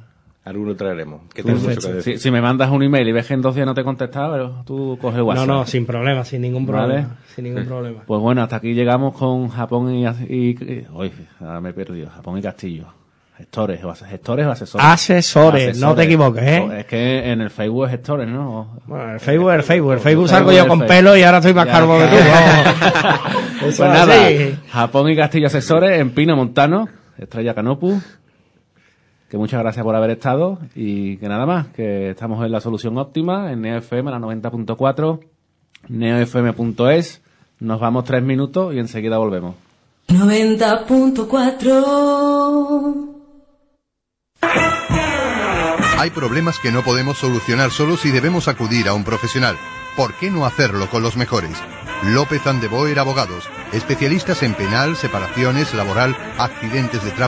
Alguno 0.50 0.76
traeremos. 0.76 1.22
Que 1.34 1.43
tengo 1.43 1.60
mucho 1.60 1.76
que 1.76 1.82
si, 1.82 1.91
decir. 1.91 2.20
si 2.20 2.32
me 2.32 2.41
mandas 2.41 2.72
un 2.72 2.82
email 2.82 3.08
y 3.08 3.12
ves 3.12 3.28
que 3.28 3.36
en 3.36 3.41
dos 3.41 3.54
días 3.54 3.68
no 3.68 3.76
te 3.76 3.82
he 3.82 3.84
contestado, 3.84 4.32
pero 4.34 4.64
tú 4.66 4.97
coges 5.00 5.18
el 5.20 5.22
No, 5.22 5.28
WhatsApp. 5.28 5.47
no, 5.47 5.66
sin 5.68 5.86
problema, 5.86 6.26
sin 6.26 6.41
ningún 6.41 6.66
problema. 6.66 6.93
Vale. 6.93 7.08
Sin 7.36 7.43
ningún 7.43 7.66
problema. 7.66 8.00
Pues 8.08 8.20
bueno, 8.20 8.41
hasta 8.41 8.56
aquí 8.56 8.74
llegamos 8.74 9.14
con 9.16 9.50
Japón 9.50 9.93
y... 9.93 10.08
uy, 10.91 11.12
ahora 11.39 11.62
me 11.62 11.70
he 11.70 11.74
perdido. 11.74 12.10
Japón 12.10 12.39
y 12.39 12.41
Castillo. 12.41 12.86
Gestores, 13.38 13.82
o 13.86 13.93
gestores 13.95 14.45
o 14.47 14.52
asesores. 14.52 14.86
Asesores, 14.86 15.80
no 15.80 15.95
te 15.95 16.04
equivoques, 16.04 16.43
¿eh? 16.43 16.80
Es 16.80 16.86
que 16.88 17.32
en 17.32 17.39
el 17.39 17.50
Facebook 17.50 17.86
es 17.86 17.91
gestores, 17.91 18.28
¿no? 18.28 18.80
Bueno, 18.86 19.14
el 19.14 19.20
Facebook, 19.22 19.52
el 19.52 19.64
Facebook, 19.64 19.91
el 19.91 19.97
El 20.00 20.04
Facebook 20.04 20.28
salgo 20.28 20.52
yo 20.52 20.68
con 20.68 20.82
pelo 20.82 21.16
y 21.16 21.24
ahora 21.24 21.38
estoy 21.38 21.54
más 21.54 21.68
calvo 21.68 21.97
que 22.00 22.06
tú. 22.06 22.16
Pues 23.62 23.74
es 23.74 23.80
nada. 23.80 24.16
Japón 24.72 25.10
y 25.10 25.16
Castillo 25.16 25.47
Asesores 25.47 26.00
en 26.00 26.12
Pino 26.12 26.36
Montano, 26.36 26.88
Estrella 27.18 27.54
Canopu. 27.54 28.02
Que 29.30 29.38
muchas 29.38 29.61
gracias 29.61 29.84
por 29.84 29.95
haber 29.95 30.09
estado 30.09 30.57
y 30.75 31.17
que 31.17 31.27
nada 31.27 31.45
más, 31.45 31.67
que 31.67 32.09
estamos 32.09 32.43
en 32.43 32.51
la 32.51 32.61
solución 32.61 32.97
óptima, 32.97 33.51
en 33.51 33.61
NeoFM, 33.61 34.09
la 34.09 34.17
90.4, 34.17 35.19
neofm.es. 35.88 37.21
Nos 37.59 37.80
vamos 37.80 38.05
tres 38.05 38.23
minutos 38.23 38.73
y 38.73 38.80
enseguida 38.80 39.19
volvemos. 39.19 39.53
90.4 40.07 43.05
Hay 45.99 46.09
problemas 46.09 46.57
que 46.59 46.71
no 46.71 46.82
podemos 46.82 47.19
solucionar 47.19 47.69
solos 47.69 48.03
y 48.05 48.11
debemos 48.11 48.47
acudir 48.47 48.88
a 48.88 48.93
un 48.93 49.03
profesional. 49.03 49.57
¿Por 49.95 50.15
qué 50.15 50.32
no 50.32 50.45
hacerlo 50.45 50.89
con 50.89 51.03
los 51.03 51.17
mejores? 51.17 51.55
López 52.03 52.47
and 52.47 52.61
de 52.61 52.69
Boer 52.69 52.97
Abogados, 52.97 53.49
especialistas 53.73 54.41
en 54.41 54.53
penal, 54.53 54.95
separaciones, 54.95 55.73
laboral, 55.73 56.15
accidentes 56.38 57.03
de 57.03 57.11
tráfico. 57.11 57.27